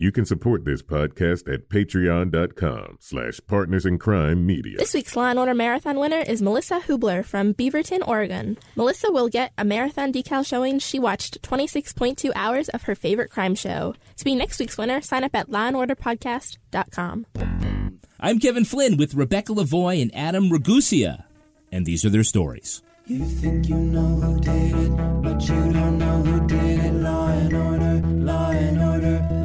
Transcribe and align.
You 0.00 0.12
can 0.12 0.24
support 0.24 0.64
this 0.64 0.80
podcast 0.80 1.52
at 1.52 1.68
patreon.com 1.70 2.98
slash 3.00 3.40
partners 3.48 3.84
in 3.84 3.98
crime 3.98 4.46
media. 4.46 4.78
This 4.78 4.94
week's 4.94 5.16
Law 5.16 5.24
and 5.26 5.40
Order 5.40 5.54
Marathon 5.54 5.98
winner 5.98 6.20
is 6.20 6.40
Melissa 6.40 6.78
Hubler 6.78 7.24
from 7.24 7.52
Beaverton, 7.52 8.06
Oregon. 8.06 8.56
Melissa 8.76 9.10
will 9.10 9.28
get 9.28 9.52
a 9.58 9.64
marathon 9.64 10.12
decal 10.12 10.46
showing 10.46 10.78
she 10.78 11.00
watched 11.00 11.42
26.2 11.42 12.30
hours 12.36 12.68
of 12.68 12.82
her 12.84 12.94
favorite 12.94 13.32
crime 13.32 13.56
show. 13.56 13.92
To 14.18 14.24
be 14.24 14.36
next 14.36 14.60
week's 14.60 14.78
winner, 14.78 15.00
sign 15.00 15.24
up 15.24 15.34
at 15.34 15.50
lawandorderpodcast.com. 15.50 17.26
I'm 18.20 18.38
Kevin 18.38 18.64
Flynn 18.64 18.98
with 18.98 19.14
Rebecca 19.14 19.52
Lavoie 19.52 20.00
and 20.00 20.14
Adam 20.14 20.48
Ragusea, 20.48 21.24
and 21.72 21.84
these 21.84 22.04
are 22.04 22.10
their 22.10 22.22
stories. 22.22 22.82
You 23.06 23.24
think 23.24 23.68
you 23.68 23.74
know 23.76 24.06
who 24.20 24.38
did 24.38 24.74
it, 24.76 24.96
but 25.22 25.42
you 25.48 25.72
don't 25.72 25.98
know 25.98 26.22
who 26.22 26.46
did 26.46 26.84
it. 26.84 26.92
Law 26.94 27.28
and 27.30 27.52
order, 27.54 28.06
law 28.06 28.50
and 28.50 28.78
order, 28.80 29.37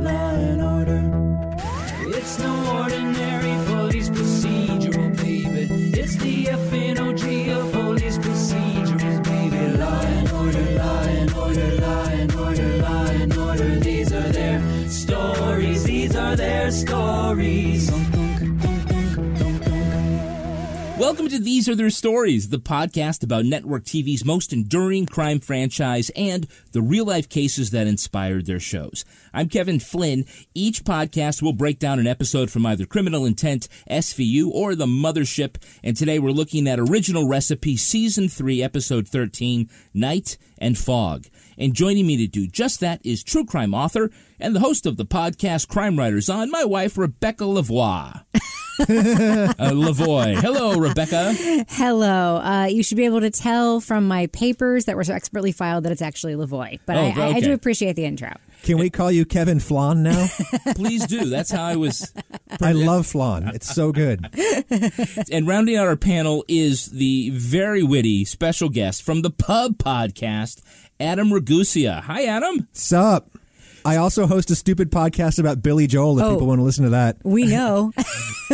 their 16.35 16.71
stories. 16.71 18.22
Welcome 20.99 21.27
to 21.29 21.39
These 21.39 21.67
Are 21.67 21.73
Their 21.73 21.89
Stories, 21.89 22.49
the 22.49 22.59
podcast 22.59 23.23
about 23.23 23.45
network 23.45 23.83
TV's 23.83 24.23
most 24.23 24.53
enduring 24.53 25.07
crime 25.07 25.39
franchise 25.39 26.11
and 26.15 26.45
the 26.71 26.83
real 26.83 27.05
life 27.05 27.27
cases 27.27 27.71
that 27.71 27.87
inspired 27.87 28.45
their 28.45 28.59
shows. 28.59 29.03
I'm 29.33 29.49
Kevin 29.49 29.79
Flynn. 29.79 30.25
Each 30.53 30.83
podcast 30.83 31.41
will 31.41 31.51
break 31.51 31.79
down 31.79 31.97
an 31.97 32.05
episode 32.05 32.51
from 32.51 32.67
either 32.67 32.85
Criminal 32.85 33.25
Intent, 33.25 33.67
SVU, 33.89 34.51
or 34.51 34.75
The 34.75 34.85
Mothership. 34.85 35.55
And 35.83 35.97
today 35.97 36.19
we're 36.19 36.29
looking 36.29 36.67
at 36.67 36.79
Original 36.79 37.27
Recipe 37.27 37.75
Season 37.75 38.29
3, 38.29 38.61
Episode 38.61 39.07
13, 39.07 39.67
Night 39.95 40.37
and 40.59 40.77
Fog. 40.77 41.25
And 41.57 41.73
joining 41.73 42.05
me 42.05 42.17
to 42.17 42.27
do 42.27 42.45
just 42.45 42.79
that 42.81 43.03
is 43.03 43.23
true 43.23 43.45
crime 43.45 43.73
author 43.73 44.11
and 44.39 44.55
the 44.55 44.59
host 44.59 44.85
of 44.85 44.97
the 44.97 45.05
podcast 45.05 45.67
Crime 45.69 45.97
Writers 45.97 46.29
on, 46.29 46.51
my 46.51 46.63
wife, 46.63 46.99
Rebecca 46.99 47.45
Lavoie. 47.45 48.25
uh, 48.79 49.71
Lavoie. 49.71 50.35
Hello, 50.35 50.75
Rebecca. 50.77 51.33
Hello. 51.69 52.37
Uh, 52.37 52.65
you 52.65 52.83
should 52.83 52.97
be 52.97 53.05
able 53.05 53.21
to 53.21 53.29
tell 53.29 53.79
from 53.79 54.07
my 54.07 54.27
papers 54.27 54.85
that 54.85 54.95
were 54.95 55.03
so 55.03 55.13
expertly 55.13 55.51
filed 55.51 55.83
that 55.85 55.91
it's 55.91 56.01
actually 56.01 56.33
Lavoie. 56.35 56.79
But 56.85 56.97
Oh, 56.97 57.01
I, 57.01 57.11
I, 57.21 57.27
I 57.35 57.39
do 57.39 57.53
appreciate 57.53 57.95
the 57.95 58.05
intro. 58.05 58.33
Can 58.63 58.77
we 58.77 58.89
call 58.89 59.11
you 59.11 59.25
Kevin 59.25 59.59
Flan 59.59 60.03
now? 60.03 60.27
Please 60.75 61.05
do. 61.05 61.25
That's 61.25 61.51
how 61.51 61.63
I 61.63 61.75
was. 61.75 62.13
I 62.61 62.71
love 62.71 63.05
flan. 63.05 63.49
It's 63.49 63.73
so 63.73 63.91
good. 63.91 64.29
And 65.31 65.47
rounding 65.47 65.75
out 65.75 65.87
our 65.87 65.95
panel 65.97 66.45
is 66.47 66.87
the 66.87 67.29
very 67.31 67.83
witty 67.83 68.25
special 68.25 68.69
guest 68.69 69.03
from 69.03 69.21
the 69.21 69.29
Pub 69.29 69.77
Podcast, 69.77 70.61
Adam 70.99 71.29
Ragusea. 71.29 72.01
Hi, 72.03 72.23
Adam. 72.25 72.67
Sup? 72.71 73.29
I 73.85 73.97
also 73.97 74.27
host 74.27 74.49
a 74.51 74.55
stupid 74.55 74.91
podcast 74.91 75.39
about 75.39 75.61
Billy 75.61 75.87
Joel 75.87 76.17
if 76.19 76.25
Oh. 76.25 76.31
people 76.33 76.47
want 76.47 76.59
to 76.59 76.63
listen 76.63 76.83
to 76.85 76.91
that. 76.91 77.17
We 77.23 77.45
know. 77.45 77.91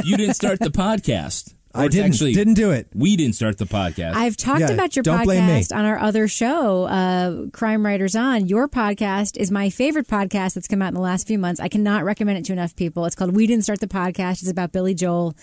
You 0.04 0.16
didn't 0.16 0.36
start 0.36 0.60
the 0.60 0.70
podcast. 0.70 1.54
I 1.76 1.88
didn't. 1.90 2.12
Actually, 2.14 2.34
didn't 2.34 2.54
do 2.54 2.72
it. 2.72 2.88
We 2.96 3.18
didn't 3.18 3.36
start 3.36 3.58
the 3.58 3.66
podcast. 3.66 4.14
I've 4.16 4.38
talked 4.38 4.62
Yeah, 4.62 4.72
about 4.72 4.96
your 4.96 5.04
don't 5.04 5.24
blame 5.24 5.46
me. 5.46 5.60
podcast 5.62 5.76
on 5.76 5.84
our 5.84 6.00
other 6.00 6.28
show, 6.30 6.86
uh, 6.86 7.48
Crime 7.52 7.86
Writers 7.86 8.16
On. 8.16 8.48
Your 8.48 8.70
podcast 8.70 9.36
is 9.36 9.52
my 9.52 9.70
favorite 9.70 10.08
podcast 10.08 10.54
that's 10.54 10.68
come 10.70 10.82
out 10.82 10.88
in 10.90 10.94
the 10.94 11.02
last 11.02 11.28
few 11.28 11.38
months. 11.38 11.60
I 11.60 11.68
cannot 11.68 12.06
recommend 12.06 12.38
it 12.40 12.46
to 12.46 12.54
enough 12.54 12.76
people. 12.76 13.06
It's 13.06 13.16
called 13.16 13.36
We 13.36 13.46
Didn't 13.46 13.64
Start 13.66 13.82
the 13.82 13.88
Podcast. 13.88 14.42
It's 14.42 14.50
about 14.50 14.72
Billy 14.72 14.94
Joel. 14.94 15.36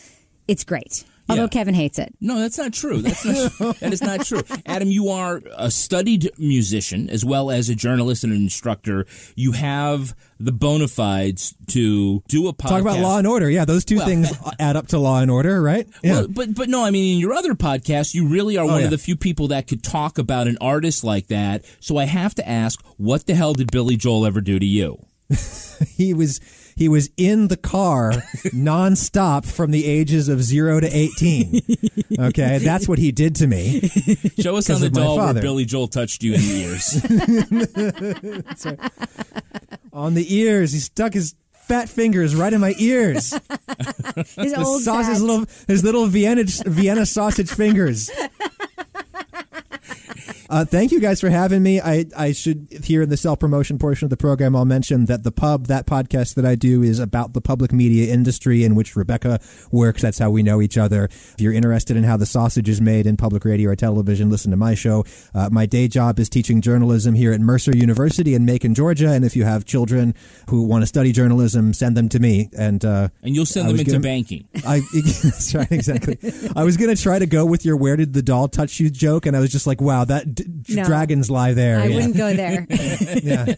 It's 0.48 0.64
great. 0.64 1.04
Although 1.28 1.42
Yeah. 1.42 1.48
Kevin 1.48 1.74
hates 1.74 1.98
it. 1.98 2.14
No, 2.20 2.38
that's 2.38 2.56
not 2.58 2.72
true. 2.72 3.02
That's 3.02 3.24
not, 3.24 3.78
that 3.80 3.92
is 3.92 4.02
not 4.02 4.24
true. 4.24 4.42
Adam, 4.64 4.90
you 4.90 5.08
are 5.08 5.42
a 5.56 5.70
studied 5.70 6.30
musician 6.38 7.10
as 7.10 7.24
well 7.24 7.50
as 7.50 7.68
a 7.68 7.74
journalist 7.74 8.22
and 8.24 8.32
an 8.32 8.40
instructor. 8.42 9.06
You 9.34 9.52
have 9.52 10.14
the 10.38 10.52
bona 10.52 10.86
fides 10.86 11.54
to 11.68 12.22
do 12.28 12.46
a 12.46 12.52
podcast. 12.52 12.68
Talk 12.68 12.80
about 12.82 13.00
Law 13.00 13.18
and 13.18 13.26
Order. 13.26 13.50
Yeah, 13.50 13.64
those 13.64 13.84
two 13.84 13.96
Well- 13.96 14.06
things 14.06 14.32
add 14.60 14.76
up 14.76 14.86
to 14.88 14.98
Law 14.98 15.20
and 15.20 15.30
Order, 15.30 15.60
right? 15.62 15.88
Yeah. 16.02 16.12
Well, 16.20 16.28
but 16.28 16.54
but 16.54 16.68
no, 16.68 16.84
I 16.84 16.90
mean 16.90 17.14
in 17.14 17.20
your 17.20 17.32
other 17.32 17.54
podcast, 17.54 18.14
you 18.14 18.28
really 18.28 18.56
are 18.56 18.64
oh, 18.64 18.66
one 18.66 18.74
Oh, 18.74 18.78
yeah. 18.78 18.84
of 18.84 18.90
the 18.90 18.98
few 18.98 19.16
people 19.16 19.48
that 19.48 19.66
could 19.66 19.82
talk 19.82 20.18
about 20.18 20.46
an 20.46 20.58
artist 20.60 21.02
like 21.04 21.28
that. 21.28 21.64
So 21.80 21.96
I 21.96 22.04
have 22.04 22.34
to 22.36 22.48
ask, 22.48 22.80
what 22.98 23.26
the 23.26 23.34
hell 23.34 23.54
did 23.54 23.70
Billy 23.72 23.96
Joel 23.96 24.26
ever 24.26 24.40
do 24.40 24.58
to 24.58 24.66
you? 24.66 25.05
he 25.96 26.12
was 26.14 26.40
he 26.76 26.88
was 26.88 27.10
in 27.16 27.48
the 27.48 27.56
car 27.56 28.12
nonstop 28.52 29.46
from 29.46 29.70
the 29.70 29.84
ages 29.86 30.28
of 30.28 30.42
zero 30.42 30.80
to 30.80 30.86
eighteen. 30.88 31.60
Okay, 32.18 32.58
that's 32.58 32.88
what 32.88 32.98
he 32.98 33.12
did 33.12 33.34
to 33.36 33.46
me. 33.46 33.80
Show 34.38 34.56
us 34.56 34.68
on 34.70 34.74
'Cause 34.74 34.80
the 34.80 34.86
of 34.86 34.94
my 34.94 35.00
doll 35.00 35.16
where. 35.16 35.42
Billy 35.42 35.64
Joel 35.64 35.88
touched 35.88 36.22
you 36.22 36.34
in 36.34 36.40
the 36.40 36.62
ears. 36.62 37.02
On 39.92 40.14
the 40.14 40.34
ears, 40.34 40.72
he 40.72 40.78
stuck 40.78 41.14
his 41.14 41.34
fat 41.52 41.88
fingers 41.88 42.34
right 42.36 42.52
in 42.52 42.60
my 42.60 42.74
ears. 42.78 43.32
His 44.16 44.34
His, 44.36 44.54
old 44.54 44.82
sausage, 44.82 45.18
little, 45.20 45.46
his 45.66 45.82
little 45.82 46.06
Vienna 46.06 46.44
Vienna 46.46 47.04
sausage 47.06 47.50
fingers. 47.50 48.08
Uh, 50.48 50.64
thank 50.64 50.92
you 50.92 51.00
guys 51.00 51.20
for 51.20 51.28
having 51.30 51.62
me. 51.62 51.80
I, 51.80 52.06
I 52.16 52.32
should 52.32 52.68
here 52.84 53.02
in 53.02 53.08
the 53.08 53.16
self 53.16 53.38
promotion 53.40 53.78
portion 53.78 54.06
of 54.06 54.10
the 54.10 54.16
program, 54.16 54.54
I'll 54.54 54.64
mention 54.64 55.06
that 55.06 55.24
the 55.24 55.32
pub, 55.32 55.66
that 55.66 55.86
podcast 55.86 56.34
that 56.36 56.46
I 56.46 56.54
do, 56.54 56.82
is 56.82 56.98
about 56.98 57.32
the 57.32 57.40
public 57.40 57.72
media 57.72 58.12
industry 58.12 58.62
in 58.64 58.74
which 58.74 58.94
Rebecca 58.96 59.40
works. 59.72 60.02
That's 60.02 60.18
how 60.18 60.30
we 60.30 60.42
know 60.42 60.60
each 60.60 60.78
other. 60.78 61.04
If 61.04 61.36
you're 61.40 61.52
interested 61.52 61.96
in 61.96 62.04
how 62.04 62.16
the 62.16 62.26
sausage 62.26 62.68
is 62.68 62.80
made 62.80 63.06
in 63.06 63.16
public 63.16 63.44
radio 63.44 63.70
or 63.70 63.76
television, 63.76 64.30
listen 64.30 64.50
to 64.52 64.56
my 64.56 64.74
show. 64.74 65.04
Uh, 65.34 65.48
my 65.50 65.66
day 65.66 65.88
job 65.88 66.18
is 66.18 66.28
teaching 66.28 66.60
journalism 66.60 67.14
here 67.14 67.32
at 67.32 67.40
Mercer 67.40 67.76
University 67.76 68.34
in 68.34 68.44
Macon, 68.44 68.74
Georgia. 68.74 69.08
And 69.10 69.24
if 69.24 69.34
you 69.36 69.44
have 69.44 69.64
children 69.64 70.14
who 70.48 70.62
want 70.62 70.82
to 70.82 70.86
study 70.86 71.12
journalism, 71.12 71.72
send 71.72 71.96
them 71.96 72.08
to 72.10 72.18
me. 72.20 72.50
And 72.56 72.84
uh, 72.84 73.08
And 73.22 73.34
you'll 73.34 73.46
send 73.46 73.68
them 73.68 73.78
into 73.78 73.92
gonna- 73.92 74.00
banking. 74.02 74.46
I 74.66 74.80
that's 74.94 75.54
right, 75.54 75.70
exactly. 75.72 76.18
I 76.54 76.64
was 76.64 76.76
gonna 76.76 76.96
try 76.96 77.18
to 77.18 77.26
go 77.26 77.44
with 77.44 77.64
your 77.64 77.76
"Where 77.76 77.96
did 77.96 78.12
the 78.12 78.22
doll 78.22 78.48
touch 78.48 78.78
you?" 78.80 78.90
joke, 78.90 79.26
and 79.26 79.36
I 79.36 79.40
was 79.40 79.50
just 79.50 79.66
like, 79.66 79.80
"Wow, 79.80 80.04
that 80.04 80.35
d- 80.36 80.74
No. 80.76 80.84
dragons 80.84 81.30
lie 81.30 81.52
there." 81.54 81.80
I 81.80 81.86
yeah. 81.86 81.94
wouldn't 81.96 82.16
go 82.16 82.34
there. 82.34 82.66
yeah. 83.22 83.54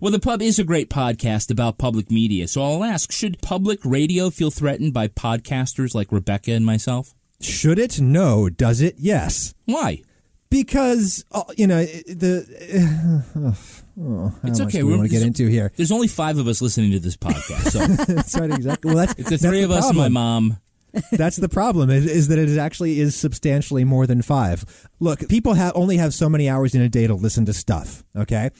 Well, 0.00 0.12
the 0.12 0.20
pub 0.20 0.42
is 0.42 0.58
a 0.58 0.64
great 0.64 0.90
podcast 0.90 1.50
about 1.50 1.78
public 1.78 2.10
media. 2.10 2.48
So 2.48 2.62
I'll 2.62 2.84
ask, 2.84 3.12
should 3.12 3.40
public 3.42 3.78
radio 3.84 4.30
feel 4.30 4.50
threatened 4.50 4.92
by 4.94 5.08
podcasters 5.08 5.94
like 5.94 6.10
Rebecca 6.12 6.52
and 6.52 6.66
myself? 6.66 7.14
Should 7.40 7.78
it? 7.78 8.00
No. 8.00 8.48
Does 8.48 8.80
it? 8.80 8.96
Yes. 8.98 9.54
Why? 9.64 10.02
Because 10.50 11.24
uh, 11.30 11.42
you 11.56 11.66
know 11.66 11.84
the. 11.84 13.22
Uh, 13.36 13.52
oh, 14.00 14.34
It's 14.44 14.60
okay. 14.62 14.82
we 14.82 14.88
We're- 14.88 14.98
want 14.98 15.10
to 15.10 15.14
get 15.16 15.22
into 15.26 15.46
here. 15.46 15.70
There's 15.76 15.92
only 15.92 16.08
five 16.08 16.38
of 16.38 16.48
us 16.48 16.62
listening 16.62 16.92
to 16.92 16.98
this 17.00 17.16
podcast. 17.16 17.70
So 17.70 17.78
That's 18.14 18.38
right, 18.38 18.50
exactly. 18.50 18.94
Well, 18.94 19.06
that's 19.06 19.12
it's 19.18 19.24
the 19.24 19.36
that's 19.36 19.42
three 19.44 19.62
of 19.62 19.70
us 19.70 19.88
and 19.88 19.96
my 19.98 20.08
mom. 20.08 20.56
That's 21.12 21.36
the 21.36 21.48
problem 21.48 21.90
is, 21.90 22.06
is 22.06 22.28
that 22.28 22.38
it 22.38 22.56
actually 22.58 23.00
is 23.00 23.14
substantially 23.14 23.84
more 23.84 24.06
than 24.06 24.22
five. 24.22 24.88
Look, 25.00 25.28
people 25.28 25.54
have 25.54 25.72
only 25.74 25.98
have 25.98 26.14
so 26.14 26.28
many 26.28 26.48
hours 26.48 26.74
in 26.74 26.80
a 26.80 26.88
day 26.88 27.06
to 27.06 27.14
listen 27.14 27.44
to 27.46 27.52
stuff. 27.52 28.04
Okay, 28.16 28.50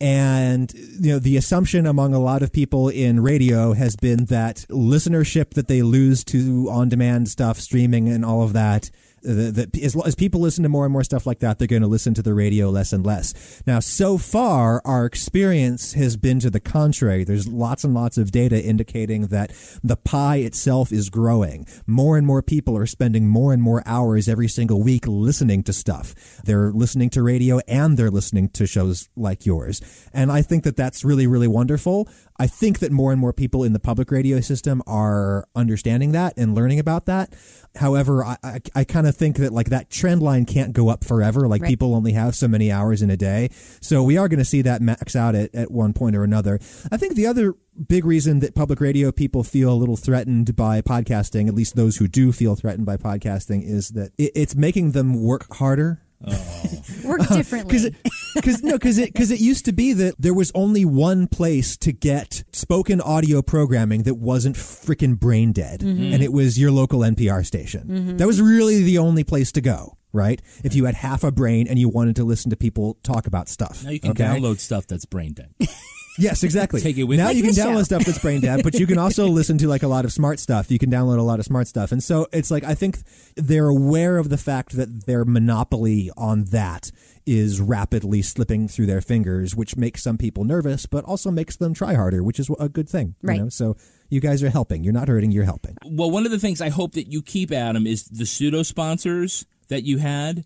and 0.00 0.72
you 0.74 1.12
know 1.12 1.18
the 1.18 1.36
assumption 1.36 1.86
among 1.86 2.12
a 2.12 2.18
lot 2.18 2.42
of 2.42 2.52
people 2.52 2.88
in 2.88 3.20
radio 3.20 3.72
has 3.72 3.96
been 3.96 4.26
that 4.26 4.66
listenership 4.68 5.54
that 5.54 5.68
they 5.68 5.82
lose 5.82 6.24
to 6.24 6.68
on-demand 6.70 7.28
stuff, 7.28 7.58
streaming, 7.58 8.08
and 8.08 8.24
all 8.24 8.42
of 8.42 8.52
that. 8.52 8.90
That 9.26 9.76
as, 9.82 9.96
as 10.06 10.14
people 10.14 10.40
listen 10.40 10.62
to 10.62 10.68
more 10.68 10.84
and 10.84 10.92
more 10.92 11.02
stuff 11.02 11.26
like 11.26 11.40
that, 11.40 11.58
they're 11.58 11.66
going 11.66 11.82
to 11.82 11.88
listen 11.88 12.14
to 12.14 12.22
the 12.22 12.32
radio 12.32 12.70
less 12.70 12.92
and 12.92 13.04
less. 13.04 13.62
Now, 13.66 13.80
so 13.80 14.18
far, 14.18 14.80
our 14.84 15.04
experience 15.04 15.94
has 15.94 16.16
been 16.16 16.38
to 16.40 16.50
the 16.50 16.60
contrary. 16.60 17.24
There's 17.24 17.48
lots 17.48 17.82
and 17.82 17.92
lots 17.92 18.18
of 18.18 18.30
data 18.30 18.62
indicating 18.62 19.26
that 19.28 19.52
the 19.82 19.96
pie 19.96 20.36
itself 20.36 20.92
is 20.92 21.10
growing. 21.10 21.66
More 21.88 22.16
and 22.16 22.24
more 22.24 22.40
people 22.40 22.76
are 22.76 22.86
spending 22.86 23.26
more 23.28 23.52
and 23.52 23.60
more 23.60 23.82
hours 23.84 24.28
every 24.28 24.48
single 24.48 24.80
week 24.80 25.06
listening 25.08 25.64
to 25.64 25.72
stuff. 25.72 26.14
They're 26.44 26.70
listening 26.70 27.10
to 27.10 27.22
radio 27.22 27.58
and 27.66 27.96
they're 27.96 28.10
listening 28.10 28.50
to 28.50 28.66
shows 28.66 29.08
like 29.16 29.44
yours. 29.44 29.80
And 30.12 30.30
I 30.30 30.42
think 30.42 30.62
that 30.64 30.76
that's 30.76 31.04
really, 31.04 31.26
really 31.26 31.48
wonderful. 31.48 32.08
I 32.38 32.46
think 32.46 32.78
that 32.80 32.92
more 32.92 33.12
and 33.12 33.20
more 33.20 33.32
people 33.32 33.64
in 33.64 33.72
the 33.72 33.80
public 33.80 34.10
radio 34.10 34.40
system 34.40 34.82
are 34.86 35.48
understanding 35.56 36.12
that 36.12 36.34
and 36.36 36.54
learning 36.54 36.78
about 36.78 37.06
that. 37.06 37.32
However, 37.76 38.24
I, 38.24 38.36
I, 38.42 38.60
I 38.74 38.84
kind 38.84 39.06
of 39.06 39.15
think 39.16 39.36
that 39.36 39.52
like 39.52 39.70
that 39.70 39.90
trend 39.90 40.22
line 40.22 40.44
can't 40.44 40.72
go 40.72 40.88
up 40.88 41.04
forever. 41.04 41.48
Like 41.48 41.62
Right. 41.62 41.68
people 41.68 41.94
only 41.94 42.12
have 42.12 42.34
so 42.34 42.46
many 42.48 42.70
hours 42.70 43.02
in 43.02 43.10
a 43.10 43.16
day. 43.16 43.50
So 43.80 44.02
we 44.02 44.16
are 44.16 44.28
going 44.28 44.38
to 44.38 44.44
see 44.44 44.62
that 44.62 44.80
max 44.82 45.16
out 45.16 45.34
at, 45.34 45.54
at 45.54 45.70
one 45.70 45.92
point 45.92 46.14
or 46.14 46.22
another. 46.24 46.58
I 46.92 46.96
think 46.96 47.14
the 47.14 47.26
other 47.26 47.54
big 47.88 48.04
reason 48.04 48.40
that 48.40 48.54
public 48.54 48.80
radio 48.80 49.12
people 49.12 49.42
feel 49.44 49.72
a 49.72 49.74
little 49.74 49.96
threatened 49.96 50.56
by 50.56 50.80
podcasting, 50.80 51.48
at 51.48 51.54
least 51.54 51.76
those 51.76 51.96
who 51.96 52.08
do 52.08 52.32
feel 52.32 52.54
threatened 52.56 52.86
by 52.86 52.96
podcasting, 52.96 53.62
is 53.66 53.90
that 53.90 54.12
it, 54.16 54.32
it's 54.34 54.54
making 54.54 54.92
them 54.92 55.22
work 55.22 55.52
harder 55.56 56.02
Oh. 56.24 56.72
Work 57.04 57.28
differently. 57.32 57.94
because 58.34 58.62
no, 58.62 58.72
because 58.72 58.98
it 58.98 59.12
because 59.12 59.30
it 59.30 59.40
used 59.40 59.64
to 59.66 59.72
be 59.72 59.92
that 59.92 60.14
there 60.18 60.34
was 60.34 60.50
only 60.54 60.84
one 60.84 61.26
place 61.26 61.76
to 61.78 61.92
get 61.92 62.44
spoken 62.52 63.00
audio 63.00 63.42
programming 63.42 64.04
that 64.04 64.14
wasn't 64.14 64.56
freaking 64.56 65.18
brain 65.18 65.52
dead, 65.52 65.80
mm-hmm. 65.80 66.12
and 66.12 66.22
it 66.22 66.32
was 66.32 66.58
your 66.58 66.70
local 66.70 67.00
NPR 67.00 67.44
station. 67.44 67.88
Mm-hmm. 67.88 68.16
That 68.16 68.26
was 68.26 68.40
really 68.40 68.82
the 68.82 68.98
only 68.98 69.24
place 69.24 69.52
to 69.52 69.60
go. 69.60 69.96
Right, 70.12 70.40
if 70.64 70.74
you 70.74 70.86
had 70.86 70.94
half 70.94 71.24
a 71.24 71.30
brain 71.30 71.68
and 71.68 71.78
you 71.78 71.90
wanted 71.90 72.16
to 72.16 72.24
listen 72.24 72.48
to 72.50 72.56
people 72.56 72.96
talk 73.02 73.26
about 73.26 73.50
stuff. 73.50 73.84
Now 73.84 73.90
you 73.90 74.00
can 74.00 74.12
okay? 74.12 74.24
download 74.24 74.60
stuff 74.60 74.86
that's 74.86 75.04
brain 75.04 75.34
dead. 75.34 75.50
Yes, 76.18 76.42
exactly. 76.42 76.80
Take 76.80 76.96
it 76.98 77.04
with 77.04 77.18
now 77.18 77.30
you. 77.30 77.38
you 77.38 77.42
can 77.42 77.52
download 77.52 77.78
show. 77.78 77.82
stuff 77.84 78.04
that's 78.04 78.18
brain 78.18 78.40
dead, 78.40 78.62
but 78.62 78.74
you 78.74 78.86
can 78.86 78.98
also 78.98 79.26
listen 79.28 79.58
to 79.58 79.68
like 79.68 79.82
a 79.82 79.88
lot 79.88 80.04
of 80.04 80.12
smart 80.12 80.38
stuff. 80.40 80.70
You 80.70 80.78
can 80.78 80.90
download 80.90 81.18
a 81.18 81.22
lot 81.22 81.38
of 81.38 81.44
smart 81.44 81.68
stuff, 81.68 81.92
and 81.92 82.02
so 82.02 82.26
it's 82.32 82.50
like 82.50 82.64
I 82.64 82.74
think 82.74 82.98
they're 83.36 83.68
aware 83.68 84.18
of 84.18 84.28
the 84.28 84.38
fact 84.38 84.76
that 84.76 85.06
their 85.06 85.24
monopoly 85.24 86.10
on 86.16 86.44
that 86.46 86.90
is 87.26 87.60
rapidly 87.60 88.22
slipping 88.22 88.68
through 88.68 88.86
their 88.86 89.00
fingers, 89.00 89.54
which 89.56 89.76
makes 89.76 90.02
some 90.02 90.16
people 90.16 90.44
nervous, 90.44 90.86
but 90.86 91.04
also 91.04 91.30
makes 91.30 91.56
them 91.56 91.74
try 91.74 91.94
harder, 91.94 92.22
which 92.22 92.38
is 92.38 92.48
a 92.60 92.68
good 92.68 92.88
thing. 92.88 93.14
you 93.22 93.28
Right. 93.28 93.40
know? 93.40 93.48
So 93.48 93.76
you 94.08 94.20
guys 94.20 94.42
are 94.44 94.50
helping. 94.50 94.84
You're 94.84 94.92
not 94.92 95.08
hurting. 95.08 95.32
You're 95.32 95.44
helping. 95.44 95.76
well, 95.84 96.10
one 96.10 96.24
of 96.24 96.30
the 96.30 96.38
things 96.38 96.60
I 96.60 96.68
hope 96.68 96.92
that 96.92 97.10
you 97.12 97.22
keep, 97.22 97.50
Adam, 97.52 97.86
is 97.86 98.04
the 98.04 98.26
pseudo 98.26 98.62
sponsors 98.62 99.44
that 99.68 99.82
you 99.82 99.98
had. 99.98 100.44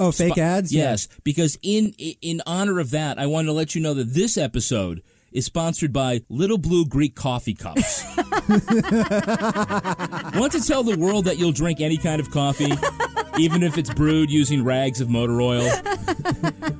Oh, 0.00 0.10
fake 0.10 0.34
Spo- 0.34 0.38
ads. 0.38 0.72
Yes, 0.72 1.06
because 1.24 1.58
in 1.62 1.92
in 1.98 2.40
honor 2.46 2.80
of 2.80 2.90
that, 2.90 3.18
I 3.18 3.26
wanted 3.26 3.46
to 3.48 3.52
let 3.52 3.74
you 3.74 3.82
know 3.82 3.92
that 3.94 4.14
this 4.14 4.38
episode 4.38 5.02
is 5.30 5.44
sponsored 5.44 5.92
by 5.92 6.22
Little 6.28 6.58
Blue 6.58 6.84
Greek 6.86 7.14
Coffee 7.14 7.54
Cups. 7.54 8.04
Want 8.16 8.32
to 10.52 10.60
tell 10.66 10.82
the 10.82 10.96
world 10.98 11.26
that 11.26 11.36
you'll 11.38 11.52
drink 11.52 11.80
any 11.80 11.98
kind 11.98 12.20
of 12.20 12.30
coffee, 12.30 12.72
even 13.38 13.62
if 13.62 13.78
it's 13.78 13.92
brewed 13.92 14.30
using 14.30 14.64
rags 14.64 15.00
of 15.00 15.08
motor 15.08 15.40
oil? 15.40 15.68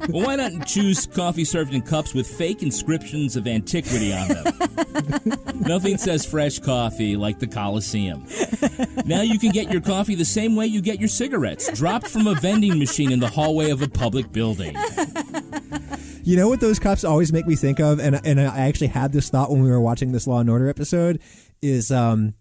Well, 0.08 0.24
why 0.26 0.36
not 0.36 0.66
choose 0.66 1.06
coffee 1.06 1.44
served 1.44 1.74
in 1.74 1.82
cups 1.82 2.14
with 2.14 2.26
fake 2.26 2.62
inscriptions 2.62 3.36
of 3.36 3.46
antiquity 3.46 4.12
on 4.12 4.28
them? 4.28 4.44
Nothing 5.60 5.98
says 5.98 6.26
fresh 6.26 6.58
coffee 6.58 7.16
like 7.16 7.38
the 7.38 7.46
Coliseum. 7.46 8.26
Now 9.04 9.22
you 9.22 9.38
can 9.38 9.50
get 9.50 9.70
your 9.70 9.80
coffee 9.80 10.14
the 10.14 10.24
same 10.24 10.56
way 10.56 10.66
you 10.66 10.80
get 10.80 10.98
your 10.98 11.08
cigarettes, 11.08 11.70
dropped 11.72 12.08
from 12.08 12.26
a 12.26 12.34
vending 12.34 12.78
machine 12.78 13.12
in 13.12 13.20
the 13.20 13.28
hallway 13.28 13.70
of 13.70 13.82
a 13.82 13.88
public 13.88 14.32
building. 14.32 14.76
You 16.22 16.36
know 16.36 16.48
what 16.48 16.60
those 16.60 16.78
cups 16.78 17.02
always 17.04 17.32
make 17.32 17.46
me 17.46 17.56
think 17.56 17.80
of, 17.80 17.98
and 17.98 18.20
and 18.26 18.40
I 18.40 18.66
actually 18.68 18.88
had 18.88 19.12
this 19.12 19.30
thought 19.30 19.50
when 19.50 19.62
we 19.62 19.70
were 19.70 19.80
watching 19.80 20.12
this 20.12 20.26
Law 20.26 20.40
and 20.40 20.50
Order 20.50 20.68
episode, 20.68 21.20
is 21.62 21.90
um 21.90 22.34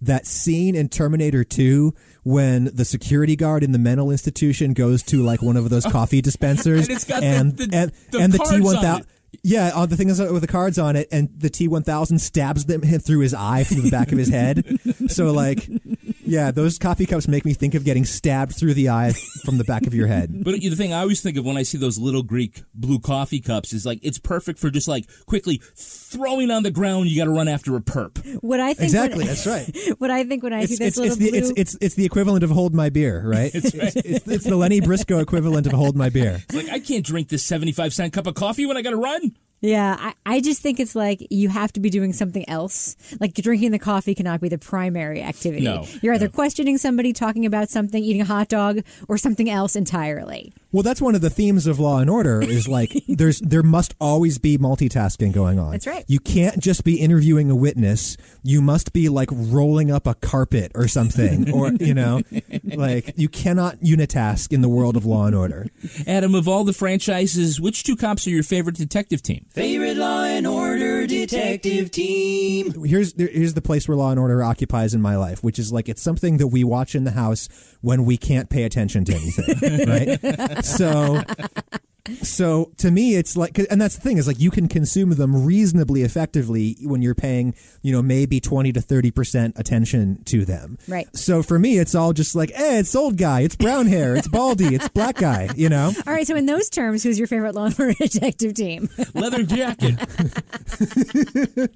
that 0.00 0.26
scene 0.26 0.74
in 0.74 0.88
Terminator 0.88 1.44
Two 1.44 1.94
when 2.24 2.64
the 2.74 2.84
security 2.84 3.36
guard 3.36 3.62
in 3.62 3.72
the 3.72 3.78
mental 3.78 4.10
institution 4.10 4.72
goes 4.72 5.02
to 5.04 5.22
like 5.22 5.40
one 5.42 5.56
of 5.56 5.70
those 5.70 5.86
oh, 5.86 5.90
coffee 5.90 6.20
dispensers, 6.20 6.88
And 6.88 6.96
it's 6.96 7.04
got 7.04 7.20
the- 7.20 7.26
and 7.26 7.56
the- 7.56 7.68
and, 7.72 7.92
the 8.10 8.18
and 8.18 8.32
the 8.32 8.38
T1000. 8.38 9.06
Yeah, 9.42 9.72
on 9.74 9.88
the 9.88 9.96
thing 9.96 10.08
is 10.10 10.20
uh, 10.20 10.28
with 10.32 10.42
the 10.42 10.48
cards 10.48 10.78
on 10.78 10.94
it, 10.94 11.08
and 11.10 11.28
the 11.36 11.50
T 11.50 11.66
one 11.66 11.82
thousand 11.82 12.20
stabs 12.20 12.66
them 12.66 12.82
him 12.82 13.00
through 13.04 13.18
his 13.18 13.34
eye 13.34 13.64
through 13.64 13.82
the 13.82 13.90
back 13.90 14.12
of 14.12 14.18
his 14.18 14.28
head. 14.28 14.78
So 15.08 15.32
like, 15.32 15.68
yeah, 16.24 16.50
those 16.50 16.78
coffee 16.78 17.06
cups 17.06 17.28
make 17.28 17.44
me 17.44 17.54
think 17.54 17.74
of 17.74 17.84
getting 17.84 18.04
stabbed 18.04 18.56
through 18.56 18.74
the 18.74 18.88
eye 18.88 19.12
from 19.44 19.58
the 19.58 19.64
back 19.64 19.86
of 19.86 19.94
your 19.94 20.06
head. 20.06 20.44
But 20.44 20.60
the 20.60 20.70
thing 20.70 20.92
I 20.92 21.00
always 21.00 21.20
think 21.20 21.36
of 21.36 21.44
when 21.44 21.56
I 21.56 21.62
see 21.62 21.78
those 21.78 21.98
little 21.98 22.22
Greek 22.22 22.62
blue 22.74 22.98
coffee 22.98 23.40
cups 23.40 23.72
is 23.72 23.84
like 23.86 24.00
it's 24.02 24.18
perfect 24.18 24.58
for 24.58 24.70
just 24.70 24.88
like 24.88 25.04
quickly 25.26 25.60
throwing 25.76 26.50
on 26.50 26.62
the 26.62 26.70
ground. 26.70 27.08
You 27.08 27.16
got 27.18 27.24
to 27.24 27.30
run 27.30 27.48
after 27.48 27.76
a 27.76 27.80
perp. 27.80 28.18
what 28.42 28.60
I 28.60 28.74
think 28.74 28.84
Exactly, 28.84 29.18
when, 29.18 29.26
that's 29.26 29.46
right. 29.46 29.70
what 29.98 30.10
I 30.10 30.24
think 30.24 30.42
when 30.42 30.52
I 30.52 30.64
see 30.64 30.74
It's, 30.74 30.78
this 30.78 30.88
it's, 30.88 30.96
little 30.98 31.12
it's, 31.12 31.16
the, 31.18 31.30
blue 31.30 31.38
it's, 31.38 31.52
it's, 31.56 31.78
it's 31.80 31.94
the 31.94 32.04
equivalent 32.04 32.44
of 32.44 32.50
hold 32.50 32.74
my 32.74 32.88
beer, 32.90 33.22
right? 33.26 33.54
It's, 33.54 33.74
it's, 33.74 34.26
it's 34.26 34.44
the 34.44 34.56
Lenny 34.56 34.80
Briscoe 34.80 35.18
equivalent 35.18 35.66
of 35.66 35.72
hold 35.72 35.96
my 35.96 36.08
beer. 36.08 36.40
It's 36.48 36.54
like 36.54 36.68
I 36.68 36.80
can't 36.80 37.04
drink 37.04 37.28
this 37.28 37.42
seventy-five 37.44 37.92
cent 37.92 38.12
cup 38.12 38.26
of 38.26 38.34
coffee 38.34 38.66
when 38.66 38.76
I 38.76 38.82
got 38.82 38.90
to 38.90 38.96
run. 38.96 39.36
Yeah, 39.64 39.96
I, 39.98 40.14
I 40.26 40.40
just 40.42 40.60
think 40.60 40.78
it's 40.78 40.94
like 40.94 41.26
you 41.30 41.48
have 41.48 41.72
to 41.72 41.80
be 41.80 41.88
doing 41.88 42.12
something 42.12 42.46
else. 42.50 42.96
Like 43.18 43.32
drinking 43.32 43.70
the 43.70 43.78
coffee 43.78 44.14
cannot 44.14 44.42
be 44.42 44.50
the 44.50 44.58
primary 44.58 45.22
activity. 45.22 45.64
No, 45.64 45.86
You're 46.02 46.12
either 46.12 46.26
no. 46.26 46.32
questioning 46.32 46.76
somebody, 46.76 47.14
talking 47.14 47.46
about 47.46 47.70
something, 47.70 48.04
eating 48.04 48.20
a 48.20 48.26
hot 48.26 48.48
dog, 48.48 48.80
or 49.08 49.16
something 49.16 49.48
else 49.48 49.74
entirely. 49.74 50.52
Well, 50.70 50.82
that's 50.82 51.00
one 51.00 51.14
of 51.14 51.22
the 51.22 51.30
themes 51.30 51.66
of 51.66 51.78
Law 51.78 52.00
and 52.00 52.10
Order 52.10 52.42
is 52.42 52.68
like 52.68 52.92
there's 53.08 53.40
there 53.40 53.62
must 53.62 53.94
always 54.00 54.38
be 54.38 54.58
multitasking 54.58 55.32
going 55.32 55.58
on. 55.58 55.70
That's 55.70 55.86
right. 55.86 56.04
You 56.08 56.18
can't 56.18 56.58
just 56.58 56.84
be 56.84 57.00
interviewing 57.00 57.50
a 57.50 57.54
witness. 57.56 58.18
You 58.42 58.60
must 58.60 58.92
be 58.92 59.08
like 59.08 59.30
rolling 59.32 59.90
up 59.90 60.06
a 60.06 60.14
carpet 60.14 60.72
or 60.74 60.88
something, 60.88 61.50
or 61.54 61.72
you 61.72 61.94
know, 61.94 62.20
like 62.64 63.14
you 63.16 63.30
cannot 63.30 63.78
unitask 63.80 64.52
in 64.52 64.60
the 64.60 64.68
world 64.68 64.96
of 64.96 65.06
Law 65.06 65.24
and 65.24 65.34
Order. 65.34 65.68
Adam, 66.06 66.34
of 66.34 66.48
all 66.48 66.64
the 66.64 66.74
franchises, 66.74 67.58
which 67.58 67.82
two 67.82 67.96
cops 67.96 68.26
are 68.26 68.30
your 68.30 68.42
favorite 68.42 68.76
detective 68.76 69.22
team? 69.22 69.46
Favorite 69.54 69.96
Law 69.96 70.24
and 70.24 70.48
Order 70.48 71.06
detective 71.06 71.92
team. 71.92 72.84
here's 72.84 73.14
here's 73.16 73.54
the 73.54 73.62
place 73.62 73.86
where 73.86 73.96
Law 73.96 74.10
and 74.10 74.18
Order 74.18 74.42
occupies 74.42 74.94
in 74.94 75.00
my 75.00 75.16
life, 75.16 75.44
which 75.44 75.60
is 75.60 75.72
like 75.72 75.88
it's 75.88 76.02
something 76.02 76.38
that 76.38 76.48
we 76.48 76.64
watch 76.64 76.96
in 76.96 77.04
the 77.04 77.12
house 77.12 77.48
when 77.80 78.04
we 78.04 78.16
can't 78.16 78.50
pay 78.50 78.64
attention 78.64 79.04
to 79.04 79.14
anything, 79.14 79.88
right? 80.48 80.64
So. 80.64 81.22
So 82.22 82.72
to 82.78 82.90
me, 82.90 83.16
it's 83.16 83.36
like, 83.36 83.58
and 83.58 83.80
that's 83.80 83.96
the 83.96 84.00
thing 84.02 84.18
is 84.18 84.26
like 84.26 84.38
you 84.38 84.50
can 84.50 84.68
consume 84.68 85.10
them 85.10 85.44
reasonably 85.44 86.02
effectively 86.02 86.76
when 86.82 87.00
you're 87.00 87.14
paying, 87.14 87.54
you 87.82 87.92
know, 87.92 88.02
maybe 88.02 88.40
twenty 88.40 88.72
to 88.72 88.80
thirty 88.80 89.10
percent 89.10 89.54
attention 89.58 90.22
to 90.24 90.44
them. 90.44 90.78
Right. 90.86 91.08
So 91.16 91.42
for 91.42 91.58
me, 91.58 91.78
it's 91.78 91.94
all 91.94 92.12
just 92.12 92.34
like, 92.34 92.50
eh, 92.54 92.78
it's 92.78 92.94
old 92.94 93.16
guy, 93.16 93.40
it's 93.40 93.56
brown 93.56 93.86
hair, 93.86 94.14
it's 94.16 94.28
baldy, 94.28 94.74
it's 94.74 94.88
black 94.88 95.16
guy, 95.16 95.48
you 95.56 95.68
know. 95.68 95.92
All 96.06 96.12
right, 96.12 96.26
so 96.26 96.36
in 96.36 96.46
those 96.46 96.68
terms, 96.68 97.02
who's 97.02 97.18
your 97.18 97.28
favorite 97.28 97.54
Law 97.54 97.66
and 97.66 97.80
Order 97.80 97.94
detective 97.98 98.54
team? 98.54 98.88
Leather 99.14 99.42
jacket. 99.42 99.98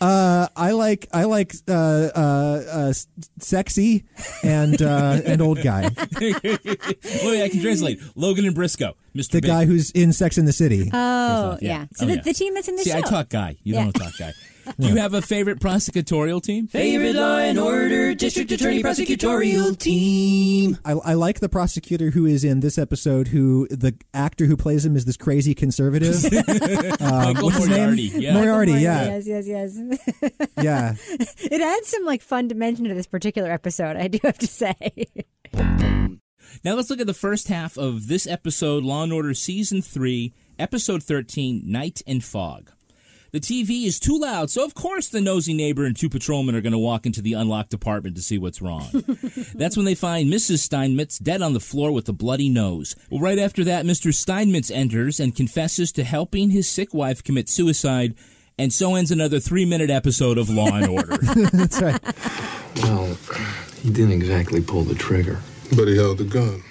Uh, 0.00 0.46
I 0.56 0.70
like 0.72 1.08
I 1.12 1.24
like 1.24 1.54
uh, 1.68 1.72
uh, 1.72 2.62
uh, 2.70 2.92
sexy 3.40 4.04
and 4.42 4.80
uh, 4.80 5.20
and 5.24 5.40
old 5.42 5.62
guy, 5.62 5.90
Well, 6.20 7.42
I 7.44 7.48
can 7.50 7.60
translate. 7.60 8.00
Logan 8.14 8.44
and 8.46 8.54
Briscoe, 8.54 8.94
Mr. 9.14 9.30
the 9.32 9.40
Big. 9.40 9.48
guy 9.48 9.64
who's 9.64 9.90
in 9.92 10.12
Sex 10.12 10.38
in 10.38 10.44
the 10.44 10.52
City. 10.52 10.90
Oh, 10.92 11.58
yeah. 11.60 11.68
yeah. 11.80 11.86
So 11.94 12.04
Oh, 12.04 12.08
the, 12.08 12.14
yeah. 12.16 12.22
the 12.22 12.32
team 12.34 12.54
that's 12.54 12.68
in 12.68 12.76
the 12.76 12.82
See, 12.84 12.90
show. 12.90 12.98
I 12.98 13.00
talk 13.02 13.28
guy. 13.28 13.56
You 13.64 13.74
Yeah. 13.74 13.84
don't 13.84 13.92
talk 13.92 14.12
guy. 14.18 14.32
Do 14.78 14.88
you 14.88 14.96
have 14.96 15.14
a 15.14 15.22
favorite 15.22 15.60
prosecutorial 15.60 16.42
team? 16.42 16.68
Favorite 16.68 17.14
Law 17.14 17.38
and 17.38 17.58
Order 17.58 18.14
district 18.14 18.52
attorney 18.52 18.82
prosecutorial 18.82 19.76
team. 19.78 20.78
I, 20.84 20.92
I 20.92 21.14
like 21.14 21.40
the 21.40 21.48
prosecutor 21.48 22.10
who 22.10 22.26
is 22.26 22.44
in 22.44 22.60
this 22.60 22.78
episode. 22.78 23.28
Who 23.28 23.66
the 23.68 23.96
actor 24.14 24.46
who 24.46 24.56
plays 24.56 24.84
him 24.84 24.96
is 24.96 25.04
this 25.04 25.16
crazy 25.16 25.54
conservative. 25.54 26.24
um, 27.00 27.24
Michael 27.34 27.44
what's 27.44 27.58
his 27.58 27.68
name? 27.68 27.78
Moriarty, 27.78 28.02
yeah. 28.02 28.34
Moriarty. 28.34 28.72
Moriarty, 28.72 28.82
Yeah, 28.82 29.04
Yes, 29.04 29.26
yes, 29.26 29.46
yes. 29.46 30.32
yeah. 30.62 30.94
it 31.40 31.60
adds 31.60 31.88
some 31.88 32.04
like 32.04 32.22
fun 32.22 32.48
dimension 32.48 32.84
to 32.86 32.94
this 32.94 33.06
particular 33.06 33.50
episode. 33.50 33.96
I 33.96 34.08
do 34.08 34.18
have 34.24 34.38
to 34.38 34.46
say. 34.46 34.74
Now 36.64 36.74
let's 36.74 36.90
look 36.90 37.00
at 37.00 37.06
the 37.06 37.14
first 37.14 37.48
half 37.48 37.76
of 37.76 38.08
this 38.08 38.26
episode, 38.26 38.82
Law 38.82 39.04
and 39.04 39.12
Order 39.12 39.34
Season 39.34 39.80
3, 39.82 40.32
Episode 40.58 41.02
13, 41.02 41.62
Night 41.64 42.02
and 42.06 42.24
Fog. 42.24 42.72
The 43.30 43.40
TV 43.40 43.84
is 43.84 44.00
too 44.00 44.18
loud, 44.18 44.48
so 44.48 44.64
of 44.64 44.74
course 44.74 45.08
the 45.08 45.20
nosy 45.20 45.52
neighbor 45.52 45.84
and 45.84 45.94
two 45.94 46.08
patrolmen 46.08 46.54
are 46.54 46.62
going 46.62 46.72
to 46.72 46.78
walk 46.78 47.04
into 47.04 47.20
the 47.20 47.34
unlocked 47.34 47.74
apartment 47.74 48.16
to 48.16 48.22
see 48.22 48.38
what's 48.38 48.62
wrong. 48.62 48.88
That's 49.54 49.76
when 49.76 49.84
they 49.84 49.94
find 49.94 50.32
Mrs. 50.32 50.60
Steinmetz 50.60 51.18
dead 51.18 51.42
on 51.42 51.52
the 51.52 51.60
floor 51.60 51.92
with 51.92 52.08
a 52.08 52.14
bloody 52.14 52.48
nose. 52.48 52.96
Well, 53.10 53.20
right 53.20 53.38
after 53.38 53.64
that, 53.64 53.84
Mr. 53.84 54.14
Steinmetz 54.14 54.70
enters 54.70 55.20
and 55.20 55.36
confesses 55.36 55.92
to 55.92 56.04
helping 56.04 56.50
his 56.50 56.68
sick 56.70 56.94
wife 56.94 57.22
commit 57.22 57.50
suicide, 57.50 58.14
and 58.58 58.72
so 58.72 58.94
ends 58.94 59.10
another 59.10 59.40
three 59.40 59.66
minute 59.66 59.90
episode 59.90 60.38
of 60.38 60.48
Law 60.48 60.74
and 60.74 60.88
Order. 60.88 61.18
That's 61.52 61.82
right. 61.82 62.00
Well, 62.82 63.14
he 63.82 63.90
didn't 63.90 64.12
exactly 64.12 64.62
pull 64.62 64.84
the 64.84 64.94
trigger. 64.94 65.38
But 65.76 65.86
he 65.88 65.96
held 65.96 66.16
the 66.16 66.24
gun. 66.24 66.62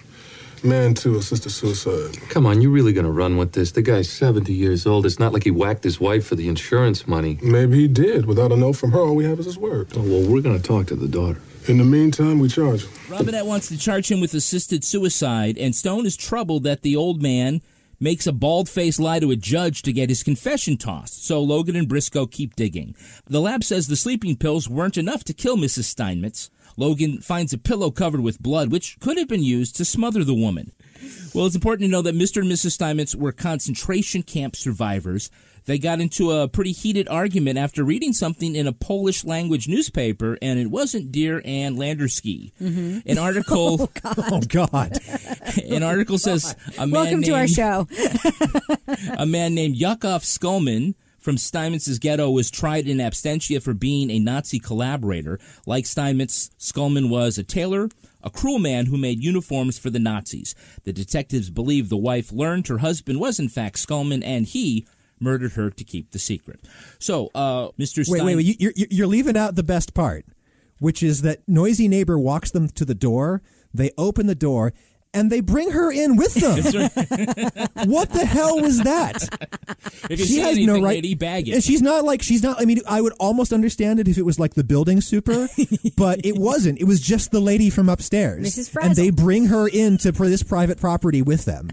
Man 0.63 0.93
two 0.93 1.17
assisted 1.17 1.51
suicide. 1.51 2.19
Come 2.29 2.45
on, 2.45 2.61
you 2.61 2.71
really 2.71 2.93
gonna 2.93 3.11
run 3.11 3.37
with 3.37 3.53
this? 3.53 3.71
The 3.71 3.81
guy's 3.81 4.09
70 4.09 4.53
years 4.53 4.85
old. 4.85 5.05
It's 5.05 5.19
not 5.19 5.33
like 5.33 5.43
he 5.43 5.51
whacked 5.51 5.83
his 5.83 5.99
wife 5.99 6.25
for 6.25 6.35
the 6.35 6.47
insurance 6.47 7.07
money. 7.07 7.37
Maybe 7.41 7.81
he 7.81 7.87
did. 7.87 8.25
Without 8.25 8.51
a 8.51 8.55
note 8.55 8.73
from 8.73 8.91
her, 8.91 8.99
all 8.99 9.15
we 9.15 9.25
have 9.25 9.39
is 9.39 9.45
his 9.45 9.57
word. 9.57 9.89
Oh, 9.95 10.01
well, 10.01 10.27
we're 10.29 10.41
gonna 10.41 10.59
talk 10.59 10.87
to 10.87 10.95
the 10.95 11.07
daughter. 11.07 11.39
In 11.67 11.77
the 11.77 11.83
meantime, 11.83 12.39
we 12.39 12.47
charge 12.47 12.85
him. 12.85 12.91
Robinette 13.09 13.45
wants 13.45 13.67
to 13.67 13.77
charge 13.77 14.09
him 14.09 14.19
with 14.19 14.33
assisted 14.33 14.83
suicide, 14.83 15.57
and 15.57 15.75
Stone 15.75 16.05
is 16.05 16.15
troubled 16.15 16.63
that 16.63 16.81
the 16.81 16.95
old 16.95 17.21
man 17.21 17.61
makes 17.99 18.27
a 18.27 18.31
bald 18.31 18.69
faced 18.69 18.99
lie 18.99 19.19
to 19.19 19.31
a 19.31 19.35
judge 19.35 19.81
to 19.81 19.91
get 19.91 20.09
his 20.09 20.23
confession 20.23 20.77
tossed. 20.77 21.25
So 21.25 21.41
Logan 21.41 21.75
and 21.75 21.87
Briscoe 21.87 22.27
keep 22.27 22.55
digging. 22.55 22.95
The 23.25 23.41
lab 23.41 23.63
says 23.63 23.87
the 23.87 23.95
sleeping 23.95 24.35
pills 24.35 24.69
weren't 24.69 24.97
enough 24.97 25.23
to 25.25 25.33
kill 25.33 25.57
Mrs. 25.57 25.85
Steinmetz. 25.85 26.49
Logan 26.77 27.21
finds 27.21 27.51
a 27.53 27.57
pillow 27.57 27.91
covered 27.91 28.21
with 28.21 28.39
blood, 28.39 28.71
which 28.71 28.99
could 28.99 29.17
have 29.17 29.27
been 29.27 29.43
used 29.43 29.75
to 29.75 29.85
smother 29.85 30.23
the 30.23 30.35
woman. 30.35 30.71
Well, 31.33 31.45
it's 31.45 31.55
important 31.55 31.87
to 31.87 31.91
know 31.91 32.01
that 32.03 32.15
Mr. 32.15 32.41
and 32.41 32.51
Mrs. 32.51 32.71
Steinmetz 32.71 33.15
were 33.15 33.31
concentration 33.31 34.23
camp 34.23 34.55
survivors. 34.55 35.29
They 35.65 35.77
got 35.77 35.99
into 35.99 36.31
a 36.31 36.47
pretty 36.47 36.71
heated 36.71 37.09
argument 37.09 37.57
after 37.57 37.83
reading 37.83 38.13
something 38.13 38.55
in 38.55 38.67
a 38.67 38.71
Polish 38.71 39.25
language 39.25 39.67
newspaper, 39.67 40.37
and 40.41 40.57
it 40.59 40.71
wasn't 40.71 41.11
Dear 41.11 41.41
Ann 41.43 41.75
Landersky. 41.75 42.53
Mm-hmm. 42.61 42.99
An 43.05 43.17
article, 43.17 43.91
Oh 44.05 44.41
God! 44.47 44.97
Oh, 45.09 45.51
an 45.69 45.83
article 45.83 46.17
says 46.17 46.55
oh, 46.79 46.83
a 46.83 46.87
man 46.87 46.91
Welcome 46.91 47.23
to 47.23 47.31
our 47.33 47.47
show. 47.47 47.87
a 49.17 49.25
man 49.25 49.55
named 49.55 49.75
Yakov 49.75 50.21
Skulman 50.21 50.95
from 51.27 51.35
Steinmetz's 51.35 51.99
ghetto 51.99 52.29
was 52.29 52.49
tried 52.49 52.87
in 52.87 52.99
absentia 52.99 53.61
for 53.61 53.73
being 53.73 54.09
a 54.09 54.17
Nazi 54.17 54.59
collaborator. 54.59 55.41
Like 55.65 55.85
Steinmetz, 55.85 56.51
Skulman 56.57 57.09
was 57.09 57.37
a 57.37 57.43
tailor, 57.43 57.89
a 58.23 58.29
cruel 58.29 58.59
man 58.59 58.85
who 58.85 58.97
made 58.97 59.21
uniforms 59.21 59.77
for 59.77 59.89
the 59.89 59.99
Nazis. 59.99 60.55
The 60.85 60.93
detectives 60.93 61.49
believe 61.49 61.89
the 61.89 61.97
wife 61.97 62.31
learned 62.31 62.69
her 62.69 62.77
husband 62.77 63.19
was 63.19 63.41
in 63.41 63.49
fact 63.49 63.75
Skulman, 63.75 64.23
and 64.23 64.45
he 64.45 64.87
murdered 65.19 65.51
her 65.51 65.69
to 65.69 65.83
keep 65.83 66.11
the 66.11 66.19
secret. 66.19 66.61
So, 66.97 67.29
uh, 67.35 67.71
Mr. 67.77 68.05
Stein- 68.05 68.23
Wait, 68.25 68.35
wait, 68.37 68.45
wait! 68.45 68.61
You're 68.61 68.71
you're 68.89 69.07
leaving 69.07 69.35
out 69.35 69.55
the 69.55 69.63
best 69.63 69.93
part, 69.93 70.25
which 70.79 71.03
is 71.03 71.23
that 71.23 71.41
noisy 71.45 71.89
neighbor 71.89 72.17
walks 72.17 72.51
them 72.51 72.69
to 72.69 72.85
the 72.85 72.95
door. 72.95 73.41
They 73.73 73.91
open 73.97 74.27
the 74.27 74.33
door. 74.33 74.71
And 75.13 75.31
they 75.31 75.39
bring 75.39 75.71
her 75.71 75.91
in 75.91 76.15
with 76.15 76.33
them. 76.35 76.57
what 77.89 78.09
the 78.11 78.25
hell 78.25 78.61
was 78.61 78.79
that? 78.81 79.23
if 80.09 80.19
you 80.19 80.25
see 80.25 80.41
anything, 80.41 80.81
lady, 80.81 81.15
bag 81.15 81.47
it. 81.47 81.53
And 81.53 81.63
she's 81.63 81.81
not 81.81 82.03
like 82.03 82.21
she's 82.21 82.43
not. 82.43 82.61
I 82.61 82.65
mean, 82.65 82.79
I 82.87 83.01
would 83.01 83.13
almost 83.19 83.51
understand 83.53 83.99
it 83.99 84.07
if 84.07 84.17
it 84.17 84.23
was 84.23 84.39
like 84.39 84.53
the 84.53 84.63
building 84.63 85.01
super, 85.01 85.47
but 85.97 86.19
it 86.23 86.37
wasn't. 86.37 86.79
It 86.79 86.83
was 86.85 86.99
just 86.99 87.31
the 87.31 87.39
lady 87.39 87.69
from 87.69 87.89
upstairs, 87.89 88.45
Mrs. 88.45 88.69
Frazzle. 88.69 88.89
and 88.89 88.95
they 88.95 89.09
bring 89.09 89.45
her 89.47 89.67
into 89.67 90.13
for 90.13 90.27
this 90.27 90.43
private 90.43 90.79
property 90.79 91.21
with 91.21 91.45
them. 91.45 91.71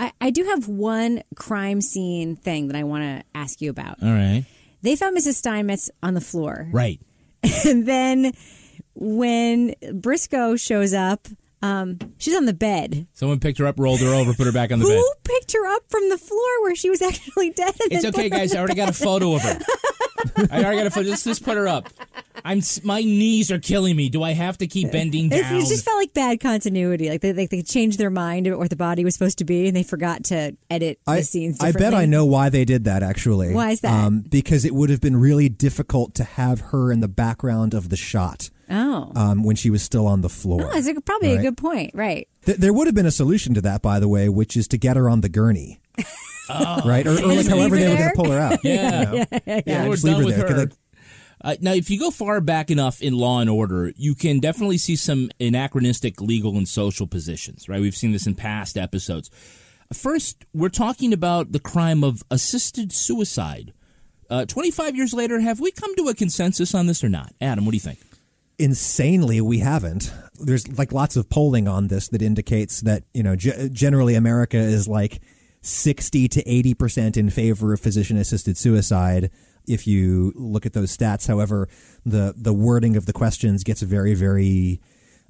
I, 0.00 0.12
I 0.20 0.30
do 0.30 0.44
have 0.44 0.68
one 0.68 1.22
crime 1.34 1.80
scene 1.80 2.36
thing 2.36 2.68
that 2.68 2.76
I 2.76 2.84
want 2.84 3.02
to 3.02 3.24
ask 3.38 3.60
you 3.60 3.70
about. 3.70 4.02
All 4.02 4.08
right. 4.08 4.44
They 4.82 4.96
found 4.96 5.16
Mrs. 5.16 5.34
Steinmetz 5.34 5.90
on 6.02 6.14
the 6.14 6.20
floor. 6.20 6.68
Right. 6.72 7.00
And 7.66 7.86
then 7.86 8.32
when 8.94 9.74
Briscoe 9.94 10.54
shows 10.56 10.94
up, 10.94 11.26
um, 11.62 11.98
she's 12.18 12.34
on 12.36 12.44
the 12.46 12.52
bed. 12.52 13.06
Someone 13.12 13.40
picked 13.40 13.58
her 13.58 13.66
up, 13.66 13.78
rolled 13.78 14.00
her 14.00 14.12
over, 14.12 14.34
put 14.34 14.46
her 14.46 14.52
back 14.52 14.72
on 14.72 14.80
the 14.80 14.84
bed. 14.86 14.96
Who 14.96 15.12
picked 15.24 15.52
her 15.52 15.66
up 15.74 15.82
from 15.88 16.08
the 16.08 16.18
floor 16.18 16.62
where 16.62 16.74
she 16.74 16.90
was 16.90 17.00
actually 17.08 17.50
dead? 17.50 17.74
It's 17.82 18.04
okay, 18.04 18.28
guys. 18.28 18.54
I 18.54 18.58
already 18.58 18.74
got 18.74 18.88
a 18.88 18.92
photo 18.92 19.34
of 19.34 19.42
her. 19.42 19.58
I 20.50 20.62
already 20.64 20.76
got 20.78 20.82
to 20.84 20.90
photo. 20.90 21.08
Just, 21.08 21.24
just 21.24 21.44
put 21.44 21.56
her 21.56 21.66
up. 21.68 21.88
I'm. 22.44 22.60
My 22.82 23.00
knees 23.00 23.50
are 23.52 23.58
killing 23.58 23.94
me. 23.96 24.08
Do 24.08 24.22
I 24.22 24.32
have 24.32 24.58
to 24.58 24.66
keep 24.66 24.90
bending 24.92 25.26
It, 25.26 25.40
down? 25.42 25.54
it 25.56 25.66
just 25.66 25.84
felt 25.84 25.96
like 25.98 26.12
bad 26.12 26.40
continuity. 26.40 27.08
Like 27.08 27.20
they, 27.20 27.32
they, 27.32 27.46
they 27.46 27.62
changed 27.62 27.98
their 27.98 28.10
mind 28.10 28.46
about 28.46 28.58
what 28.58 28.70
the 28.70 28.76
body 28.76 29.04
was 29.04 29.14
supposed 29.14 29.38
to 29.38 29.44
be, 29.44 29.68
and 29.68 29.76
they 29.76 29.82
forgot 29.82 30.24
to 30.24 30.56
edit 30.70 30.98
I, 31.06 31.18
the 31.18 31.22
scenes. 31.24 31.60
I 31.60 31.72
bet 31.72 31.94
I 31.94 32.04
know 32.06 32.24
why 32.26 32.48
they 32.48 32.64
did 32.64 32.84
that. 32.84 33.02
Actually, 33.02 33.54
Why 33.54 33.70
is 33.70 33.80
that? 33.82 33.92
Um, 34.04 34.20
because 34.20 34.64
it 34.64 34.74
would 34.74 34.90
have 34.90 35.00
been 35.00 35.16
really 35.16 35.48
difficult 35.48 36.14
to 36.16 36.24
have 36.24 36.60
her 36.72 36.90
in 36.92 37.00
the 37.00 37.08
background 37.08 37.74
of 37.74 37.88
the 37.88 37.96
shot 37.96 38.50
Oh, 38.70 39.12
um, 39.14 39.42
when 39.44 39.54
she 39.56 39.70
was 39.70 39.82
still 39.82 40.06
on 40.06 40.22
the 40.22 40.28
floor. 40.30 40.62
oh 40.64 40.72
that's 40.72 40.86
a, 40.86 41.00
probably 41.00 41.34
a 41.34 41.42
good 41.42 41.56
point. 41.56 41.90
Right. 41.94 42.26
Th- 42.46 42.56
there 42.58 42.72
would 42.72 42.86
have 42.88 42.94
been 42.94 43.06
a 43.06 43.10
solution 43.12 43.54
to 43.54 43.60
that, 43.60 43.82
by 43.82 44.00
the 44.00 44.08
way, 44.08 44.28
which 44.28 44.56
is 44.56 44.66
to 44.68 44.78
get 44.78 44.96
her 44.96 45.08
on 45.08 45.20
the 45.20 45.28
gurney. 45.28 45.80
right, 46.48 47.06
or, 47.06 47.12
or 47.22 47.34
like 47.34 47.46
however 47.48 47.76
they 47.76 47.88
were 47.88 47.96
going 47.96 48.10
to 48.10 48.16
pull 48.16 48.30
her 48.30 48.38
out. 48.38 48.58
Yeah. 48.64 49.12
You 49.12 49.18
know? 49.18 49.62
Yeah, 49.66 49.86
we're 49.88 49.92
just 49.94 50.04
leave 50.04 50.14
done 50.14 50.20
her 50.22 50.26
with 50.26 50.36
her. 50.36 50.66
they- 50.66 50.74
Uh, 51.44 51.56
now, 51.60 51.72
if 51.72 51.90
you 51.90 51.98
go 51.98 52.10
far 52.12 52.40
back 52.40 52.70
enough 52.70 53.02
in 53.02 53.14
Law 53.14 53.40
and 53.40 53.50
Order, 53.50 53.92
you 53.96 54.14
can 54.14 54.38
definitely 54.38 54.78
see 54.78 54.94
some 54.94 55.28
anachronistic 55.40 56.20
legal 56.20 56.56
and 56.56 56.68
social 56.68 57.06
positions. 57.06 57.68
Right, 57.68 57.80
we've 57.80 57.96
seen 57.96 58.12
this 58.12 58.26
in 58.26 58.34
past 58.36 58.76
episodes. 58.78 59.28
First, 59.92 60.44
we're 60.54 60.68
talking 60.68 61.12
about 61.12 61.52
the 61.52 61.58
crime 61.60 62.02
of 62.04 62.22
assisted 62.30 62.92
suicide. 62.92 63.72
Uh, 64.30 64.46
Twenty-five 64.46 64.96
years 64.96 65.12
later, 65.12 65.40
have 65.40 65.60
we 65.60 65.70
come 65.72 65.94
to 65.96 66.08
a 66.08 66.14
consensus 66.14 66.74
on 66.74 66.86
this 66.86 67.02
or 67.04 67.08
not? 67.08 67.34
Adam, 67.40 67.64
what 67.66 67.72
do 67.72 67.76
you 67.76 67.80
think? 67.80 67.98
insanely 68.58 69.40
we 69.40 69.58
haven't 69.58 70.12
there's 70.38 70.68
like 70.78 70.92
lots 70.92 71.16
of 71.16 71.28
polling 71.30 71.66
on 71.66 71.88
this 71.88 72.08
that 72.08 72.20
indicates 72.22 72.82
that 72.82 73.02
you 73.14 73.22
know 73.22 73.34
ge- 73.34 73.72
generally 73.72 74.14
america 74.14 74.58
is 74.58 74.86
like 74.86 75.20
60 75.62 76.28
to 76.28 76.42
80% 76.42 77.16
in 77.16 77.30
favor 77.30 77.72
of 77.72 77.80
physician 77.80 78.16
assisted 78.16 78.58
suicide 78.58 79.30
if 79.66 79.86
you 79.86 80.32
look 80.34 80.66
at 80.66 80.72
those 80.72 80.94
stats. 80.96 81.28
However 81.28 81.68
the 82.04 82.34
the 82.36 82.52
wording 82.52 82.96
of 82.96 83.06
the 83.06 83.12
questions 83.12 83.64
gets 83.64 83.80
very 83.82 84.14
very 84.14 84.80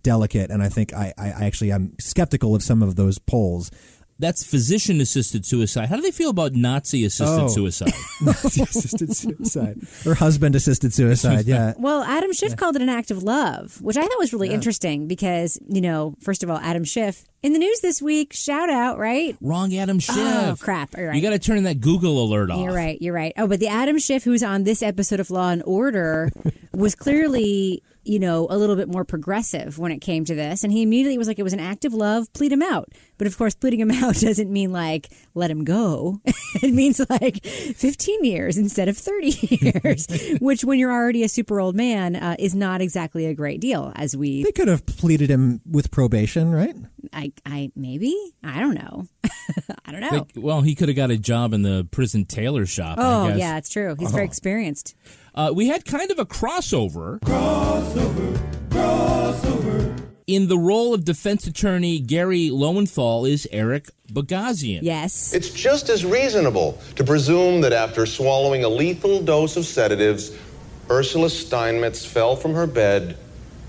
delicate 0.03 0.51
and 0.51 0.63
i 0.63 0.69
think 0.69 0.93
i 0.95 1.13
i 1.17 1.29
actually 1.29 1.73
i'm 1.73 1.95
skeptical 2.01 2.55
of 2.55 2.63
some 2.63 2.83
of 2.83 2.97
those 2.97 3.19
polls 3.19 3.71
That's 4.23 4.45
physician 4.45 5.01
assisted 5.01 5.45
suicide. 5.45 5.89
How 5.89 5.97
do 5.97 6.03
they 6.03 6.13
feel 6.13 6.31
about 6.31 6.53
Nazi 6.53 7.05
assisted 7.05 7.43
Oh. 7.43 7.49
suicide? 7.49 7.93
assisted 8.27 9.17
suicide 9.17 9.81
or 10.07 10.15
husband 10.15 10.55
assisted 10.55 10.95
suicide 10.95 11.47
yeah 11.47 11.75
Well, 11.79 12.05
Adam 12.05 12.33
Schiff 12.33 12.55
called 12.57 12.77
it 12.77 12.83
an 12.83 12.89
act 12.89 13.11
of 13.11 13.25
love, 13.25 13.83
which 13.83 13.97
I 13.97 14.03
thought 14.03 14.19
was 14.19 14.33
really 14.33 14.51
interesting 14.51 15.09
because, 15.09 15.59
you 15.69 15.81
know, 15.81 16.15
first 16.21 16.45
of 16.45 16.51
all, 16.51 16.59
Adam 16.59 16.85
Schiff 16.85 17.25
in 17.43 17.53
the 17.53 17.59
news 17.59 17.81
this 17.81 18.01
week, 18.01 18.33
shout 18.33 18.71
out, 18.71 18.97
right? 18.99 19.37
Wrong, 19.41 19.75
Adam 19.75 19.97
oh, 19.97 20.01
Schiff. 20.01 20.17
Oh, 20.17 20.57
crap. 20.61 20.97
All 20.97 21.03
right. 21.03 21.17
You 21.17 21.21
got 21.21 21.31
to 21.31 21.41
turn 21.41 21.65
that 21.65 21.81
Google 21.81 22.23
alert 22.23 22.53
off. 22.53 22.61
You're 22.61 22.73
right. 22.73 23.03
You're 23.03 23.15
right. 23.15 23.33
Oh, 23.37 23.49
but 23.49 23.59
the 23.59 23.67
Adam 23.67 23.99
Schiff 23.99 24.23
who's 24.23 24.45
on 24.45 24.63
this 24.63 24.85
episode 24.85 25.19
of 25.19 25.31
Law 25.33 25.51
and 25.51 25.65
Order 25.67 26.31
was 26.73 26.95
clearly, 26.95 27.83
you 28.05 28.19
know, 28.19 28.47
a 28.51 28.57
little 28.59 28.77
bit 28.77 28.89
more 28.89 29.05
progressive 29.05 29.79
when 29.79 29.93
it 29.93 29.99
came 30.01 30.25
to 30.25 30.35
this. 30.35 30.65
And 30.65 30.73
he 30.73 30.83
immediately 30.83 31.19
was 31.19 31.29
like, 31.29 31.39
it 31.39 31.43
was 31.45 31.53
an 31.53 31.61
act 31.61 31.85
of 31.85 31.95
love, 31.95 32.33
plead 32.33 32.53
him 32.53 32.63
out. 32.63 32.89
But 33.19 33.27
of 33.27 33.39
course, 33.39 33.55
pleading 33.55 33.81
him 33.81 33.91
out 34.05 34.17
doesn't 34.17 34.51
mean 34.51 34.73
like, 34.73 35.09
let 35.35 35.51
him 35.51 35.65
go. 35.65 36.21
it 36.63 36.75
means 36.75 37.01
like 37.09 37.45
15 37.45 38.25
years 38.25 38.57
instead 38.59 38.89
of 38.89 38.97
30 38.99 39.27
years, 39.83 40.07
which 40.41 40.65
when 40.65 40.79
you're 40.79 40.93
already 40.93 41.23
a 41.23 41.29
super 41.29 41.61
old 41.61 41.77
man 41.77 42.17
uh, 42.17 42.37
is 42.39 42.55
not 42.55 42.81
exactly 42.81 43.27
a 43.27 43.35
great 43.35 43.61
deal, 43.61 43.93
as 43.97 44.17
we, 44.17 44.43
they 44.43 44.53
could 44.53 44.69
have 44.69 44.85
pleaded 44.87 45.31
him 45.31 45.61
with 45.65 45.91
probation 45.91 46.51
right 46.51 46.75
I, 47.13 47.33
I, 47.45 47.71
maybe, 47.77 48.15
I 48.43 48.61
don't 48.61 48.75
know. 48.75 49.07
I 49.85 49.93
don't 49.93 50.01
know. 50.01 50.09
Like, 50.11 50.33
well, 50.37 50.63
he 50.63 50.75
could 50.75 50.89
have 50.89 50.97
got 50.97 51.11
a 51.11 51.19
job 51.19 51.53
in 51.53 51.63
the 51.63 51.87
prison 51.91 52.25
tailor 52.25 52.65
shop. 52.65 52.99
I 52.99 53.03
Oh 53.25 53.29
guess. 53.29 53.39
yeah, 53.39 53.59
it's 53.59 53.69
true. 53.69 53.97
He's 53.99 54.13
very 54.13 54.25
experienced. 54.25 54.95
Uh, 55.35 55.51
we 55.55 55.69
had 55.69 55.85
kind 55.85 56.11
of 56.11 56.19
a 56.19 56.27
crossover. 56.27 57.19
In 60.27 60.49
the 60.49 60.59
role 60.59 60.95
of 60.95 61.05
defense 61.05 61.47
attorney 61.47 62.01
Gary 62.01 62.51
Lowenthal 62.51 63.25
is 63.25 63.49
Eric 63.51 63.89
Bogosian. 64.13 64.81
Yes. 64.83 65.33
It's 65.35 65.51
just 65.51 65.89
as 65.89 66.05
reasonable 66.05 66.79
to 66.97 67.05
presume 67.05 67.63
that 67.63 67.73
after 67.73 68.07
swallowing 68.07 68.65
a 68.65 68.69
lethal 68.69 69.23
dose 69.23 69.57
of 69.57 69.65
sedatives, 69.65 70.37
Ursula 70.91 71.31
Steinmetz 71.31 72.05
fell 72.05 72.37
from 72.37 72.55
her 72.55 72.67
bed 72.67 73.17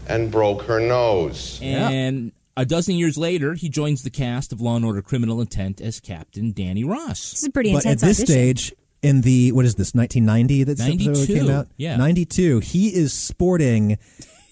and 0.08 0.30
broke 0.30 0.64
her 0.64 0.80
nose. 0.82 1.60
And 1.62 2.34
a 2.58 2.66
dozen 2.66 2.96
years 2.96 3.18
later, 3.18 3.54
he 3.54 3.70
joins 3.70 4.04
the 4.04 4.10
cast 4.10 4.52
of 4.52 4.60
Law 4.60 4.76
and 4.76 4.86
Order: 4.86 5.02
Criminal 5.02 5.40
Intent 5.40 5.80
as 5.80 6.00
Captain 6.00 6.52
Danny 6.52 6.84
Ross. 6.84 7.32
This 7.32 7.44
is 7.44 7.48
a 7.48 7.52
pretty 7.52 7.72
but 7.72 7.86
at 7.86 8.00
this 8.00 8.20
audition. 8.20 8.26
stage 8.26 8.74
in 9.04 9.22
the 9.22 9.52
what 9.52 9.66
is 9.66 9.76
this 9.76 9.94
1990 9.94 10.64
that 10.64 10.78
this 10.78 10.88
episode 10.88 11.28
92, 11.28 11.34
came 11.34 11.50
out 11.50 11.68
yeah. 11.78 11.98
92 11.98 12.60
he 12.60 12.88
is 12.88 13.14
sporting 13.14 13.98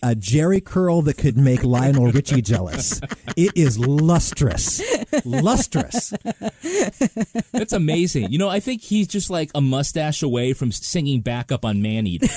a 0.03 0.15
Jheri 0.15 0.63
curl 0.63 1.01
that 1.03 1.17
could 1.17 1.37
make 1.37 1.63
lionel 1.63 2.11
richie 2.11 2.41
jealous 2.41 3.01
it 3.37 3.51
is 3.55 3.79
lustrous 3.79 4.81
lustrous 5.25 6.13
That's 7.51 7.73
amazing. 7.73 8.31
you 8.31 8.37
know, 8.37 8.49
I 8.49 8.59
think 8.59 8.81
he's 8.81 9.07
just 9.07 9.29
like 9.29 9.51
a 9.53 9.61
mustache 9.61 10.23
away 10.23 10.53
from 10.53 10.71
singing 10.71 11.21
backup 11.21 11.65
on 11.65 11.81
Man 11.81 12.07
Eater. 12.07 12.27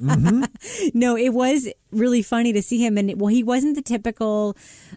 No, 0.94 1.16
it 1.16 1.30
was 1.30 1.68
really 1.92 2.22
funny 2.22 2.52
to 2.52 2.62
see 2.62 2.84
him. 2.84 2.96
And 2.98 3.20
well, 3.20 3.28
he 3.28 3.42
wasn't 3.42 3.74
the 3.74 3.82
typical 3.82 4.56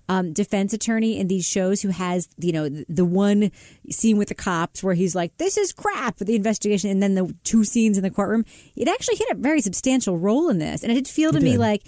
um, 0.10 0.34
defense 0.34 0.74
attorney 0.74 1.20
in 1.20 1.28
these 1.28 1.46
shows 1.46 1.82
who 1.82 1.90
has, 1.90 2.28
you 2.38 2.52
know, 2.52 2.70
the, 2.70 3.04
one 3.04 3.52
scene 3.90 4.18
with 4.18 4.30
the 4.30 4.36
cops 4.36 4.84
where 4.84 4.94
he's 4.94 5.14
like, 5.14 5.38
this 5.38 5.58
is 5.58 5.74
crap 5.74 6.20
with 6.20 6.28
the 6.28 6.36
investigation. 6.36 6.90
And 6.90 7.04
then 7.04 7.16
the 7.16 7.36
two 7.44 7.64
scenes 7.64 7.98
in 7.98 8.04
the 8.04 8.10
courtroom. 8.10 8.46
It 8.76 8.88
actually 8.88 9.18
hit 9.18 9.30
a 9.32 9.36
very 9.36 9.62
substantial 9.62 10.18
role 10.18 10.50
in 10.50 10.60
this. 10.60 10.84
And 10.84 10.92
it 10.92 10.96
did 10.96 11.08
feel 11.08 11.32
to 11.32 11.40
me 11.40 11.52
did. 11.52 11.60
like, 11.60 11.84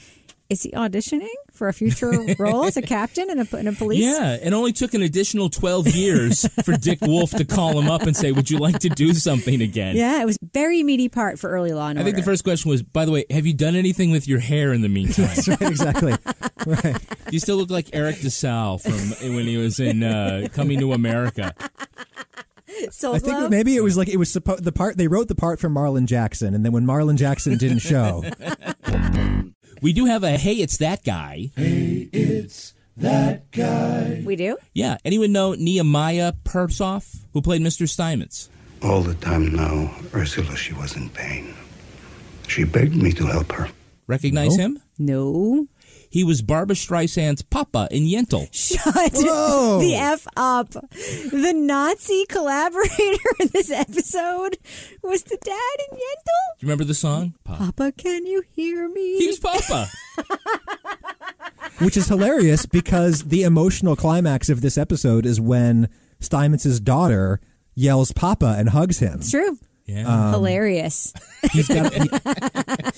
Is 0.47 0.61
he 0.61 0.71
auditioning 0.71 1.33
for 1.51 1.67
a 1.67 1.73
future 1.73 2.11
role 2.37 2.65
as 2.65 2.77
a 2.77 2.81
captain 2.83 3.31
in 3.31 3.39
a, 3.39 3.55
in 3.57 3.67
a 3.67 3.73
police? 3.73 4.03
Yeah, 4.03 4.35
it 4.35 4.53
only 4.53 4.73
took 4.73 4.93
an 4.93 5.01
additional 5.01 5.49
12 5.49 5.87
years 5.87 6.47
for 6.63 6.73
Dick 6.77 6.99
Wolf 7.01 7.31
to 7.31 7.45
call 7.45 7.79
him 7.79 7.89
up 7.89 8.03
and 8.03 8.15
say, 8.15 8.31
Would 8.31 8.51
you 8.51 8.59
like 8.59 8.79
to 8.79 8.89
do 8.89 9.13
something 9.13 9.59
again? 9.61 9.95
Yeah, 9.95 10.21
it 10.21 10.25
was 10.25 10.37
very 10.53 10.83
meaty 10.83 11.09
part 11.09 11.39
for 11.39 11.49
early 11.49 11.73
Law 11.73 11.87
and 11.87 11.99
I 11.99 12.03
think 12.03 12.15
the 12.15 12.23
first 12.23 12.43
question 12.43 12.69
was, 12.69 12.83
By 12.83 13.05
the 13.05 13.11
way, 13.11 13.25
have 13.31 13.47
you 13.47 13.55
done 13.55 13.75
anything 13.75 14.11
with 14.11 14.27
your 14.27 14.39
hair 14.39 14.71
in 14.71 14.81
the 14.81 14.89
meantime? 14.89 15.25
That's 15.25 15.47
right, 15.47 15.61
exactly. 15.63 16.15
right. 16.67 16.97
you 17.31 17.39
still 17.39 17.57
look 17.57 17.71
like 17.71 17.87
Eriq 17.87 18.23
La 18.23 18.29
Salle 18.29 18.77
from 18.77 19.35
when 19.35 19.45
he 19.45 19.57
was 19.57 19.79
in 19.79 20.03
uh, 20.03 20.47
Coming 20.53 20.79
to 20.79 20.93
America. 20.93 21.55
So 22.91 23.13
I 23.13 23.19
think 23.19 23.49
maybe 23.49 23.75
it 23.75 23.83
was 23.83 23.97
like 23.97 24.09
it 24.09 24.17
was 24.17 24.31
supposed 24.31 24.63
the 24.63 24.71
part 24.71 24.97
they 24.97 25.07
wrote 25.07 25.27
the 25.27 25.35
part 25.35 25.59
for 25.59 25.69
Marlon 25.69 26.05
Jackson, 26.05 26.53
and 26.53 26.65
then 26.65 26.71
when 26.71 26.85
Marlon 26.85 27.15
Jackson 27.15 27.57
didn't 27.57 27.79
show, 27.79 28.23
We 29.85 29.93
do 29.93 30.05
have 30.05 30.23
a 30.23 30.31
Hey, 30.31 30.55
it's 30.55 30.77
that 30.77 31.03
guy. 31.03 31.51
Hey, 31.55 32.09
It's 32.11 32.73
That 32.97 33.51
Guy. 33.51 34.23
We 34.25 34.35
do. 34.35 34.57
Yeah, 34.73 34.97
anyone 35.05 35.31
know 35.31 35.53
Nehemiah 35.53 36.33
Persoff, 36.43 37.17
who 37.33 37.41
played 37.43 37.61
Mr. 37.61 37.87
Steinmetz? 37.87 38.49
All 38.81 39.01
the 39.01 39.13
time 39.13 39.53
now, 39.53 39.93
Ursula, 40.11 40.55
she 40.55 40.73
was 40.73 40.95
in 40.95 41.11
pain. 41.11 41.53
She 42.47 42.63
begged 42.63 42.95
me 42.95 43.11
to 43.11 43.27
help 43.27 43.51
her. 43.51 43.69
Recognize 44.07 44.55
him? 44.55 44.81
No. 44.97 45.67
He 46.15 46.23
was 46.23 46.41
Barbra 46.41 46.77
Streisand's 46.77 47.41
papa 47.41 47.89
in 47.91 48.03
Yentl. 48.03 48.47
Shut 48.53 49.11
Whoa. 49.15 49.79
the 49.81 49.95
F 49.95 50.25
up. 50.37 50.69
The 50.69 51.51
Nazi 51.53 52.25
collaborator 52.29 53.29
in 53.41 53.49
this 53.51 53.69
episode 53.69 54.57
was 55.03 55.23
the 55.23 55.37
dad 55.43 55.91
in 55.91 55.97
Yentl. 55.97 56.57
Do 56.57 56.61
you 56.61 56.67
remember 56.69 56.85
the 56.85 56.93
song? 56.93 57.33
Pa- 57.43 57.57
Papa, 57.57 57.91
can 57.97 58.25
you 58.25 58.43
hear 58.53 58.87
me? 58.87 59.17
He 59.17 59.27
was 59.27 59.39
Papa. 59.39 59.89
which 61.79 61.97
is 61.97 62.07
hilarious 62.07 62.65
because 62.65 63.23
the 63.23 63.43
emotional 63.43 63.97
climax 63.97 64.47
of 64.47 64.61
this 64.61 64.77
episode 64.77 65.25
is 65.25 65.41
when 65.41 65.89
Steinmetz's 66.21 66.79
daughter 66.79 67.41
yells 67.73 68.13
"Papa" 68.13 68.55
and 68.57 68.69
hugs 68.69 68.99
him. 68.99 69.15
It's 69.15 69.31
true. 69.31 69.59
Yeah. 69.85 70.31
Hilarious. 70.31 71.13
He's 71.51 71.67
got 71.67 71.93
he- 71.93 72.09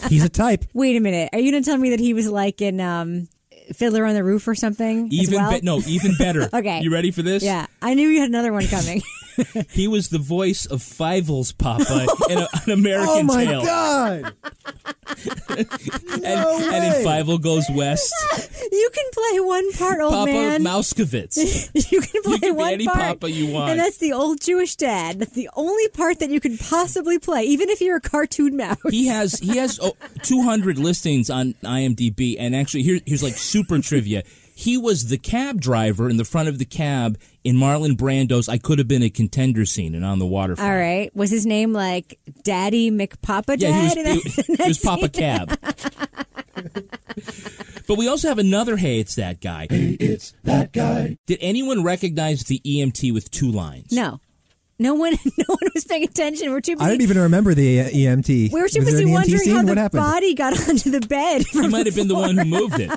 he's 0.10 0.24
a 0.24 0.30
type. 0.30 0.66
Wait 0.74 0.96
a 0.96 1.00
minute. 1.02 1.30
Are 1.34 1.40
you 1.40 1.52
going 1.52 1.62
to 1.64 1.70
tell 1.70 1.78
me 1.78 1.90
that 1.92 2.00
he 2.00 2.14
was 2.14 2.30
like 2.30 2.62
in 2.62 2.80
um, 2.80 3.28
Fiddler 3.74 4.06
on 4.06 4.14
the 4.14 4.24
Roof 4.24 4.48
or 4.48 4.56
something? 4.56 5.08
as 5.08 5.14
Even 5.14 5.36
well? 5.42 5.52
be- 5.52 5.62
no, 5.66 5.82
even 5.86 6.14
better. 6.18 6.48
Okay. 6.54 6.80
You 6.82 6.92
ready 6.92 7.12
for 7.12 7.22
this? 7.24 7.44
Yeah, 7.44 7.66
I 7.82 7.94
knew 7.94 8.08
you 8.08 8.22
had 8.22 8.30
another 8.30 8.54
one 8.54 8.66
coming. 8.68 9.02
He 9.70 9.88
was 9.88 10.10
the 10.10 10.18
voice 10.18 10.66
of 10.66 10.80
Fievel's 10.82 11.52
Papa 11.52 12.08
in 12.32 12.40
a, 12.40 12.48
an 12.66 12.72
American 12.72 13.08
Oh 13.08 13.22
my 13.22 13.46
Tale. 13.46 13.64
god! 13.64 14.34
and, 15.50 15.68
No 16.24 16.58
and 16.60 16.86
in 16.86 16.92
way. 16.92 17.04
Fievel 17.06 17.40
Goes 17.40 17.66
West, 17.70 18.12
you 18.88 18.92
can 18.92 19.12
play 19.12 19.40
one 19.40 19.72
part, 19.74 20.00
old 20.00 20.14
Papa 20.14 20.32
man. 20.32 20.64
Mousekewitz. 20.64 21.38
you 21.92 22.02
can 22.02 22.22
play 22.24 22.34
You 22.34 22.40
can 22.40 22.54
be 22.54 22.58
one 22.58 22.74
any 22.74 22.86
part, 22.86 23.20
papa 23.20 23.32
you 23.32 23.52
want. 23.54 23.72
and 23.72 23.80
that's 23.80 23.98
the 23.98 24.14
old 24.14 24.42
Jewish 24.42 24.76
dad. 24.76 25.20
That's 25.20 25.32
the 25.34 25.50
only 25.56 25.88
part 25.90 26.20
that 26.20 26.30
you 26.30 26.40
could 26.40 26.60
possibly 26.60 27.20
play, 27.20 27.44
even 27.44 27.70
if 27.70 27.82
you're 27.82 27.98
a 27.98 28.02
cartoon 28.02 28.58
mouse. 28.58 28.78
He 28.90 29.08
has 29.08 29.40
he 29.40 29.58
has 29.58 29.80
oh, 29.82 29.96
200 30.24 30.78
listings 30.78 31.30
on 31.30 31.54
IMDb, 31.64 32.36
and 32.40 32.56
actually 32.56 32.84
here, 32.84 33.00
here's 33.06 33.24
like 33.24 33.34
super 33.36 33.80
trivia. 33.80 34.24
He 34.56 34.78
was 34.78 35.10
the 35.10 35.18
cab 35.20 35.62
driver 35.62 36.10
in 36.10 36.18
the 36.18 36.26
front 36.26 36.50
of 36.50 36.58
the 36.58 36.66
cab 36.66 37.20
in 37.48 37.56
Marlon 37.56 37.96
Brando's 37.96 38.50
"I 38.50 38.58
Could 38.58 38.78
Have 38.80 38.88
Been 38.90 39.02
a 39.04 39.10
Contender" 39.10 39.66
scene 39.66 39.96
and 39.96 40.04
on 40.04 40.20
the 40.20 40.26
waterfront. 40.26 40.70
All 40.70 40.78
right. 40.78 41.16
Was 41.16 41.32
his 41.32 41.46
name 41.46 41.72
like 41.74 42.20
Daddy 42.44 42.92
McPapa 42.92 43.56
Yeah, 43.60 43.94
Dad? 43.94 43.98
he 43.98 44.04
was, 44.16 44.24
he, 44.48 44.56
he 44.56 44.68
was 44.68 44.80
Papa? 44.80 45.10
Cab. 45.18 45.58
but 47.88 47.98
we 47.98 48.08
also 48.08 48.28
have 48.28 48.38
another 48.40 48.78
"Hey, 48.78 49.00
it's 49.00 49.16
that 49.16 49.40
guy." 49.42 49.68
Hey, 49.70 49.96
it's 50.00 50.34
that 50.44 50.74
guy. 50.74 51.18
Did 51.26 51.40
anyone 51.42 51.84
recognize 51.84 52.44
the 52.44 52.60
EMT 52.66 53.14
with 53.14 53.32
two 53.32 53.52
lines? 53.52 53.92
No. 53.92 54.20
No 54.80 54.94
one, 54.94 55.14
no 55.38 55.46
one 55.48 55.72
was 55.74 55.86
paying 55.86 56.04
attention. 56.04 56.52
We're 56.52 56.62
too 56.62 56.76
busy. 56.76 56.86
I 56.86 56.90
didn't 56.92 57.02
even 57.02 57.18
remember 57.18 57.56
the 57.56 57.82
uh, 57.82 57.86
EMT. 57.90 58.52
we 58.52 58.62
were 58.62 58.68
too 58.68 58.82
Was 58.82 58.92
busy 58.92 59.06
wondering 59.12 59.38
scene? 59.40 59.56
how 59.56 59.64
what 59.64 59.74
the 59.74 59.82
happened? 59.82 60.02
body 60.04 60.36
got 60.36 60.70
onto 60.70 60.92
the 60.92 61.00
bed. 61.00 61.44
He 61.52 61.68
might 61.68 61.88
have 61.88 61.96
been 61.96 62.08
the 62.08 62.14
one 62.14 62.38
who 62.38 62.46
moved 62.46 62.80
it. 62.80 62.92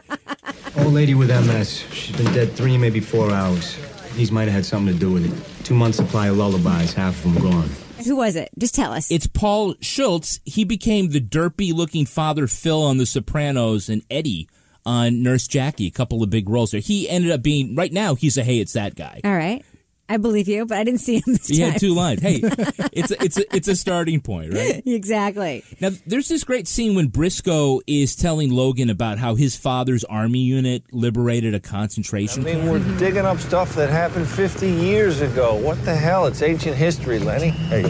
Old 0.76 0.92
lady 0.92 1.14
with 1.14 1.30
MS. 1.30 1.85
She's 1.92 2.14
been 2.16 2.30
dead 2.35 2.52
three, 2.52 2.76
maybe 2.76 3.00
four 3.00 3.30
hours. 3.33 3.78
These 4.21 4.31
might 4.31 4.49
have 4.49 4.53
had 4.53 4.67
something 4.67 4.93
to 4.93 5.00
do 5.00 5.11
with 5.11 5.25
it. 5.25 5.65
Two 5.65 5.73
months 5.73 5.97
supply 5.97 6.29
of 6.29 6.37
lullabies, 6.37 6.93
half 6.93 7.25
of 7.25 7.33
them 7.33 7.43
gone. 7.43 7.71
Who 8.05 8.17
was 8.17 8.37
it? 8.37 8.50
Just 8.59 8.75
tell 8.75 8.93
us. 8.93 9.11
It's 9.11 9.27
Paul 9.27 9.77
Schulze. 9.81 10.41
He 10.45 10.65
became 10.65 11.09
the 11.09 11.23
derpy 11.23 11.73
looking 11.73 12.05
father 12.05 12.47
Phil 12.47 12.83
on 12.83 12.99
The 12.99 13.07
Sopranos 13.07 13.89
and 13.89 14.03
Eddie 14.11 14.47
on 14.85 15.23
Nurse 15.23 15.49
Jackie, 15.49 15.87
a 15.87 15.90
couple 15.90 16.23
of 16.23 16.29
big 16.29 16.51
roles 16.51 16.73
there. 16.73 16.83
He 16.83 17.09
ended 17.09 17.31
up 17.31 17.42
being, 17.42 17.75
right 17.75 17.94
now, 17.94 18.14
he's 18.14 18.37
a 18.37 18.44
hey, 18.44 18.59
it's 18.59 18.75
that 18.75 18.94
guy. 18.94 19.23
All 19.25 19.35
right. 19.35 19.64
I 20.11 20.16
believe 20.16 20.49
you, 20.49 20.66
but 20.66 20.77
I 20.77 20.83
didn't 20.83 21.01
see 21.01 21.16
him 21.18 21.23
this 21.35 21.46
He 21.46 21.59
time. 21.59 21.70
had 21.70 21.81
two 21.81 21.94
lines. 21.94 22.20
Hey, 22.20 22.40
it's 22.92 23.12
a, 23.12 23.23
it's 23.25 23.38
a, 23.38 23.57
it's 23.57 23.68
a 23.68 23.77
starting 23.77 24.20
point, 24.20 24.53
right? 24.53 24.83
exactly. 24.85 25.62
Now, 25.81 25.90
there's 26.05 26.27
this 26.27 26.42
great 26.42 26.66
scene 26.66 26.96
when 26.96 27.07
Briscoe 27.07 27.81
is 27.87 28.16
telling 28.16 28.51
Logan 28.51 28.90
about 28.90 29.18
how 29.18 29.37
his 29.37 29.57
father's 29.57 30.03
army 30.03 30.40
unit 30.40 30.83
liberated 30.92 31.55
a 31.55 31.61
concentration 31.61 32.42
I 32.42 32.44
mean, 32.44 32.61
camp. 32.62 32.70
we're 32.73 32.99
digging 32.99 33.25
up 33.25 33.38
stuff 33.38 33.77
that 33.77 33.88
happened 33.88 34.27
50 34.29 34.68
years 34.68 35.20
ago. 35.20 35.55
What 35.55 35.83
the 35.85 35.94
hell? 35.94 36.27
It's 36.27 36.42
ancient 36.42 36.77
history, 36.77 37.20
Lenny. 37.20 37.51
Hey, 37.51 37.83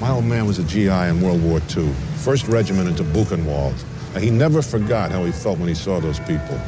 my 0.00 0.10
old 0.10 0.24
man 0.24 0.46
was 0.46 0.58
a 0.58 0.64
GI 0.64 0.88
in 0.88 1.20
World 1.20 1.42
War 1.44 1.60
II, 1.76 1.92
first 2.16 2.48
regiment 2.48 2.88
into 2.88 3.04
Buchenwald. 3.04 3.80
And 4.16 4.24
he 4.24 4.30
never 4.30 4.62
forgot 4.62 5.12
how 5.12 5.24
he 5.24 5.30
felt 5.30 5.58
when 5.60 5.68
he 5.68 5.74
saw 5.74 6.00
those 6.00 6.18
people. 6.20 6.58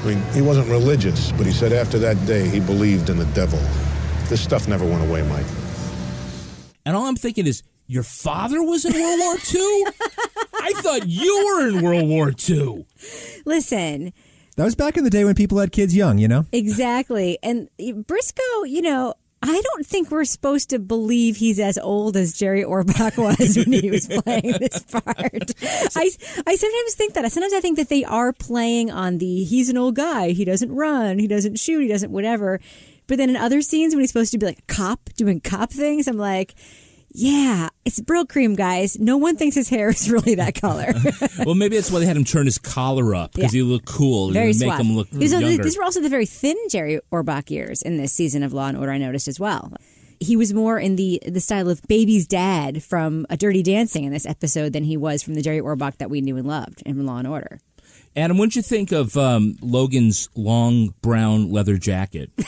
I 0.00 0.06
mean, 0.06 0.22
he 0.32 0.40
wasn't 0.42 0.68
religious, 0.68 1.30
but 1.32 1.44
he 1.44 1.52
said 1.52 1.72
after 1.72 1.98
that 1.98 2.24
day 2.26 2.48
he 2.48 2.60
believed 2.60 3.10
in 3.10 3.18
the 3.18 3.26
devil. 3.26 3.58
This 4.28 4.40
stuff 4.42 4.66
never 4.68 4.84
went 4.84 5.08
away, 5.08 5.22
Mike. 5.28 5.46
And 6.86 6.96
all 6.96 7.06
I'm 7.06 7.16
thinking 7.16 7.46
is, 7.46 7.62
your 7.86 8.02
father 8.02 8.62
was 8.62 8.84
in 8.84 8.92
World 8.94 9.20
War 9.20 9.34
II? 9.54 9.84
I 10.54 10.72
thought 10.76 11.06
you 11.06 11.44
were 11.46 11.68
in 11.68 11.82
World 11.82 12.08
War 12.08 12.32
II. 12.48 12.86
Listen, 13.44 14.12
That 14.56 14.64
was 14.64 14.74
back 14.74 14.96
in 14.96 15.04
the 15.04 15.10
day 15.10 15.24
when 15.24 15.34
people 15.34 15.58
had 15.58 15.70
kids 15.72 15.94
young, 15.94 16.18
you 16.18 16.28
know? 16.28 16.46
exactly. 16.52 17.38
And 17.42 17.68
Briscoe, 18.06 18.64
you 18.64 18.80
know, 18.80 19.14
I 19.42 19.60
don't 19.60 19.84
think 19.86 20.10
we're 20.10 20.24
supposed 20.24 20.70
to 20.70 20.78
believe 20.78 21.36
he's 21.36 21.60
as 21.60 21.76
old 21.76 22.16
as 22.16 22.32
Jerry 22.32 22.64
Orbach 22.64 23.18
was 23.18 23.58
when 23.58 23.72
he 23.74 23.90
was 23.90 24.06
playing 24.24 24.54
this 24.58 24.78
part. 24.84 25.52
I, 25.94 26.10
I 26.46 26.56
sometimes 26.56 26.94
think 26.94 27.12
that. 27.12 27.30
Sometimes 27.30 27.52
I 27.52 27.60
think 27.60 27.76
that 27.76 27.90
they 27.90 28.04
are 28.04 28.32
playing 28.32 28.90
on 28.90 29.18
the 29.18 29.44
he's 29.44 29.68
an 29.68 29.76
old 29.76 29.96
guy. 29.96 30.30
He 30.30 30.46
doesn't 30.46 30.72
run. 30.74 31.18
He 31.18 31.26
doesn't 31.26 31.58
shoot. 31.58 31.80
He 31.82 31.88
doesn't 31.88 32.10
whatever. 32.10 32.58
But 33.06 33.18
then 33.18 33.30
in 33.30 33.36
other 33.36 33.60
scenes 33.62 33.94
when 33.94 34.00
he's 34.00 34.10
supposed 34.10 34.32
to 34.32 34.38
be 34.38 34.46
like 34.46 34.60
a 34.60 34.72
cop 34.72 35.10
doing 35.16 35.40
cop 35.40 35.70
things, 35.70 36.08
I'm 36.08 36.16
like, 36.16 36.54
yeah, 37.16 37.68
it's 37.84 38.00
Brylcreem, 38.00 38.56
guys. 38.56 38.98
No 38.98 39.16
one 39.16 39.36
thinks 39.36 39.54
his 39.54 39.68
hair 39.68 39.88
is 39.90 40.10
really 40.10 40.34
that 40.36 40.60
color. 40.60 40.92
Well, 41.44 41.54
maybe 41.54 41.76
that's 41.76 41.90
why 41.90 42.00
they 42.00 42.06
had 42.06 42.16
him 42.16 42.24
turn 42.24 42.46
his 42.46 42.58
collar 42.58 43.14
up 43.14 43.32
because 43.34 43.52
Yeah. 43.54 43.58
he 43.58 43.62
looked 43.62 43.86
cool. 43.86 44.30
very 44.30 44.48
make 44.48 44.56
suave. 44.56 44.80
him 44.80 44.96
look 44.96 45.10
These 45.10 45.32
younger. 45.32 45.62
these 45.62 45.76
were 45.76 45.84
also 45.84 46.00
the 46.00 46.08
very 46.08 46.26
thin 46.26 46.56
Jerry 46.70 46.98
Orbach 47.12 47.50
years 47.50 47.82
in 47.82 47.98
this 47.98 48.12
season 48.12 48.42
of 48.42 48.52
Law 48.52 48.66
and 48.68 48.76
Order. 48.78 48.92
I 48.92 48.98
noticed 48.98 49.28
as 49.28 49.38
well. 49.38 49.72
He 50.20 50.36
was 50.36 50.54
more 50.54 50.78
in 50.78 50.96
the 50.96 51.20
the 51.26 51.40
style 51.40 51.68
of 51.68 51.82
Baby's 51.86 52.26
dad 52.26 52.82
from 52.82 53.26
A 53.30 53.36
Dirty 53.36 53.62
Dancing 53.62 54.04
in 54.04 54.12
this 54.12 54.24
episode 54.26 54.72
than 54.72 54.84
he 54.84 54.96
was 54.96 55.22
from 55.22 55.34
the 55.34 55.42
Jerry 55.42 55.60
Orbach 55.60 55.98
that 55.98 56.08
we 56.08 56.20
knew 56.22 56.36
and 56.38 56.46
loved 56.48 56.82
in 56.86 57.04
Law 57.04 57.18
and 57.18 57.28
Order. 57.28 57.60
Adam, 58.16 58.38
what'd 58.38 58.56
you 58.56 58.62
think 58.62 58.90
of 58.92 59.16
um, 59.16 59.56
Logan's 59.60 60.28
long 60.34 60.94
brown 61.02 61.50
leather 61.52 61.76
jacket? 61.76 62.30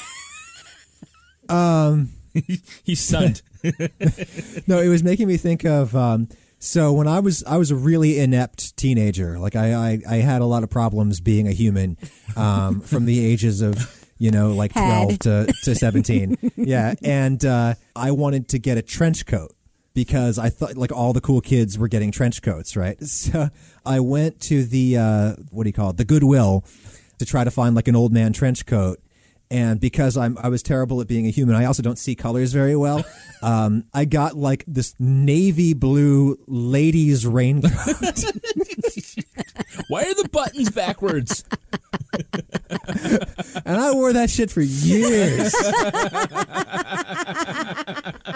Um, 1.49 2.11
He's 2.85 3.01
stunned. 3.01 3.43
no, 4.67 4.81
it 4.81 4.89
was 4.89 5.03
making 5.03 5.29
me 5.29 5.37
think 5.37 5.65
of. 5.65 5.97
Um, 5.97 6.29
so 6.59 6.93
when 6.93 7.07
I 7.09 7.21
was 7.21 7.45
I 7.45 7.57
was 7.57 7.71
a 7.71 7.77
really 7.77 8.19
inept 8.19 8.77
teenager. 8.77 9.39
Like 9.39 9.57
I 9.57 9.73
I, 9.75 9.99
I 10.09 10.17
had 10.17 10.43
a 10.43 10.47
lot 10.47 10.63
of 10.63 10.71
problems 10.71 11.21
being 11.21 11.49
a 11.49 11.53
human 11.53 11.97
um, 12.37 12.81
from 12.83 13.07
the 13.07 13.25
ages 13.25 13.61
of 13.61 14.07
you 14.19 14.31
know 14.31 14.53
like 14.53 14.73
Had. 14.73 15.05
twelve 15.05 15.19
to 15.21 15.53
to 15.65 15.75
seventeen. 15.75 16.37
yeah, 16.57 16.95
and 17.03 17.45
uh, 17.45 17.75
I 17.95 18.11
wanted 18.11 18.49
to 18.51 18.59
get 18.59 18.79
a 18.79 18.83
trench 18.83 19.27
coat 19.27 19.55
because 19.95 20.39
I 20.39 20.51
thought 20.51 20.77
like 20.77 20.93
all 20.93 21.13
the 21.13 21.21
cool 21.21 21.41
kids 21.41 21.79
were 21.79 21.89
getting 21.89 22.11
trench 22.13 22.43
coats, 22.43 22.77
right? 22.77 23.03
So 23.03 23.49
I 23.85 24.01
went 24.01 24.41
to 24.43 24.65
the 24.65 24.97
uh, 24.99 25.33
what 25.51 25.65
do 25.65 25.69
you 25.69 25.75
call 25.75 25.91
it, 25.91 25.97
the 25.97 26.05
Goodwill, 26.05 26.65
to 27.19 27.25
try 27.27 27.45
to 27.45 27.51
find 27.51 27.75
like 27.75 27.89
an 27.89 27.97
old 27.97 28.13
man 28.13 28.33
trench 28.33 28.67
coat. 28.67 29.01
And 29.51 29.79
because 29.81 30.17
I'm 30.17 30.37
I 30.39 30.49
was 30.49 30.63
terrible 30.63 31.01
at 31.01 31.07
being 31.07 31.27
a 31.27 31.31
human, 31.31 31.55
I 31.55 31.65
also 31.67 31.83
don't 31.83 31.99
see 31.99 32.15
colors 32.15 32.53
very 32.53 32.77
well. 32.77 33.05
Um, 33.43 33.85
I 33.93 34.07
got 34.07 34.35
like 34.35 34.65
this 34.67 34.95
navy 34.99 35.75
blue 35.75 36.39
ladies 36.47 37.27
raincoat. 37.27 37.71
Why 39.89 40.05
are 40.05 40.15
the 40.15 40.29
buttons 40.33 40.71
backwards? 40.71 41.45
and 43.67 43.77
I 43.77 43.93
wore 43.93 44.15
that 44.15 44.31
shit 44.31 44.51
for 44.51 44.63
years. 44.63 45.55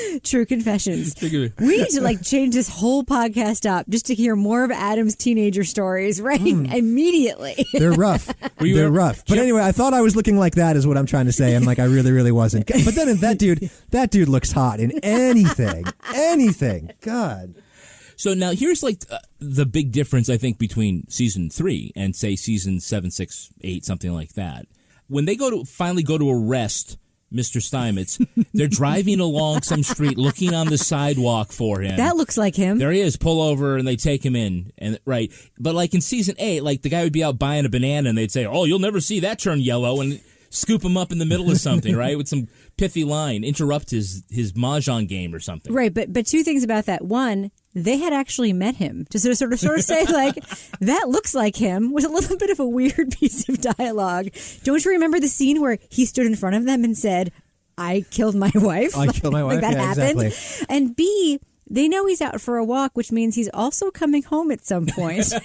True 0.22 0.46
confessions. 0.46 1.14
Think 1.14 1.32
of 1.34 1.42
it. 1.42 1.52
We 1.58 1.78
need 1.78 1.88
to 1.90 2.00
like 2.00 2.22
change 2.22 2.54
this 2.54 2.68
whole 2.68 3.04
podcast 3.04 3.68
up 3.68 3.88
just 3.88 4.06
to 4.06 4.14
hear 4.14 4.36
more 4.36 4.64
of 4.64 4.70
Adam's 4.70 5.16
teenager 5.16 5.64
stories, 5.64 6.20
right? 6.22 6.40
Immediately. 6.40 7.66
They're 7.72 7.92
rough. 7.92 8.32
you 8.60 8.74
They're 8.74 8.86
ever- 8.86 8.94
rough. 8.94 9.24
But 9.26 9.38
anyway, 9.38 9.62
I 9.62 9.72
thought 9.72 9.94
I 9.94 10.00
was 10.00 10.16
looking 10.16 10.38
like 10.38 10.54
that, 10.56 10.76
is 10.76 10.86
what 10.86 10.96
I'm 10.96 11.06
trying 11.06 11.26
to 11.26 11.32
say, 11.32 11.54
and 11.54 11.66
like 11.66 11.78
I 11.78 11.84
really, 11.84 12.12
really 12.12 12.32
wasn't. 12.32 12.66
But 12.66 12.94
then 12.94 13.16
that 13.16 13.38
dude, 13.38 13.70
that 13.90 14.10
dude 14.10 14.28
looks 14.28 14.52
hot 14.52 14.80
in 14.80 14.92
anything, 15.02 15.84
anything. 16.14 16.90
God. 17.00 17.54
So 18.16 18.34
now 18.34 18.50
here's 18.50 18.82
like 18.82 19.04
uh, 19.10 19.18
the 19.38 19.64
big 19.64 19.92
difference 19.92 20.28
I 20.28 20.36
think 20.38 20.58
between 20.58 21.08
season 21.08 21.50
three 21.50 21.92
and 21.94 22.16
say 22.16 22.34
season 22.34 22.80
seven, 22.80 23.10
six, 23.12 23.50
eight, 23.60 23.84
something 23.84 24.12
like 24.12 24.32
that. 24.32 24.66
When 25.06 25.24
they 25.24 25.36
go 25.36 25.50
to 25.50 25.64
finally 25.64 26.02
go 26.02 26.18
to 26.18 26.28
arrest 26.28 26.98
Mr. 27.32 27.60
Steinmetz, 27.60 28.18
they're 28.54 28.68
driving 28.68 29.20
along 29.20 29.62
some 29.62 29.82
street, 29.82 30.16
looking 30.16 30.54
on 30.54 30.68
the 30.68 30.78
sidewalk 30.78 31.52
for 31.52 31.80
him. 31.80 31.96
that 31.96 32.16
looks 32.16 32.38
like 32.38 32.56
him. 32.56 32.78
There 32.78 32.90
he 32.90 33.00
is. 33.00 33.16
Pull 33.16 33.42
over, 33.42 33.76
and 33.76 33.86
they 33.86 33.96
take 33.96 34.24
him 34.24 34.34
in. 34.34 34.72
And 34.78 34.98
right, 35.04 35.30
but 35.58 35.74
like 35.74 35.92
in 35.94 36.00
season 36.00 36.36
eight, 36.38 36.62
like 36.62 36.82
the 36.82 36.88
guy 36.88 37.04
would 37.04 37.12
be 37.12 37.22
out 37.22 37.38
buying 37.38 37.66
a 37.66 37.68
banana, 37.68 38.08
and 38.08 38.16
they'd 38.16 38.32
say, 38.32 38.46
"Oh, 38.46 38.64
you'll 38.64 38.78
never 38.78 39.00
see 39.00 39.20
that 39.20 39.38
turn 39.38 39.60
yellow," 39.60 40.00
and 40.00 40.20
scoop 40.50 40.82
him 40.82 40.96
up 40.96 41.12
in 41.12 41.18
the 41.18 41.26
middle 41.26 41.50
of 41.50 41.58
something, 41.58 41.94
right, 41.94 42.16
with 42.16 42.26
some 42.26 42.48
pithy 42.78 43.04
line, 43.04 43.44
interrupt 43.44 43.90
his 43.90 44.24
his 44.30 44.54
mahjong 44.54 45.06
game 45.06 45.34
or 45.34 45.40
something. 45.40 45.72
Right, 45.72 45.92
but 45.92 46.12
but 46.12 46.26
two 46.26 46.42
things 46.42 46.64
about 46.64 46.86
that. 46.86 47.04
One, 47.04 47.50
they 47.84 47.98
had 47.98 48.12
actually 48.12 48.52
met 48.52 48.76
him 48.76 49.06
to 49.10 49.18
sort 49.18 49.32
of 49.32 49.38
sort 49.38 49.52
of, 49.52 49.60
sort 49.60 49.78
of 49.78 49.84
say 49.84 50.04
like 50.04 50.34
that 50.80 51.08
looks 51.08 51.34
like 51.34 51.56
him 51.56 51.92
was 51.92 52.04
a 52.04 52.08
little 52.08 52.36
bit 52.44 52.50
of 52.50 52.60
a 52.60 52.66
weird 52.66 53.10
piece 53.18 53.48
of 53.48 53.60
dialogue. 53.60 54.28
Don't 54.64 54.84
you 54.84 54.90
remember 54.92 55.20
the 55.20 55.28
scene 55.28 55.60
where 55.60 55.78
he 55.90 56.04
stood 56.04 56.26
in 56.26 56.34
front 56.36 56.56
of 56.56 56.64
them 56.64 56.84
and 56.84 56.96
said, 56.96 57.32
"I 57.76 58.04
killed 58.10 58.34
my 58.34 58.50
wife." 58.54 58.96
I 58.96 59.06
killed 59.08 59.32
my 59.34 59.42
Like 59.48 59.60
wife. 59.60 59.60
that 59.62 59.72
Yeah, 59.72 59.94
happened. 59.94 60.22
exactly. 60.22 60.66
And 60.74 60.96
B. 60.96 61.38
They 61.70 61.88
know 61.88 62.06
he's 62.06 62.20
out 62.20 62.40
for 62.40 62.56
a 62.56 62.64
walk, 62.64 62.92
which 62.94 63.12
means 63.12 63.34
he's 63.34 63.50
also 63.52 63.90
coming 63.90 64.22
home 64.22 64.50
at 64.50 64.64
some 64.64 64.86
point. 64.86 65.24
so 65.24 65.38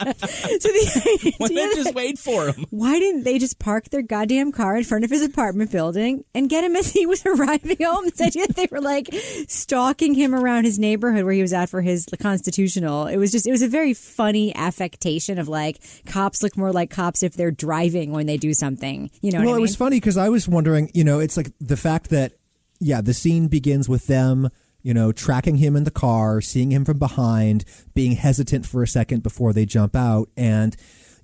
the 0.00 1.34
Why 1.38 1.46
idea 1.46 1.66
not 1.66 1.74
just 1.76 1.94
wait 1.94 2.18
for 2.18 2.48
him? 2.48 2.66
why 2.70 2.98
didn't 2.98 3.24
they 3.24 3.38
just 3.38 3.58
park 3.58 3.90
their 3.90 4.02
goddamn 4.02 4.52
car 4.52 4.76
in 4.76 4.84
front 4.84 5.04
of 5.04 5.10
his 5.10 5.22
apartment 5.22 5.70
building 5.70 6.24
and 6.34 6.48
get 6.48 6.64
him 6.64 6.76
as 6.76 6.92
he 6.92 7.06
was 7.06 7.24
arriving 7.26 7.76
home? 7.82 8.04
This 8.04 8.20
idea 8.20 8.46
that 8.46 8.56
they 8.56 8.68
were 8.70 8.80
like 8.80 9.08
stalking 9.48 10.14
him 10.14 10.34
around 10.34 10.64
his 10.64 10.78
neighborhood 10.78 11.24
where 11.24 11.34
he 11.34 11.42
was 11.42 11.52
out 11.52 11.68
for 11.68 11.82
his 11.82 12.06
constitutional. 12.20 13.06
It 13.06 13.16
was 13.16 13.32
just, 13.32 13.46
it 13.46 13.50
was 13.50 13.62
a 13.62 13.68
very 13.68 13.94
funny 13.94 14.54
affectation 14.54 15.38
of 15.38 15.48
like 15.48 15.80
cops 16.06 16.42
look 16.42 16.56
more 16.56 16.72
like 16.72 16.90
cops 16.90 17.22
if 17.22 17.34
they're 17.34 17.50
driving 17.50 18.12
when 18.12 18.26
they 18.26 18.36
do 18.36 18.54
something. 18.54 19.10
You 19.20 19.32
know 19.32 19.38
well, 19.38 19.46
what 19.48 19.52
I 19.52 19.54
it 19.54 19.56
mean? 19.56 19.62
was 19.62 19.76
funny 19.76 19.96
because 19.96 20.16
I 20.16 20.28
was 20.28 20.48
wondering, 20.48 20.90
you 20.94 21.04
know, 21.04 21.20
it's 21.20 21.36
like 21.36 21.52
the 21.60 21.76
fact 21.76 22.10
that, 22.10 22.32
yeah, 22.80 23.00
the 23.00 23.12
scene 23.14 23.48
begins 23.48 23.88
with 23.88 24.06
them, 24.06 24.48
you 24.82 24.94
know, 24.94 25.12
tracking 25.12 25.56
him 25.56 25.76
in 25.76 25.84
the 25.84 25.90
car, 25.90 26.40
seeing 26.40 26.72
him 26.72 26.84
from 26.84 26.98
behind, 26.98 27.64
being 27.94 28.12
hesitant 28.12 28.66
for 28.66 28.82
a 28.82 28.88
second 28.88 29.22
before 29.22 29.52
they 29.52 29.66
jump 29.66 29.94
out. 29.94 30.28
And, 30.36 30.76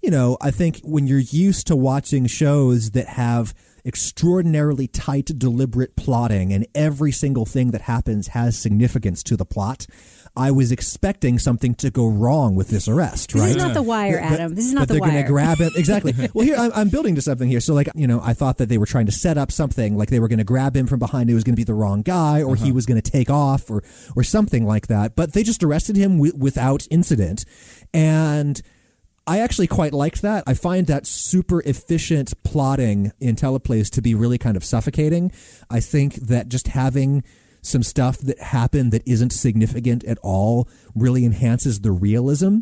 you 0.03 0.11
know, 0.11 0.37
I 0.41 0.51
think 0.51 0.81
when 0.83 1.07
you're 1.07 1.19
used 1.19 1.67
to 1.69 1.77
watching 1.77 2.27
shows 2.27 2.91
that 2.91 3.09
have 3.09 3.55
extraordinarily 3.85 4.89
tight, 4.89 5.27
deliberate 5.39 5.97
plotting 5.97 6.53
and 6.53 6.67
every 6.75 7.13
single 7.13 7.47
thing 7.47 7.71
that 7.71 7.83
happens 7.83 8.29
has 8.29 8.59
significance 8.59 9.23
to 9.23 9.37
the 9.37 9.45
plot, 9.45 9.87
I 10.37 10.51
was 10.51 10.71
expecting 10.71 11.39
something 11.39 11.75
to 11.77 11.91
go 11.91 12.07
wrong 12.07 12.55
with 12.55 12.69
this 12.69 12.89
arrest, 12.89 13.33
This 13.33 13.41
right? 13.41 13.51
is 13.51 13.57
not 13.57 13.73
the 13.73 13.83
wire, 13.83 14.19
Adam. 14.19 14.55
This 14.55 14.67
is 14.67 14.75
not 14.75 14.81
that 14.81 14.89
the 14.89 14.95
they're 14.95 15.01
wire. 15.01 15.11
going 15.13 15.25
to 15.25 15.29
grab 15.29 15.61
it 15.61 15.73
exactly. 15.77 16.13
well, 16.35 16.45
here 16.45 16.57
I'm, 16.57 16.71
I'm 16.75 16.89
building 16.91 17.15
to 17.15 17.23
something 17.23 17.49
here. 17.49 17.61
So, 17.61 17.73
like, 17.73 17.89
you 17.95 18.07
know, 18.07 18.21
I 18.23 18.35
thought 18.35 18.59
that 18.59 18.69
they 18.69 18.77
were 18.77 18.87
trying 18.87 19.07
to 19.07 19.13
set 19.13 19.39
up 19.39 19.51
something, 19.51 19.97
like 19.97 20.11
they 20.11 20.21
were 20.21 20.29
going 20.29 20.39
to 20.39 20.45
grab 20.45 20.77
him 20.77 20.87
from 20.87 20.99
behind. 20.99 21.31
It 21.31 21.35
was 21.35 21.45
going 21.45 21.55
to 21.55 21.61
be 21.61 21.65
the 21.65 21.75
wrong 21.75 22.03
guy, 22.03 22.43
or 22.43 22.55
he 22.55 22.65
uh-huh. 22.65 22.75
was 22.75 22.87
going 22.87 23.01
to 23.01 23.11
take 23.11 23.31
off, 23.31 23.71
or 23.71 23.83
or 24.15 24.23
something 24.23 24.67
like 24.67 24.89
that. 24.89 25.17
But 25.17 25.33
they 25.33 25.43
just 25.43 25.63
arrested 25.63 25.97
him 25.97 26.19
wi- 26.19 26.37
without 26.37 26.87
incident, 26.91 27.45
and. 27.93 28.61
I 29.29 29.41
actually 29.41 29.67
quite 29.67 29.93
liked 29.93 30.23
that. 30.23 30.45
I 30.47 30.55
find 30.55 30.87
that 30.87 31.05
super 31.05 31.61
efficient 31.63 32.33
plotting 32.45 33.11
in 33.19 33.35
teleplays 33.35 33.91
to 33.95 34.01
be 34.01 34.15
really 34.15 34.39
kind 34.39 34.57
of 34.57 34.63
suffocating. 34.63 35.33
I 35.69 35.81
think 35.81 36.15
that 36.15 36.49
just 36.49 36.69
having 36.69 37.25
some 37.67 37.83
stuff 37.83 38.19
that 38.19 38.39
happened 38.41 38.93
that 38.93 39.03
isn't 39.07 39.31
significant 39.31 40.05
at 40.05 40.19
all 40.23 40.69
really 40.95 41.25
enhances 41.25 41.81
the 41.81 41.91
realism 41.91 42.61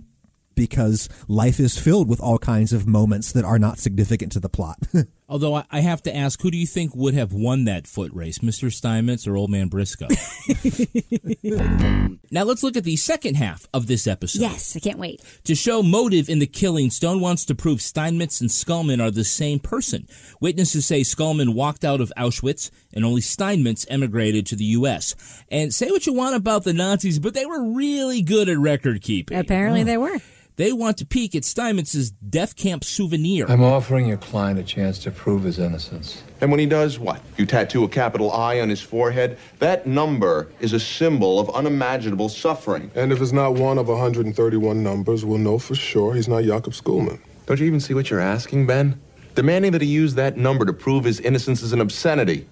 because 0.55 1.09
life 1.29 1.61
is 1.61 1.79
filled 1.79 2.09
with 2.09 2.21
all 2.21 2.39
kinds 2.39 2.73
of 2.73 2.87
moments 2.87 3.33
that 3.33 3.45
are 3.45 3.59
not 3.59 3.79
significant 3.79 4.33
to 4.33 4.41
the 4.41 4.49
plot. 4.49 4.79
Although 5.27 5.55
I, 5.55 5.65
I 5.71 5.81
have 5.81 6.03
to 6.03 6.15
ask, 6.15 6.41
who 6.43 6.51
do 6.51 6.59
you 6.59 6.67
think 6.67 6.95
would 6.95 7.15
have 7.15 7.33
won 7.33 7.65
that 7.65 7.87
foot 7.87 8.13
race, 8.13 8.41
Mr. 8.41 8.71
Steinmetz 8.71 9.27
or 9.27 9.37
Old 9.37 9.51
Man 9.51 9.69
Briscoe? 9.69 10.09
now 12.31 12.45
let's 12.45 12.63
look 12.63 12.77
at 12.77 12.85
the 12.85 12.97
second 12.97 13.37
half 13.37 13.67
of 13.73 13.87
this 13.87 14.07
episode. 14.07 14.41
yes, 14.41 14.77
I 14.77 14.81
can't 14.81 14.99
wait. 14.99 15.23
To 15.45 15.55
show 15.55 15.83
motive 15.83 16.29
in 16.29 16.41
the 16.41 16.47
killing, 16.47 16.91
Stone 16.91 17.21
wants 17.21 17.47
to 17.47 17.55
prove 17.55 17.81
Steinmetz 17.81 18.43
and 18.43 18.51
Skullman 18.51 19.03
are 19.03 19.11
the 19.11 19.25
same 19.25 19.61
person. 19.61 20.07
Witnesses 20.41 20.85
say 20.85 21.01
Skullman 21.01 21.55
walked 21.55 21.85
out 21.85 22.03
of 22.03 22.13
Auschwitz 22.19 22.71
and 22.93 23.05
only 23.05 23.23
Steinmetz 23.23 23.87
emigrated 23.89 24.45
to 24.47 24.57
the 24.57 24.65
U.S. 24.65 25.15
And 25.49 25.73
say 25.73 25.91
what 25.91 26.07
you 26.07 26.13
want 26.13 26.37
about 26.37 26.65
the 26.65 26.75
Nazis, 26.75 27.19
but 27.19 27.33
they 27.33 27.47
were 27.47 27.73
really 27.73 28.21
good 28.21 28.51
at 28.51 28.59
record 28.59 29.01
keeping. 29.01 29.39
Apparently 29.39 29.81
hmm. 29.81 29.87
they 29.87 29.97
were. 29.97 30.19
They 30.57 30.73
want 30.73 30.99
to 30.99 31.07
peek 31.07 31.35
at 31.35 31.43
Steinmetz's 31.43 32.13
death 32.13 32.55
camp 32.55 32.85
souvenir. 32.85 33.47
I'm 33.49 33.65
offering 33.65 34.07
your 34.07 34.19
client 34.19 34.61
a 34.61 34.63
chance 34.63 35.01
to 35.01 35.11
prove 35.11 35.43
his 35.43 35.59
innocence. 35.59 36.23
And 36.41 36.53
when 36.53 36.61
he 36.61 36.67
does 36.67 36.97
what? 36.97 37.21
You 37.37 37.45
tattoo 37.45 37.83
a 37.83 37.89
capital 37.89 38.31
I 38.31 38.61
on 38.61 38.69
his 38.69 38.81
forehead? 38.81 39.37
That 39.59 39.89
number 39.89 40.47
is 40.61 40.73
a 40.73 40.79
symbol 40.79 41.41
of 41.41 41.51
unimaginable 41.51 42.29
suffering. 42.29 42.93
And 42.95 43.13
if 43.13 43.21
it's 43.21 43.33
not 43.33 43.55
one 43.55 43.79
of 43.79 43.89
131 43.89 44.81
numbers, 44.81 45.25
we'll 45.25 45.39
know 45.39 45.59
for 45.59 45.75
sure 45.75 46.15
he's 46.15 46.29
not 46.29 46.45
Jakob 46.45 46.73
Schoolman. 46.73 47.19
Don't 47.47 47.59
you 47.59 47.67
even 47.67 47.81
see 47.81 47.95
what 47.95 48.09
you're 48.09 48.21
asking, 48.21 48.69
Ben? 48.69 49.01
Demanding 49.35 49.73
that 49.73 49.83
he 49.83 49.89
use 49.89 50.15
that 50.15 50.37
number 50.37 50.65
to 50.65 50.73
prove 50.73 51.03
his 51.03 51.19
innocence 51.19 51.63
is 51.63 51.73
an 51.73 51.81
obscenity. 51.81 52.47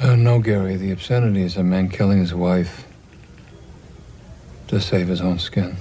Uh, 0.00 0.16
no, 0.16 0.40
Gary. 0.40 0.74
The 0.74 0.90
obscenity 0.90 1.42
is 1.42 1.56
a 1.56 1.62
man 1.62 1.88
killing 1.88 2.18
his 2.18 2.34
wife 2.34 2.84
to 4.66 4.80
save 4.80 5.06
his 5.06 5.20
own 5.20 5.38
skin. 5.38 5.76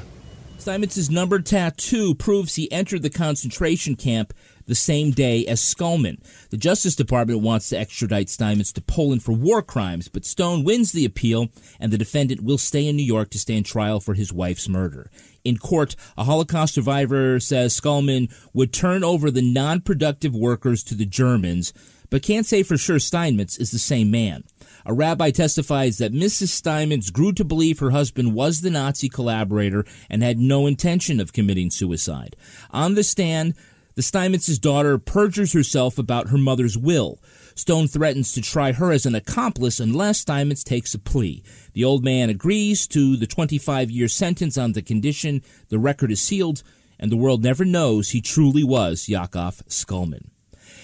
Steinmetz's 0.68 1.10
numbered 1.10 1.46
tattoo 1.46 2.14
proves 2.14 2.56
he 2.56 2.70
entered 2.74 3.02
the 3.02 3.10
concentration 3.10 3.96
camp 3.96 4.34
the 4.66 4.76
same 4.76 5.12
day 5.12 5.46
as 5.46 5.62
Skullman. 5.62 6.20
The 6.50 6.58
Justice 6.58 6.94
Department 6.94 7.40
wants 7.40 7.70
to 7.70 7.80
extradite 7.80 8.28
Steinmetz 8.28 8.74
to 8.74 8.82
Poland 8.82 9.24
for 9.24 9.32
war 9.32 9.62
crimes, 9.62 10.10
but 10.10 10.26
Stone 10.26 10.66
wins 10.66 10.92
the 10.92 11.06
appeal, 11.06 11.48
and 11.80 11.90
the 11.90 11.98
defendant 11.98 12.44
will 12.44 12.58
stay 12.58 12.86
in 12.86 12.98
New 12.98 13.06
York 13.06 13.30
to 13.30 13.40
stand 13.40 13.66
trial 13.66 14.02
for 14.02 14.14
his 14.14 14.34
wife's 14.34 14.68
murder. 14.68 15.10
In 15.46 15.58
court, 15.58 15.96
a 16.18 16.26
Holocaust 16.26 16.74
survivor 16.74 17.40
says 17.40 17.80
Skullman 17.80 18.30
would 18.52 18.74
turn 18.74 19.06
over 19.06 19.32
the 19.32 19.42
non 19.42 19.80
productive 19.80 20.36
workers 20.36 20.84
to 20.84 20.96
the 20.96 21.06
Germans, 21.06 21.72
but 22.10 22.22
can't 22.22 22.46
say 22.46 22.62
for 22.62 22.76
sure 22.76 23.00
Steinmetz 23.00 23.58
is 23.58 23.72
the 23.72 23.80
same 23.80 24.12
man. 24.12 24.44
A 24.88 24.94
rabbi 24.94 25.32
testifies 25.32 25.98
that 25.98 26.14
Mrs. 26.14 26.48
Steinmetz 26.48 27.10
grew 27.10 27.34
to 27.34 27.44
believe 27.44 27.80
her 27.80 27.92
husband 27.92 28.34
was 28.34 28.62
the 28.62 28.70
Nazi 28.70 29.10
collaborator 29.10 29.84
and 30.10 30.24
had 30.24 30.40
no 30.40 30.66
intention 30.66 31.20
of 31.20 31.34
committing 31.34 31.70
suicide. 31.70 32.38
On 32.72 32.96
the 32.96 33.04
stand, 33.04 33.54
the 33.96 34.02
Steinmetz's 34.02 34.60
daughter 34.60 34.98
perjures 34.98 35.52
herself 35.52 35.98
about 35.98 36.30
her 36.30 36.38
mother's 36.38 36.78
will. 36.78 37.20
Stone 37.54 37.90
threatens 37.90 38.32
to 38.32 38.42
try 38.42 38.72
her 38.72 38.94
as 38.94 39.06
an 39.06 39.14
accomplice 39.14 39.82
unless 39.82 40.20
Steinmetz 40.20 40.64
takes 40.64 40.94
a 40.94 41.00
plea. 41.00 41.44
The 41.74 41.84
old 41.84 42.06
man 42.06 42.30
agrees 42.30 42.88
to 42.88 43.18
the 43.18 43.28
25 43.28 43.92
year 43.92 44.08
sentence 44.08 44.58
on 44.58 44.72
the 44.72 44.82
condition 44.82 45.42
the 45.68 45.80
record 45.80 46.14
is 46.14 46.22
sealed 46.22 46.64
and 46.98 47.12
the 47.12 47.18
world 47.18 47.44
never 47.44 47.66
knows 47.66 48.12
he 48.12 48.22
truly 48.22 48.64
was 48.64 49.10
Yakov 49.10 49.64
Skullman. 49.68 50.30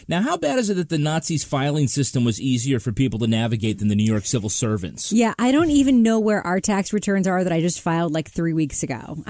Now, 0.08 0.22
how 0.22 0.38
bad 0.38 0.60
is 0.60 0.70
it 0.70 0.76
that 0.76 0.90
the 0.90 0.98
Nazis' 0.98 1.44
filing 1.44 1.88
system 1.88 2.24
was 2.24 2.40
easier 2.42 2.80
for 2.80 2.92
people 2.92 3.20
to 3.20 3.28
navigate 3.28 3.80
than 3.80 3.88
the 3.88 3.96
New 3.96 4.04
York 4.06 4.26
civil 4.26 4.50
servants? 4.50 5.12
Yeah, 5.12 5.34
I 5.40 5.52
don't 5.52 5.70
even 5.72 6.04
know 6.04 6.20
where 6.20 6.42
our 6.46 6.60
tax 6.60 6.94
returns 6.94 7.28
are 7.28 7.44
that 7.44 7.54
I 7.54 7.62
just 7.62 7.82
filed 7.82 8.14
like 8.14 8.30
three 8.30 8.54
weeks 8.54 8.84
ago. 8.84 9.24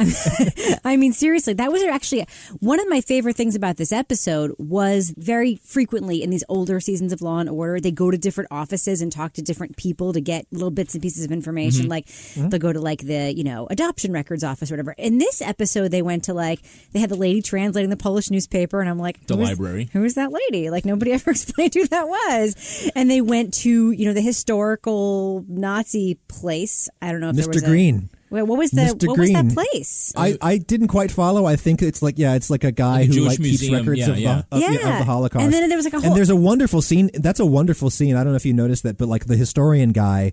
I 0.86 0.98
mean, 0.98 1.14
seriously, 1.14 1.54
that 1.54 1.72
was 1.72 1.84
actually 1.84 2.26
one 2.60 2.80
of 2.80 2.88
my 2.90 3.02
favorite 3.02 3.36
things 3.36 3.56
about 3.56 3.78
this 3.78 3.92
episode 3.92 4.54
was 4.58 5.14
very 5.18 5.58
frequently 5.58 6.22
in 6.24 6.30
these 6.30 6.44
older 6.50 6.80
seasons 6.80 7.12
of 7.14 7.22
Law 7.22 7.40
and 7.40 7.50
Order, 7.50 7.80
they 7.80 7.92
go 7.92 8.12
to 8.12 8.18
different 8.18 8.50
offices 8.52 9.02
and 9.02 9.12
talk 9.12 9.34
to 9.34 9.42
different 9.42 9.78
people 9.78 10.14
to 10.14 10.22
get 10.22 10.46
little 10.52 10.72
bits 10.72 10.94
and 10.96 11.02
pieces 11.02 11.24
of 11.26 11.32
information. 11.32 11.86
Mhm. 11.86 11.90
Like 11.90 12.08
Mhm. 12.08 12.50
they'll 12.50 12.60
go 12.60 12.74
to 12.74 12.82
like 12.82 13.02
the, 13.06 13.34
you 13.36 13.44
know, 13.44 13.68
adoption 13.70 14.12
records 14.12 14.44
office 14.44 14.72
or 14.72 14.76
whatever. 14.76 14.94
In 14.98 15.18
this 15.18 15.42
episode, 15.42 15.90
they 15.92 16.02
went 16.02 16.24
to 16.26 16.34
like, 16.34 16.60
they 16.92 17.00
had 17.00 17.10
the 17.10 17.16
lady 17.16 17.42
translating 17.42 17.90
the 17.90 17.98
Polish 17.98 18.30
newspaper, 18.30 18.82
and 18.82 18.90
I'm 18.90 19.00
like, 19.00 19.26
The 19.28 19.38
library. 19.38 19.90
Who 19.94 20.04
is 20.04 20.16
that 20.16 20.32
lady? 20.32 20.63
Like 20.70 20.86
nobody 20.86 21.12
ever 21.14 21.32
explained 21.32 21.74
who 21.74 21.88
that 21.88 22.08
was. 22.08 22.92
And 22.96 23.10
they 23.10 23.22
went 23.22 23.54
to, 23.56 23.92
you 23.92 24.06
know, 24.06 24.14
the 24.14 24.22
historical 24.22 25.46
Nazi 25.48 26.20
place. 26.28 26.90
I 27.02 27.12
don't 27.12 27.22
know 27.22 27.30
if 27.30 27.36
there 27.36 27.46
Mr. 27.46 27.54
was 27.56 27.64
a- 27.64 27.68
Green. 27.68 28.10
Well, 28.30 28.48
what 28.48 28.58
was 28.58 28.72
the 28.72 28.82
Mr. 28.82 29.08
what 29.08 29.16
Green. 29.18 29.34
was 29.36 29.44
that 29.46 29.54
place? 29.54 30.14
I, 30.18 30.36
I 30.42 30.58
didn't 30.58 30.88
quite 30.88 31.12
follow. 31.12 31.46
I 31.46 31.56
think 31.56 31.84
it's 31.84 32.02
like 32.02 32.18
yeah, 32.18 32.34
it's 32.34 32.50
like 32.50 32.64
a 32.64 32.72
guy 32.72 32.94
Like 32.94 33.04
a 33.04 33.06
who 33.06 33.14
Jewish 33.14 33.28
like 33.28 33.38
keeps 33.38 33.62
museum. 33.62 33.76
records 33.80 34.00
Yeah, 34.00 34.10
of, 34.10 34.18
yeah. 34.20 34.42
The, 34.50 34.56
of, 34.56 34.62
yeah, 34.64 34.72
Yeah. 34.72 34.94
of 34.94 34.98
the 35.00 35.06
Holocaust. 35.06 35.44
And 35.46 35.54
then 35.54 35.70
there 35.70 35.78
was, 35.78 35.86
like, 35.86 35.94
a 35.94 35.98
whole- 36.00 36.08
and 36.08 36.16
there's 36.18 36.32
a 36.32 36.36
wonderful 36.36 36.82
scene. 36.82 37.12
That's 37.14 37.40
a 37.40 37.46
wonderful 37.46 37.92
scene. 37.92 38.16
I 38.16 38.24
don't 38.24 38.34
know 38.34 38.38
if 38.38 38.46
you 38.46 38.54
noticed 38.54 38.82
that, 38.84 38.98
but 38.98 39.08
like 39.08 39.26
the 39.26 39.36
historian 39.38 39.92
guy, 39.92 40.32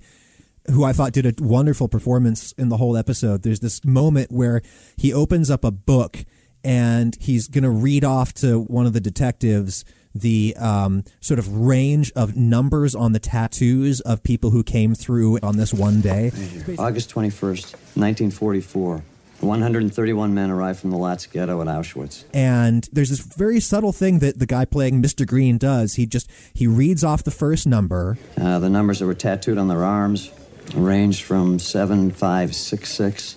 who 0.71 0.83
I 0.83 0.95
thought 0.95 1.13
did 1.13 1.27
a 1.27 1.35
wonderful 1.45 1.89
performance 1.89 2.53
in 2.53 2.71
the 2.71 2.79
whole 2.79 2.97
episode. 2.97 3.43
There's 3.43 3.61
this 3.61 3.85
moment 3.85 4.33
where 4.33 4.63
he 4.97 5.13
opens 5.13 5.51
up 5.51 5.63
a 5.63 5.71
book 5.71 6.25
and 6.65 7.17
he's 7.21 7.49
going 7.49 7.65
to 7.65 7.71
read 7.71 8.03
off 8.05 8.33
to 8.35 8.61
one 8.61 8.87
of 8.87 8.95
the 8.95 9.01
detectives 9.01 9.85
the 10.15 10.55
um, 10.59 11.05
sort 11.21 11.39
of 11.39 11.49
range 11.55 12.13
of 12.17 12.37
numbers 12.37 12.95
on 12.95 13.13
the 13.13 13.19
tattoos 13.21 14.01
of 14.01 14.23
people 14.23 14.51
who 14.51 14.63
came 14.63 14.95
through 14.95 15.39
on 15.43 15.57
this 15.57 15.73
one 15.73 16.01
day. 16.01 16.33
August 16.79 17.11
21st, 17.15 17.73
1944. 17.97 19.03
131 19.41 20.35
men 20.35 20.51
arrived 20.51 20.81
from 20.81 20.91
the 20.91 20.99
Lats 20.99 21.31
ghetto 21.31 21.63
at 21.63 21.67
Auschwitz. 21.67 22.25
and 22.35 22.87
there's 22.93 23.09
this 23.09 23.21
very 23.21 23.59
subtle 23.59 23.91
thing 23.93 24.19
that 24.19 24.39
the 24.39 24.45
guy 24.45 24.67
playing 24.67 25.01
Mr. 25.03 25.27
Green 25.27 25.57
does. 25.57 25.95
He 25.95 26.05
just 26.05 26.31
he 26.53 26.67
reads 26.67 27.03
off 27.03 27.25
the 27.25 27.31
first 27.31 27.67
number, 27.67 28.19
Uh, 28.37 28.59
the 28.59 28.69
numbers 28.69 28.99
that 28.99 29.07
were 29.07 29.15
tattooed 29.15 29.57
on 29.57 29.69
their 29.69 29.83
arms 29.83 30.31
ranged 30.75 31.23
from 31.23 31.59
7566. 31.59 33.37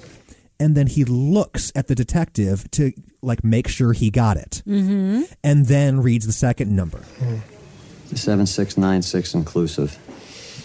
And 0.63 0.75
then 0.75 0.87
he 0.87 1.03
looks 1.05 1.71
at 1.75 1.87
the 1.87 1.95
detective 1.95 2.69
to 2.71 2.91
like 3.21 3.43
make 3.43 3.67
sure 3.67 3.93
he 3.93 4.09
got 4.09 4.37
it, 4.37 4.61
Mm-hmm. 4.67 5.23
and 5.43 5.65
then 5.67 6.01
reads 6.01 6.25
the 6.25 6.31
second 6.33 6.75
number. 6.75 7.03
7696 8.15 9.33
inclusive. 9.33 9.97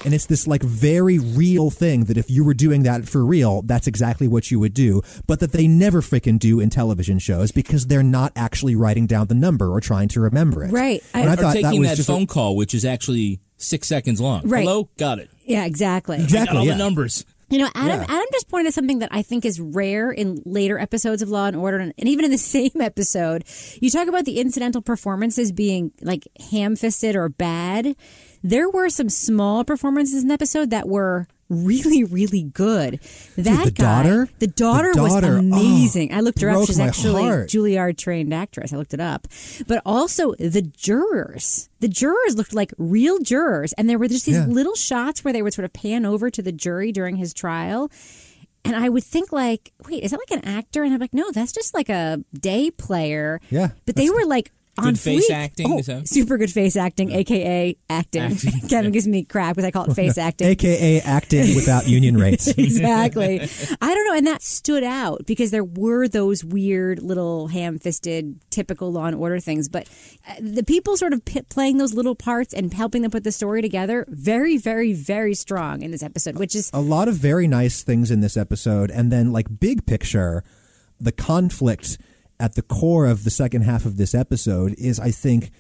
And 0.05 0.15
it's 0.15 0.27
this 0.27 0.47
like 0.47 0.63
very 0.63 1.19
real 1.19 1.71
thing 1.71 2.05
that 2.05 2.17
if 2.17 2.31
you 2.31 2.45
were 2.45 2.55
doing 2.55 2.85
that 2.85 3.09
for 3.09 3.25
real, 3.25 3.63
that's 3.63 3.89
exactly 3.89 4.29
what 4.29 4.49
you 4.51 4.61
would 4.61 4.73
do, 4.75 5.03
but 5.27 5.41
that 5.41 5.51
they 5.51 5.67
never 5.67 6.01
freaking 6.03 6.39
do 6.39 6.61
in 6.61 6.71
television 6.71 7.19
shows 7.19 7.51
because 7.51 7.87
they're 7.89 8.05
not 8.05 8.33
actually 8.37 8.77
writing 8.77 9.07
down 9.09 9.27
the 9.27 9.35
number 9.35 9.73
or 9.73 9.81
trying 9.81 10.07
to 10.09 10.21
remember 10.21 10.63
it. 10.65 10.71
Right. 10.71 11.03
And 11.15 11.29
I, 11.29 11.33
or 11.33 11.37
thought 11.37 11.55
that 11.55 11.63
taking 11.63 11.81
was 11.81 11.89
that 11.89 11.97
just 11.97 12.09
a- 12.09 12.13
phone 12.13 12.27
call, 12.29 12.55
which 12.55 12.75
is 12.75 12.85
actually 12.85 13.41
six 13.57 13.89
seconds 13.89 14.21
long. 14.21 14.43
Right. 14.49 14.61
Hello, 14.63 14.89
got 14.99 15.19
it. 15.19 15.31
Yeah, 15.45 15.65
exactly. 15.65 16.19
I 16.19 16.27
got 16.27 16.55
all 16.55 16.65
the 16.65 16.77
numbers. 16.77 17.25
You 17.51 17.59
know, 17.59 17.71
Adam, 17.75 18.01
Yeah. 18.01 18.07
Adam 18.09 18.27
just 18.33 18.49
pointed 18.49 18.75
something 18.75 18.99
that 18.99 19.09
I 19.11 19.23
think 19.23 19.45
is 19.47 19.59
rare 19.61 20.11
in 20.11 20.43
later 20.45 20.79
episodes 20.79 21.23
of 21.23 21.31
Law 21.31 21.47
and 21.47 21.57
Order, 21.57 21.79
and, 21.79 21.95
and 21.99 22.09
even 22.09 22.25
in 22.25 22.31
the 22.31 22.39
same 22.57 22.73
episode. 22.81 23.45
You 23.81 23.91
talk 23.91 24.07
about 24.09 24.25
the 24.27 24.39
incidental 24.39 24.83
performances 24.83 25.51
being 25.53 25.93
like 26.03 26.29
ham 26.51 26.77
fisted 26.77 27.17
or 27.17 27.29
bad. 27.29 27.97
There 28.43 28.69
were 28.69 28.89
some 28.91 29.09
small 29.09 29.65
performances 29.65 30.23
in 30.23 30.29
the 30.29 30.35
episode 30.35 30.71
that 30.71 30.89
were 30.89 31.27
really, 31.49 32.05
really 32.05 32.43
good. 32.43 33.01
That 33.37 33.65
the 33.65 33.71
guy, 33.71 34.03
daughter? 34.03 34.29
the 34.39 34.47
daughter, 34.47 34.89
The 34.93 34.99
daughter, 34.99 35.35
was 35.35 35.35
oh, 35.35 35.39
amazing. 35.39 36.13
oh, 36.13 36.17
I 36.17 36.21
looked 36.21 36.41
her 36.41 36.51
up. 36.51 36.67
She's 36.67 36.79
actually 36.81 37.23
heart. 37.23 37.49
Juilliard 37.49 37.97
trained 37.99 38.33
actress. 38.35 38.73
I 38.73 38.77
looked 38.77 38.95
it 38.95 39.01
up, 39.01 39.27
but 39.67 39.83
also 39.87 40.35
the 40.35 40.63
jurors. 40.63 41.69
The 41.81 41.89
jurors 41.89 42.37
looked 42.37 42.55
like 42.55 42.73
real 42.79 43.19
jurors, 43.21 43.73
and 43.75 43.89
there 43.89 43.99
were 43.99 44.09
just 44.09 44.27
these 44.27 44.37
Yeah. 44.37 44.47
little 44.47 44.75
shots 44.75 45.25
where 45.25 45.33
they 45.33 45.43
would 45.43 45.55
sort 45.55 45.65
of 45.65 45.73
pan 45.73 46.05
over 46.05 46.31
to 46.31 46.43
the 46.43 46.53
jury 46.53 46.93
during 46.93 47.17
his 47.17 47.33
trial. 47.33 47.91
And 48.65 48.77
I 48.77 48.89
would 48.89 49.05
think 49.05 49.33
like, 49.33 49.73
wait, 49.89 50.03
is 50.03 50.11
that 50.11 50.19
like 50.19 50.43
an 50.43 50.47
actor? 50.47 50.83
And 50.83 50.93
I'm 50.93 51.01
like, 51.01 51.15
no, 51.15 51.31
that's 51.31 51.53
just 51.53 51.73
like 51.75 51.89
a 51.89 52.23
day 52.39 52.71
player. 52.71 53.41
Yeah, 53.51 53.69
But 53.87 53.97
they 53.97 54.11
were 54.11 54.27
like 54.27 54.51
on 54.79 54.85
Good 54.85 54.99
face 55.01 55.31
fleek. 55.31 55.35
acting, 55.35 55.73
Oh, 55.73 55.79
is 55.79 55.87
that- 55.87 56.09
super 56.09 56.39
good 56.39 56.51
face 56.51 56.77
acting, 56.77 57.11
aka 57.13 57.77
acting. 57.91 58.23
Acting. 58.23 58.61
Kevin 58.69 58.93
gives 58.93 59.07
me 59.09 59.25
crap 59.25 59.57
because 59.57 59.67
I 59.67 59.71
call 59.71 59.91
it 59.91 59.95
face 59.95 60.17
acting. 60.19 60.47
AKA 60.49 61.01
acting 61.01 61.55
without 61.55 61.87
union 61.89 62.17
rates. 62.21 62.47
exactly. 62.49 63.41
I 63.81 63.95
don't 63.95 64.07
know, 64.07 64.15
and 64.15 64.27
that 64.27 64.43
stood 64.43 64.85
out 64.85 65.27
because 65.27 65.51
there 65.51 65.65
were 65.65 66.09
those 66.09 66.45
weird 66.45 67.03
little 67.03 67.49
ham-fisted, 67.49 68.41
typical 68.51 68.93
Law 68.93 69.07
and 69.07 69.17
Order 69.17 69.41
things. 69.41 69.69
But 69.69 69.89
uh, 70.29 70.35
the 70.41 70.63
people 70.65 70.97
sort 70.97 71.13
of 71.13 71.25
p- 71.25 71.43
playing 71.43 71.79
those 71.79 71.95
little 71.95 72.15
parts 72.15 72.55
and 72.55 72.73
helping 72.73 73.03
them 73.03 73.11
put 73.11 73.25
the 73.25 73.33
story 73.33 73.63
together, 73.63 74.05
very, 74.09 74.57
very, 74.57 74.93
very 74.93 75.35
strong 75.35 75.83
in 75.83 75.91
this 75.91 76.03
episode. 76.03 76.39
Which 76.39 76.55
is 76.55 76.71
a 76.73 76.81
lot 76.81 77.09
of 77.09 77.15
very 77.17 77.47
nice 77.49 77.83
things 77.83 78.11
in 78.11 78.21
this 78.21 78.37
episode 78.37 78.91
and 78.91 79.11
then 79.13 79.33
like 79.33 79.47
big 79.61 79.87
picture 79.87 80.43
the 81.01 81.13
conflict 81.13 81.99
at 82.41 82.55
the 82.55 82.63
core 82.63 83.07
of 83.07 83.25
the 83.25 83.31
second 83.31 83.63
half 83.63 83.85
of 83.85 83.97
this 83.97 84.15
episode 84.15 84.75
is 84.79 84.99
i 85.01 85.11
think 85.11 85.51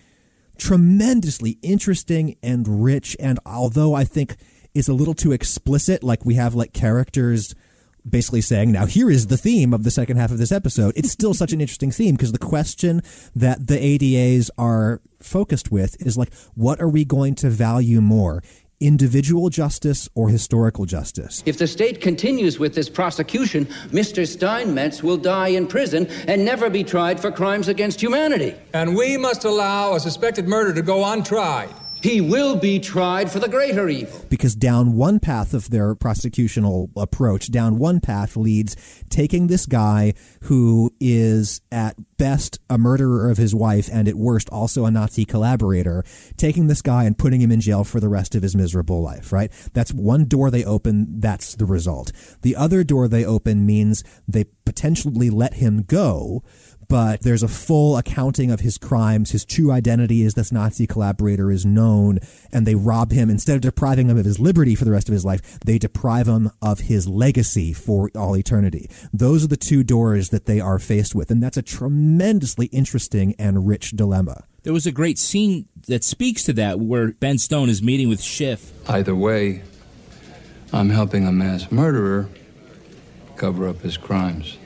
tremendously 0.56 1.58
interesting 1.62 2.36
and 2.42 2.84
rich 2.84 3.16
and 3.20 3.38
although 3.46 3.94
i 3.94 4.04
think 4.04 4.36
is 4.74 4.88
a 4.88 4.94
little 4.94 5.14
too 5.14 5.32
explicit 5.32 6.02
like 6.02 6.24
we 6.24 6.34
have 6.34 6.54
like 6.54 6.72
characters 6.72 7.54
basically 8.08 8.40
saying 8.40 8.72
now 8.72 8.86
here 8.86 9.10
is 9.10 9.26
the 9.26 9.36
theme 9.36 9.74
of 9.74 9.84
the 9.84 9.90
second 9.90 10.16
half 10.16 10.30
of 10.30 10.38
this 10.38 10.52
episode. 10.52 10.92
It's 10.96 11.10
still 11.10 11.34
such 11.34 11.52
an 11.52 11.60
interesting 11.60 11.90
theme 11.90 12.14
because 12.14 12.32
the 12.32 12.38
question 12.38 13.02
that 13.34 13.66
the 13.66 13.76
adas 13.76 14.50
are 14.56 15.00
focused 15.20 15.70
with 15.70 16.00
is 16.04 16.16
like 16.16 16.32
what 16.54 16.80
are 16.80 16.88
we 16.88 17.04
going 17.04 17.34
to 17.36 17.50
value 17.50 18.00
more 18.00 18.42
individual 18.80 19.50
justice 19.50 20.08
or 20.14 20.28
historical 20.28 20.84
justice 20.84 21.42
If 21.46 21.58
the 21.58 21.66
state 21.66 22.00
continues 22.00 22.58
with 22.58 22.74
this 22.74 22.88
prosecution, 22.88 23.66
Mr. 23.90 24.26
Steinmetz 24.26 25.02
will 25.02 25.16
die 25.16 25.48
in 25.48 25.66
prison 25.66 26.06
and 26.26 26.44
never 26.44 26.70
be 26.70 26.84
tried 26.84 27.20
for 27.20 27.30
crimes 27.30 27.68
against 27.68 28.00
humanity. 28.00 28.54
And 28.72 28.96
we 28.96 29.16
must 29.16 29.44
allow 29.44 29.94
a 29.94 30.00
suspected 30.00 30.46
murder 30.46 30.72
to 30.74 30.82
go 30.82 31.04
untried. 31.04 31.70
He 32.02 32.20
will 32.20 32.56
be 32.56 32.78
tried 32.78 33.30
for 33.30 33.40
the 33.40 33.48
greater 33.48 33.88
evil. 33.88 34.24
because 34.28 34.54
down 34.54 34.92
one 34.92 35.18
path 35.18 35.52
of 35.52 35.70
their 35.70 35.94
prosecutional 35.94 36.90
approach, 36.96 37.50
down 37.50 37.78
one 37.78 38.00
path 38.00 38.36
leads 38.36 38.76
taking 39.10 39.48
this 39.48 39.66
guy 39.66 40.14
who 40.42 40.92
is 41.00 41.60
at 41.72 41.96
best 42.16 42.58
a 42.68 42.78
murderer 42.78 43.30
of 43.30 43.36
his 43.36 43.54
wife 43.54 43.88
and 43.92 44.06
at 44.08 44.14
worst 44.14 44.48
also 44.50 44.84
a 44.84 44.90
Nazi 44.90 45.24
collaborator, 45.24 46.04
taking 46.36 46.66
this 46.66 46.82
guy 46.82 47.04
and 47.04 47.18
putting 47.18 47.40
him 47.40 47.50
in 47.50 47.60
jail 47.60 47.84
for 47.84 48.00
the 48.00 48.08
rest 48.08 48.34
of 48.34 48.42
his 48.42 48.54
miserable 48.54 49.02
life, 49.02 49.32
right? 49.32 49.50
That's 49.72 49.92
one 49.92 50.24
door 50.26 50.50
they 50.50 50.64
open, 50.64 51.20
that's 51.20 51.54
the 51.54 51.64
result. 51.64 52.12
The 52.42 52.56
other 52.56 52.84
door 52.84 53.08
they 53.08 53.24
open 53.24 53.66
means 53.66 54.04
they 54.26 54.44
potentially 54.64 55.30
let 55.30 55.54
him 55.54 55.82
go, 55.82 56.42
but 56.88 57.20
there's 57.20 57.42
a 57.42 57.48
full 57.48 57.96
accounting 57.96 58.50
of 58.50 58.60
his 58.60 58.78
crimes. 58.78 59.30
His 59.30 59.44
true 59.44 59.70
identity 59.70 60.22
is 60.22 60.34
this 60.34 60.50
Nazi 60.50 60.86
collaborator 60.86 61.50
is 61.50 61.66
known, 61.66 62.18
and 62.52 62.66
they 62.66 62.74
rob 62.74 63.12
him. 63.12 63.28
Instead 63.30 63.56
of 63.56 63.60
depriving 63.60 64.08
him 64.08 64.16
of 64.16 64.24
his 64.24 64.40
liberty 64.40 64.74
for 64.74 64.84
the 64.84 64.90
rest 64.90 65.08
of 65.08 65.12
his 65.12 65.24
life, 65.24 65.60
they 65.60 65.78
deprive 65.78 66.26
him 66.26 66.50
of 66.62 66.80
his 66.80 67.06
legacy 67.06 67.72
for 67.72 68.10
all 68.16 68.36
eternity. 68.36 68.88
Those 69.12 69.44
are 69.44 69.48
the 69.48 69.56
two 69.56 69.84
doors 69.84 70.30
that 70.30 70.46
they 70.46 70.60
are 70.60 70.78
faced 70.78 71.14
with, 71.14 71.30
and 71.30 71.42
that's 71.42 71.56
a 71.56 71.62
tremendously 71.62 72.66
interesting 72.66 73.34
and 73.38 73.66
rich 73.66 73.90
dilemma. 73.90 74.44
There 74.62 74.72
was 74.72 74.86
a 74.86 74.92
great 74.92 75.18
scene 75.18 75.66
that 75.86 76.04
speaks 76.04 76.42
to 76.44 76.52
that 76.54 76.80
where 76.80 77.12
Ben 77.12 77.38
Stone 77.38 77.68
is 77.68 77.82
meeting 77.82 78.08
with 78.08 78.20
Schiff. 78.20 78.72
Either 78.88 79.14
way, 79.14 79.62
I'm 80.72 80.90
helping 80.90 81.26
a 81.26 81.32
mass 81.32 81.70
murderer 81.70 82.28
cover 83.36 83.68
up 83.68 83.80
his 83.80 83.96
crimes. 83.96 84.58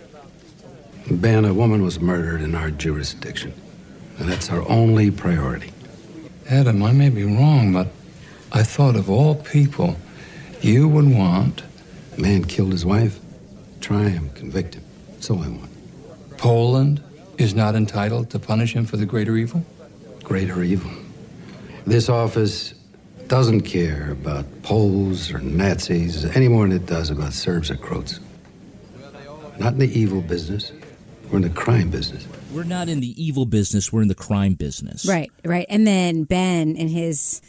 Ben, 1.11 1.45
a 1.45 1.53
woman 1.53 1.83
was 1.83 2.01
murdered 2.01 2.41
in 2.41 2.55
our 2.55 2.71
jurisdiction. 2.71 3.53
And 4.19 4.29
that's 4.29 4.51
our 4.51 4.67
only 4.69 5.11
priority. 5.11 5.73
Adam, 6.49 6.83
I 6.83 6.93
may 6.93 7.09
be 7.09 7.25
wrong, 7.25 7.73
but 7.73 7.88
I 8.53 8.62
thought 8.62 8.97
of 8.97 9.11
all 9.11 9.35
people 9.35 9.97
you 10.61 10.88
would 10.88 11.09
want. 11.09 11.62
A 12.17 12.21
man 12.21 12.45
killed 12.45 12.73
his 12.73 12.85
wife. 12.85 13.19
Try 13.81 14.09
him, 14.09 14.31
convict 14.31 14.75
him. 14.75 14.85
That's 15.11 15.31
all 15.31 15.43
I 15.43 15.49
want. 15.49 15.71
Poland 16.37 17.03
is 17.38 17.55
not 17.55 17.75
entitled 17.75 18.31
to 18.31 18.38
punish 18.38 18.75
him 18.75 18.85
for 18.85 18.97
the 18.97 19.07
greater 19.07 19.37
evil? 19.37 19.65
Greater 20.23 20.62
evil. 20.62 20.91
This 21.87 22.09
office 22.09 22.75
doesn't 23.27 23.62
care 23.62 24.11
about 24.12 24.45
Poles 24.62 25.33
or 25.33 25.38
Nazis 25.38 26.25
any 26.37 26.49
more 26.49 26.69
than 26.69 26.77
it 26.77 26.87
does 26.87 27.11
about 27.11 27.33
Serbs 27.33 27.71
or 27.71 27.77
Croats. 27.77 28.21
Not 29.59 29.73
in 29.75 29.79
the 29.79 29.99
evil 29.99 30.21
business. 30.21 30.71
We're 31.33 31.38
in 31.38 31.45
the 31.45 31.51
crime 31.51 31.88
business. 31.88 32.27
We're 32.53 32.62
not 32.64 32.90
in 32.90 33.01
the 33.01 33.23
evil 33.23 33.47
business, 33.47 33.90
we're 33.90 34.03
in 34.03 34.09
the 34.09 34.14
crime 34.14 34.53
business. 34.53 35.07
Right, 35.07 35.33
right. 35.47 35.64
And 35.71 35.87
then 35.87 36.25
Ben 36.25 36.77
and 36.77 36.90
his 36.90 37.40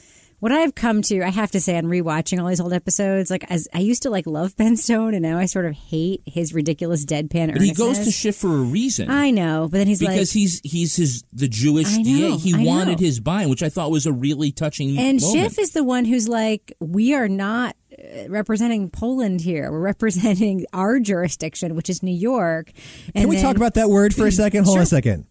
what 0.43 0.51
I've 0.51 0.75
come 0.75 1.01
to, 1.03 1.21
I 1.23 1.29
have 1.29 1.51
to 1.51 1.62
say, 1.62 1.77
on 1.77 1.86
rewatching 1.86 2.38
all 2.38 2.49
these 2.49 2.60
old 2.60 2.73
episodes, 2.73 3.32
like 3.32 3.49
as 3.49 3.69
I 3.73 3.79
used 3.79 4.03
to 4.03 4.10
like 4.10 4.27
love 4.27 4.58
Ben 4.58 4.75
Stone, 4.75 5.13
and 5.13 5.23
now 5.23 5.38
I 5.39 5.45
sort 5.45 5.65
of 5.65 5.73
hate 5.73 6.21
his 6.25 6.53
ridiculous 6.53 7.06
deadpan. 7.06 7.53
But 7.53 7.62
he 7.62 7.69
goes 7.69 7.77
to 7.77 7.84
earnestness. 8.01 8.15
Schiff 8.15 8.36
for 8.36 8.49
a 8.49 8.62
reason. 8.62 9.10
I 9.10 9.32
know, 9.32 9.69
but 9.71 9.77
then 9.77 9.88
he's 9.88 9.99
because 10.01 10.36
like, 10.36 10.41
he's 10.41 10.60
he's 10.65 10.97
his 10.97 11.23
the 11.32 11.47
Jewish 11.47 11.88
I 11.88 12.01
know, 12.01 12.03
DA. 12.03 12.32
He 12.36 12.53
I 12.56 12.58
know. 12.58 12.69
wanted 12.69 12.99
his 12.99 13.21
buy-in, 13.21 13.47
which 13.47 13.63
I 13.63 13.69
thought 13.69 13.89
was 13.89 14.06
a 14.06 14.12
really 14.12 14.51
touching 14.51 14.97
and 14.97 15.21
moment. 15.21 15.21
Schiff 15.21 15.60
is 15.60 15.71
the 15.71 15.84
one 15.86 16.03
who's 16.03 16.27
like, 16.27 16.73
we 16.82 17.13
are 17.13 17.29
not 17.29 17.77
uh, 17.97 18.27
representing 18.27 18.89
Poland 18.89 19.39
here. 19.39 19.71
We're 19.71 19.79
representing 19.79 20.65
our 20.73 20.99
jurisdiction, 20.99 21.73
which 21.73 21.89
is 21.89 22.03
New 22.03 22.12
York. 22.12 22.73
And 23.15 23.23
Can 23.23 23.29
we 23.29 23.38
then- 23.38 23.45
talk 23.45 23.56
about 23.56 23.75
that 23.75 23.89
word 23.89 24.13
for 24.13 24.27
a 24.27 24.32
second? 24.32 24.63
Hold 24.65 24.79
on 24.79 24.84
a 24.84 24.88
second. 24.88 25.25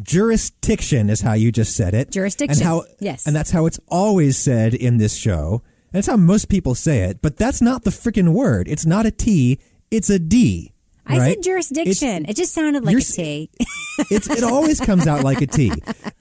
Jurisdiction 0.00 1.10
is 1.10 1.20
how 1.20 1.34
you 1.34 1.52
just 1.52 1.76
said 1.76 1.94
it. 1.94 2.10
Jurisdiction. 2.10 2.58
And 2.58 2.66
how 2.66 2.84
Yes. 2.98 3.26
And 3.26 3.36
that's 3.36 3.50
how 3.50 3.66
it's 3.66 3.80
always 3.88 4.38
said 4.38 4.74
in 4.74 4.98
this 4.98 5.14
show. 5.14 5.62
And 5.92 5.98
it's 5.98 6.08
how 6.08 6.16
most 6.16 6.48
people 6.48 6.74
say 6.74 7.00
it, 7.00 7.20
but 7.20 7.36
that's 7.36 7.60
not 7.60 7.84
the 7.84 7.90
freaking 7.90 8.32
word. 8.32 8.66
It's 8.68 8.86
not 8.86 9.04
a 9.04 9.10
T, 9.10 9.58
it's 9.90 10.08
a 10.08 10.18
D. 10.18 10.72
I 11.04 11.18
right? 11.18 11.34
said 11.34 11.42
jurisdiction. 11.42 12.26
it 12.28 12.36
just 12.36 12.54
sounded 12.54 12.84
like 12.84 12.96
a 12.96 13.00
T. 13.00 13.50
it's, 14.10 14.30
it 14.30 14.44
always 14.44 14.80
comes 14.80 15.06
out 15.06 15.24
like 15.24 15.40
a 15.42 15.46
T. 15.46 15.72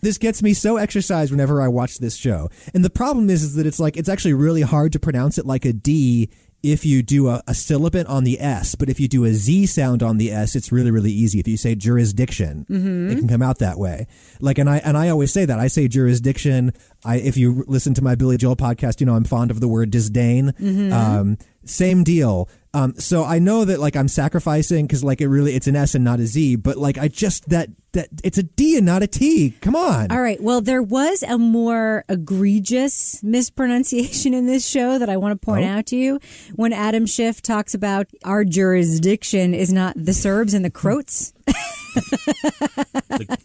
This 0.02 0.18
gets 0.18 0.42
me 0.42 0.54
so 0.54 0.78
exercised 0.78 1.32
whenever 1.32 1.62
I 1.62 1.68
watch 1.68 2.00
this 2.00 2.16
show. 2.16 2.50
And 2.74 2.84
the 2.84 2.90
problem 2.90 3.30
is, 3.30 3.44
is 3.44 3.54
that 3.56 3.68
it's 3.68 3.80
like 3.80 3.96
it's 3.96 4.10
actually 4.10 4.34
really 4.34 4.64
hard 4.64 4.92
to 4.94 5.00
pronounce 5.00 5.38
it 5.38 5.46
like 5.46 5.66
a 5.66 5.74
D 5.74 6.30
if 6.64 6.86
you 6.86 7.02
do 7.02 7.28
a, 7.28 7.42
a 7.48 7.54
sibilant 7.56 8.08
on 8.08 8.24
the 8.24 8.40
S. 8.40 8.76
But 8.76 8.88
if 8.90 9.00
you 9.00 9.08
do 9.08 9.26
a 9.26 9.34
Z 9.34 9.66
sound 9.66 10.04
on 10.04 10.18
the 10.18 10.32
S, 10.32 10.56
it's 10.56 10.72
really 10.72 10.92
really 10.92 11.12
easy. 11.12 11.40
If 11.40 11.48
you 11.48 11.58
say 11.58 11.76
jurisdiction, 11.76 12.66
Mhm. 12.70 13.12
it 13.12 13.18
can 13.20 13.28
come 13.28 13.42
out 13.42 13.60
that 13.60 13.78
way. 13.80 14.08
Like, 14.40 14.58
and 14.58 14.70
I 14.70 14.78
and 14.78 14.98
I 14.98 15.10
always 15.10 15.32
say 15.34 15.46
that 15.46 15.60
I 15.60 15.68
say 15.68 15.88
jurisdiction. 15.88 16.74
I 17.04 17.18
if 17.18 17.38
you 17.38 17.64
listen 17.68 17.94
to 17.96 18.04
my 18.04 18.16
Billy 18.16 18.38
Joel 18.38 18.56
podcast, 18.56 19.00
you 19.00 19.06
know 19.06 19.16
I'm 19.16 19.24
fond 19.24 19.52
of 19.52 19.60
the 19.60 19.68
word 19.68 19.90
disdain. 19.92 20.54
Mhm. 20.62 20.92
Um, 20.92 21.38
same 21.66 22.04
deal. 22.04 22.50
Um, 22.74 22.94
so 22.98 23.24
I 23.24 23.40
know 23.40 23.66
that 23.66 23.80
like 23.80 23.96
I'm 23.96 24.08
sacrificing 24.08 24.86
because 24.88 25.04
like 25.04 25.20
it 25.22 25.28
really 25.28 25.56
it's 25.56 25.68
an 25.68 25.76
S 25.76 25.96
and 25.96 26.04
not 26.04 26.20
a 26.20 26.26
Z, 26.28 26.58
but 26.58 26.78
like 26.78 26.98
I 26.98 27.08
just 27.08 27.50
that 27.50 27.70
that 27.94 28.08
it's 28.24 28.38
a 28.38 28.44
D 28.44 28.78
and 28.78 28.86
not 28.86 29.04
a 29.04 29.08
T. 29.08 29.52
Come 29.62 29.76
on. 29.76 30.12
All 30.12 30.22
right. 30.22 30.42
Well, 30.42 30.62
there 30.62 30.82
was 30.82 31.24
a 31.24 31.38
more 31.38 32.06
egregious 32.10 33.22
mispronunciation 33.24 34.34
in 34.34 34.46
this 34.46 34.66
show 34.68 34.98
that 35.00 35.10
I 35.10 35.18
want 35.18 35.40
to 35.40 35.46
point 35.46 35.66
Oh. 35.66 35.70
out 35.70 35.86
to 35.88 35.96
you. 35.98 36.20
When 36.56 36.72
Adam 36.74 37.06
Schiff 37.06 37.42
talks 37.42 37.74
about 37.74 38.08
our 38.24 38.44
jurisdiction 38.46 39.54
is 39.54 39.72
not 39.74 39.94
the 39.98 40.14
Serbs 40.14 40.54
and 40.54 40.64
the 40.64 40.70
Croats. 40.72 41.34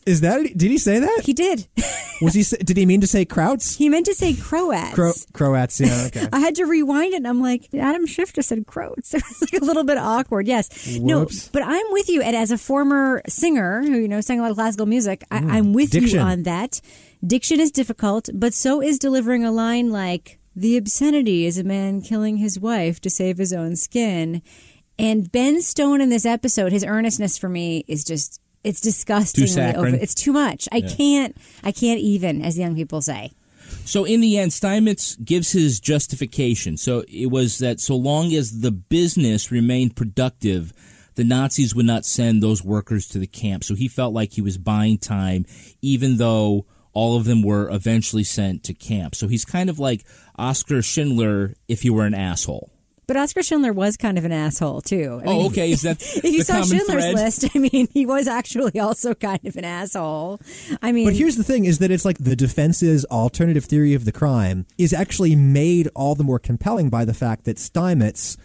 Is 0.06 0.20
that 0.20 0.42
did 0.56 0.70
he 0.70 0.78
say 0.78 1.00
that? 1.00 1.22
He 1.24 1.32
did. 1.32 1.66
Was 2.22 2.34
he 2.34 2.42
did 2.64 2.76
he 2.76 2.86
mean 2.86 3.00
to 3.00 3.06
say 3.06 3.24
Krauts? 3.24 3.76
He 3.76 3.88
meant 3.88 4.06
to 4.06 4.14
say 4.14 4.34
Croats. 4.34 4.94
Cro- 4.94 5.12
Croats. 5.32 5.80
Yeah. 5.80 6.04
Okay. 6.06 6.28
I 6.32 6.38
had 6.38 6.54
to 6.56 6.64
rewind 6.64 7.12
it 7.14 7.16
and 7.18 7.26
I'm 7.26 7.42
like, 7.42 7.68
Adam 7.74 8.06
Schiff 8.06 8.32
just 8.32 8.48
said 8.48 8.66
Croats. 8.66 9.14
It 9.16 9.22
was 9.28 9.42
like 9.52 9.60
a 9.60 9.64
little 9.64 9.82
bit 9.84 9.98
awkward. 9.98 10.46
Yes. 10.46 10.68
Whoops. 10.98 11.46
No, 11.46 11.50
but 11.52 11.62
I'm 11.64 11.86
with 11.90 12.08
you. 12.08 12.22
And 12.22 12.36
as 12.36 12.50
a 12.52 12.58
former 12.58 13.22
singer 13.26 13.82
who, 13.82 13.98
you 13.98 14.08
know, 14.08 14.20
sang 14.20 14.35
a 14.38 14.42
lot 14.42 14.50
of 14.50 14.56
classical 14.56 14.86
music, 14.86 15.24
I, 15.30 15.38
I'm 15.38 15.72
with 15.72 15.90
Mm. 15.90 16.00
Diction. 16.00 16.18
you 16.18 16.24
on 16.24 16.42
that. 16.44 16.80
Diction 17.26 17.60
is 17.60 17.70
difficult, 17.70 18.28
but 18.34 18.54
so 18.54 18.80
is 18.82 18.98
delivering 18.98 19.44
a 19.44 19.50
line 19.50 19.90
like, 19.90 20.38
the 20.54 20.76
obscenity 20.76 21.44
is 21.46 21.58
a 21.58 21.64
man 21.64 22.00
killing 22.00 22.38
his 22.38 22.58
wife 22.58 23.00
to 23.00 23.10
save 23.10 23.38
his 23.38 23.52
own 23.52 23.76
skin. 23.76 24.40
And 24.98 25.30
Ben 25.30 25.60
Stone 25.60 26.00
in 26.00 26.08
this 26.08 26.24
episode, 26.24 26.72
his 26.72 26.84
earnestness 26.84 27.36
for 27.36 27.48
me 27.48 27.84
is 27.86 28.04
just, 28.04 28.40
it's 28.64 28.80
disgustingly 28.80 29.74
over. 29.74 29.86
It's 29.88 30.14
too 30.14 30.32
much. 30.32 30.66
I 30.72 30.78
Yeah. 30.78 30.88
can't, 30.96 31.36
I 31.62 31.72
can't 31.72 32.00
even, 32.00 32.40
as 32.42 32.58
young 32.58 32.74
people 32.74 33.02
say. 33.02 33.32
So 33.84 34.04
in 34.04 34.20
the 34.20 34.38
end, 34.38 34.52
Steinmetz 34.52 35.16
gives 35.16 35.52
his 35.52 35.78
justification. 35.80 36.76
So 36.76 37.04
it 37.08 37.26
was 37.26 37.58
that 37.58 37.80
so 37.80 37.94
long 37.96 38.32
as 38.32 38.60
the 38.60 38.70
business 38.72 39.50
remained 39.50 39.94
productive, 39.96 40.72
the 41.16 41.24
Nazis 41.24 41.74
would 41.74 41.86
not 41.86 42.04
send 42.06 42.42
those 42.42 42.62
workers 42.62 43.08
to 43.08 43.18
the 43.18 43.26
camp. 43.26 43.64
So 43.64 43.74
he 43.74 43.88
felt 43.88 44.14
like 44.14 44.32
he 44.34 44.42
was 44.42 44.56
buying 44.58 44.98
time, 44.98 45.44
even 45.82 46.16
though 46.18 46.66
all 46.92 47.16
of 47.16 47.24
them 47.24 47.42
were 47.42 47.68
eventually 47.70 48.24
sent 48.24 48.64
to 48.64 48.74
camp. 48.74 49.14
So 49.14 49.28
he's 49.28 49.44
kind 49.44 49.68
of 49.68 49.78
like 49.78 50.04
Oskar 50.38 50.80
Schindler 50.82 51.54
if 51.68 51.82
he 51.82 51.90
were 51.90 52.06
an 52.06 52.14
asshole. 52.14 52.70
But 53.06 53.16
Oskar 53.16 53.42
Schindler 53.44 53.72
was 53.72 53.96
kind 53.96 54.18
of 54.18 54.24
an 54.24 54.32
asshole 54.32 54.80
too. 54.80 55.20
I 55.22 55.28
Oh, 55.28 55.36
mean, 55.38 55.46
okay. 55.52 55.70
Is 55.70 55.82
that 55.82 56.02
if 56.16 56.24
you 56.24 56.38
the 56.38 56.44
saw 56.44 56.62
Schindler's 56.64 57.04
thread? 57.04 57.14
List, 57.14 57.44
I 57.54 57.58
mean, 57.60 57.86
he 57.92 58.04
was 58.04 58.26
actually 58.26 58.80
also 58.80 59.14
kind 59.14 59.44
of 59.46 59.54
an 59.56 59.64
asshole. 59.64 60.40
I 60.82 60.90
mean, 60.90 61.06
But 61.06 61.14
here's 61.14 61.36
the 61.36 61.44
thing: 61.44 61.66
is 61.66 61.78
that 61.78 61.90
it's 61.92 62.04
like 62.04 62.18
the 62.18 62.34
defense's 62.34 63.04
alternative 63.04 63.64
theory 63.66 63.94
of 63.94 64.06
the 64.06 64.12
crime 64.12 64.66
is 64.76 64.92
actually 64.92 65.36
made 65.36 65.88
all 65.94 66.14
the 66.16 66.24
more 66.24 66.40
compelling 66.40 66.90
by 66.90 67.04
the 67.04 67.14
fact 67.14 67.44
that 67.44 67.58
Steinmetz, 67.60 68.36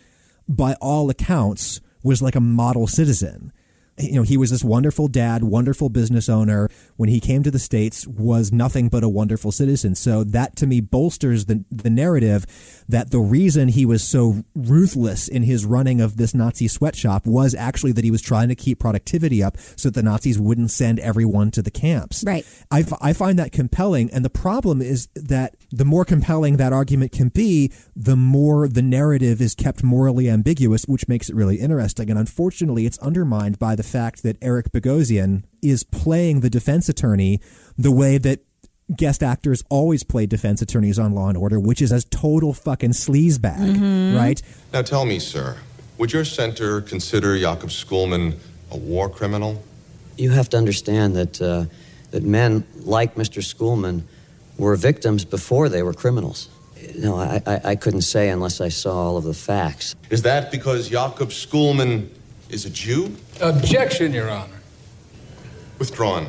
by 0.47 0.75
all 0.79 1.09
accounts, 1.09 1.81
was 2.03 2.21
like 2.21 2.35
a 2.35 2.41
model 2.41 2.87
citizen. 2.87 3.51
You 3.97 4.13
know, 4.13 4.23
he 4.23 4.37
was 4.37 4.49
this 4.49 4.63
wonderful 4.63 5.07
dad, 5.09 5.43
wonderful 5.43 5.89
business 5.89 6.29
owner. 6.29 6.69
When 6.95 7.09
he 7.09 7.19
came 7.19 7.43
to 7.43 7.51
the 7.51 7.59
states, 7.59 8.07
was 8.07 8.51
nothing 8.51 8.87
but 8.87 9.03
a 9.03 9.09
wonderful 9.09 9.51
citizen. 9.51 9.95
So 9.95 10.23
that 10.23 10.55
to 10.57 10.67
me 10.67 10.79
bolsters 10.79 11.45
the 11.45 11.65
the 11.69 11.89
narrative 11.89 12.45
that 12.91 13.11
the 13.11 13.19
reason 13.19 13.69
he 13.69 13.85
was 13.85 14.03
so 14.03 14.43
ruthless 14.53 15.27
in 15.27 15.43
his 15.43 15.65
running 15.65 16.01
of 16.01 16.17
this 16.17 16.33
Nazi 16.33 16.67
sweatshop 16.67 17.25
was 17.25 17.55
actually 17.55 17.93
that 17.93 18.03
he 18.03 18.11
was 18.11 18.21
trying 18.21 18.49
to 18.49 18.55
keep 18.55 18.79
productivity 18.79 19.41
up 19.41 19.57
so 19.75 19.89
that 19.89 19.95
the 19.95 20.03
Nazis 20.03 20.37
wouldn't 20.37 20.71
send 20.71 20.99
everyone 20.99 21.51
to 21.51 21.61
the 21.61 21.71
camps. 21.71 22.23
Right. 22.25 22.45
I, 22.69 22.81
f- 22.81 22.99
I 23.01 23.13
find 23.13 23.39
that 23.39 23.51
compelling. 23.51 24.11
And 24.11 24.25
the 24.25 24.29
problem 24.29 24.81
is 24.81 25.07
that 25.15 25.55
the 25.71 25.85
more 25.85 26.03
compelling 26.03 26.57
that 26.57 26.73
argument 26.73 27.11
can 27.13 27.29
be, 27.29 27.71
the 27.95 28.17
more 28.17 28.67
the 28.67 28.81
narrative 28.81 29.41
is 29.41 29.55
kept 29.55 29.83
morally 29.83 30.29
ambiguous, 30.29 30.83
which 30.85 31.07
makes 31.07 31.29
it 31.29 31.35
really 31.35 31.57
interesting. 31.57 32.09
And 32.09 32.19
unfortunately, 32.19 32.85
it's 32.85 32.97
undermined 32.99 33.57
by 33.57 33.75
the 33.75 33.83
fact 33.83 34.21
that 34.23 34.37
Eric 34.41 34.71
Bogosian 34.71 35.43
is 35.61 35.83
playing 35.83 36.41
the 36.41 36.49
defense 36.49 36.89
attorney 36.89 37.39
the 37.77 37.91
way 37.91 38.17
that 38.17 38.41
guest 38.95 39.23
actors 39.23 39.63
always 39.69 40.03
play 40.03 40.25
defense 40.25 40.61
attorneys 40.61 40.99
on 40.99 41.13
Law 41.13 41.29
and 41.29 41.37
Order, 41.37 41.59
which 41.59 41.81
is 41.81 41.91
as 41.91 42.05
total 42.05 42.53
fucking 42.53 42.91
sleazebag, 42.91 43.75
Mhm. 43.77 44.15
right? 44.17 44.41
Now 44.73 44.81
tell 44.81 45.05
me, 45.05 45.19
sir, 45.19 45.57
would 45.97 46.11
your 46.13 46.25
center 46.25 46.81
consider 46.81 47.37
Jakob 47.37 47.69
Schulman 47.69 48.35
a 48.69 48.77
war 48.77 49.09
criminal? 49.09 49.63
You 50.17 50.31
have 50.31 50.49
to 50.49 50.57
understand 50.57 51.15
that, 51.15 51.41
uh, 51.41 51.65
that 52.11 52.23
men 52.23 52.63
like 52.83 53.15
Mr. 53.15 53.41
Schulman 53.41 54.01
were 54.57 54.75
victims 54.75 55.23
before 55.25 55.69
they 55.69 55.81
were 55.81 55.93
criminals. 55.93 56.49
No, 56.97 57.15
I, 57.17 57.41
I, 57.45 57.61
I 57.63 57.75
couldn't 57.75 58.01
say 58.01 58.29
unless 58.29 58.59
I 58.59 58.69
saw 58.69 58.93
all 58.95 59.17
of 59.17 59.23
the 59.23 59.33
facts. 59.33 59.95
Is 60.09 60.23
that 60.23 60.51
because 60.51 60.89
Jakob 60.89 61.29
Schulman 61.29 62.07
is 62.49 62.65
a 62.65 62.69
Jew? 62.69 63.15
Objection, 63.39 64.13
Your 64.13 64.29
Honor. 64.29 64.59
Withdrawn. 65.79 66.27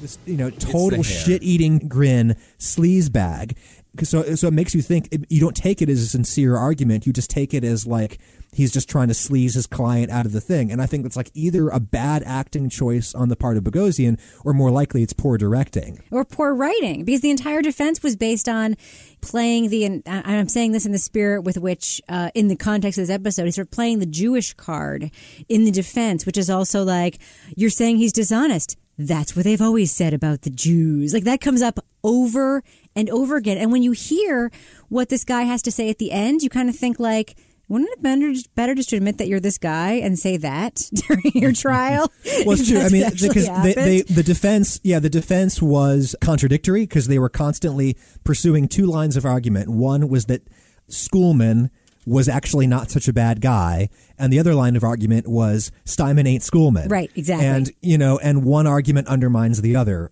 This 0.00 0.18
you 0.26 0.36
know 0.36 0.50
total 0.50 1.02
shit 1.02 1.42
eating 1.42 1.78
grin 1.88 2.36
sleaze 2.58 3.12
bag. 3.12 3.56
So 4.02 4.34
so 4.36 4.48
it 4.48 4.54
makes 4.54 4.74
you 4.74 4.82
think 4.82 5.08
you 5.28 5.40
don't 5.40 5.56
take 5.56 5.82
it 5.82 5.88
as 5.88 6.00
a 6.00 6.06
sincere 6.06 6.56
argument. 6.56 7.06
You 7.06 7.12
just 7.12 7.30
take 7.30 7.52
it 7.52 7.64
as 7.64 7.86
like 7.86 8.18
he's 8.52 8.72
just 8.72 8.88
trying 8.88 9.08
to 9.08 9.14
sleaze 9.14 9.54
his 9.54 9.66
client 9.66 10.10
out 10.10 10.26
of 10.26 10.32
the 10.32 10.40
thing. 10.40 10.70
And 10.72 10.80
I 10.82 10.86
think 10.86 11.02
that's 11.02 11.16
like 11.16 11.30
either 11.34 11.68
a 11.68 11.80
bad 11.80 12.22
acting 12.24 12.68
choice 12.68 13.14
on 13.14 13.28
the 13.28 13.36
part 13.36 13.56
of 13.56 13.64
Bogosian, 13.64 14.20
or 14.44 14.52
more 14.52 14.70
likely 14.70 15.02
it's 15.02 15.12
poor 15.12 15.38
directing. 15.38 16.00
or 16.10 16.24
poor 16.24 16.54
writing 16.54 17.04
because 17.04 17.20
the 17.20 17.30
entire 17.30 17.62
defense 17.62 18.02
was 18.02 18.16
based 18.16 18.48
on 18.48 18.76
playing 19.20 19.70
the 19.70 19.84
and 19.84 20.02
I'm 20.06 20.48
saying 20.48 20.72
this 20.72 20.86
in 20.86 20.92
the 20.92 20.98
spirit 20.98 21.42
with 21.42 21.58
which 21.58 22.00
uh, 22.08 22.30
in 22.34 22.48
the 22.48 22.56
context 22.56 22.98
of 22.98 23.06
this 23.06 23.14
episode 23.14 23.44
he's 23.44 23.56
sort 23.56 23.66
of 23.66 23.70
playing 23.70 23.98
the 23.98 24.06
Jewish 24.06 24.54
card 24.54 25.10
in 25.48 25.64
the 25.64 25.70
defense 25.70 26.24
which 26.24 26.38
is 26.38 26.48
also 26.48 26.82
like 26.84 27.18
you're 27.56 27.70
saying 27.70 27.98
he's 27.98 28.12
dishonest 28.12 28.76
that's 29.06 29.34
what 29.34 29.44
they've 29.44 29.62
always 29.62 29.90
said 29.90 30.12
about 30.14 30.42
the 30.42 30.50
Jews 30.50 31.12
like 31.14 31.24
that 31.24 31.40
comes 31.40 31.62
up 31.62 31.78
over 32.02 32.62
and 32.94 33.08
over 33.10 33.36
again 33.36 33.58
and 33.58 33.70
when 33.72 33.82
you 33.82 33.92
hear 33.92 34.50
what 34.88 35.08
this 35.08 35.24
guy 35.24 35.42
has 35.42 35.62
to 35.62 35.72
say 35.72 35.90
at 35.90 35.98
the 35.98 36.12
end 36.12 36.42
you 36.42 36.50
kind 36.50 36.68
of 36.68 36.76
think 36.76 36.98
like 36.98 37.36
wouldn't 37.70 37.88
it 37.92 38.02
better 38.02 38.32
better 38.56 38.74
just 38.74 38.90
to 38.90 38.96
admit 38.96 39.18
that 39.18 39.28
you're 39.28 39.38
this 39.38 39.56
guy 39.56 39.92
and 39.92 40.18
say 40.18 40.36
that 40.36 40.82
during 40.92 41.32
your 41.34 41.52
trial? 41.52 42.12
Well, 42.44 42.58
it's 42.58 42.68
true. 42.68 42.80
I 42.80 42.88
mean, 42.88 43.04
because 43.10 43.46
they, 43.62 43.74
they, 43.74 44.02
the 44.02 44.22
defense, 44.22 44.80
yeah, 44.82 44.98
the 44.98 45.10
defense 45.10 45.60
was 45.60 46.16
contradictory 46.20 46.82
because 46.82 47.06
they 47.06 47.18
were 47.18 47.28
constantly 47.28 47.96
pursuing 48.24 48.66
two 48.66 48.86
lines 48.86 49.16
of 49.16 49.26
argument. 49.26 49.68
One 49.68 50.08
was 50.08 50.24
that 50.26 50.48
Schulman 50.88 51.70
was 52.10 52.28
actually 52.28 52.66
not 52.66 52.90
such 52.90 53.06
a 53.06 53.12
bad 53.12 53.40
guy, 53.40 53.88
and 54.18 54.32
the 54.32 54.38
other 54.40 54.52
line 54.52 54.74
of 54.74 54.82
argument 54.82 55.28
was 55.28 55.70
Steinman 55.84 56.26
ain't 56.26 56.42
Schulman. 56.42 56.90
Right, 56.90 57.10
exactly. 57.14 57.46
And 57.46 57.70
you 57.80 57.96
know, 57.96 58.18
and 58.18 58.44
one 58.44 58.66
argument 58.66 59.06
undermines 59.06 59.62
the 59.62 59.76
other. 59.76 60.10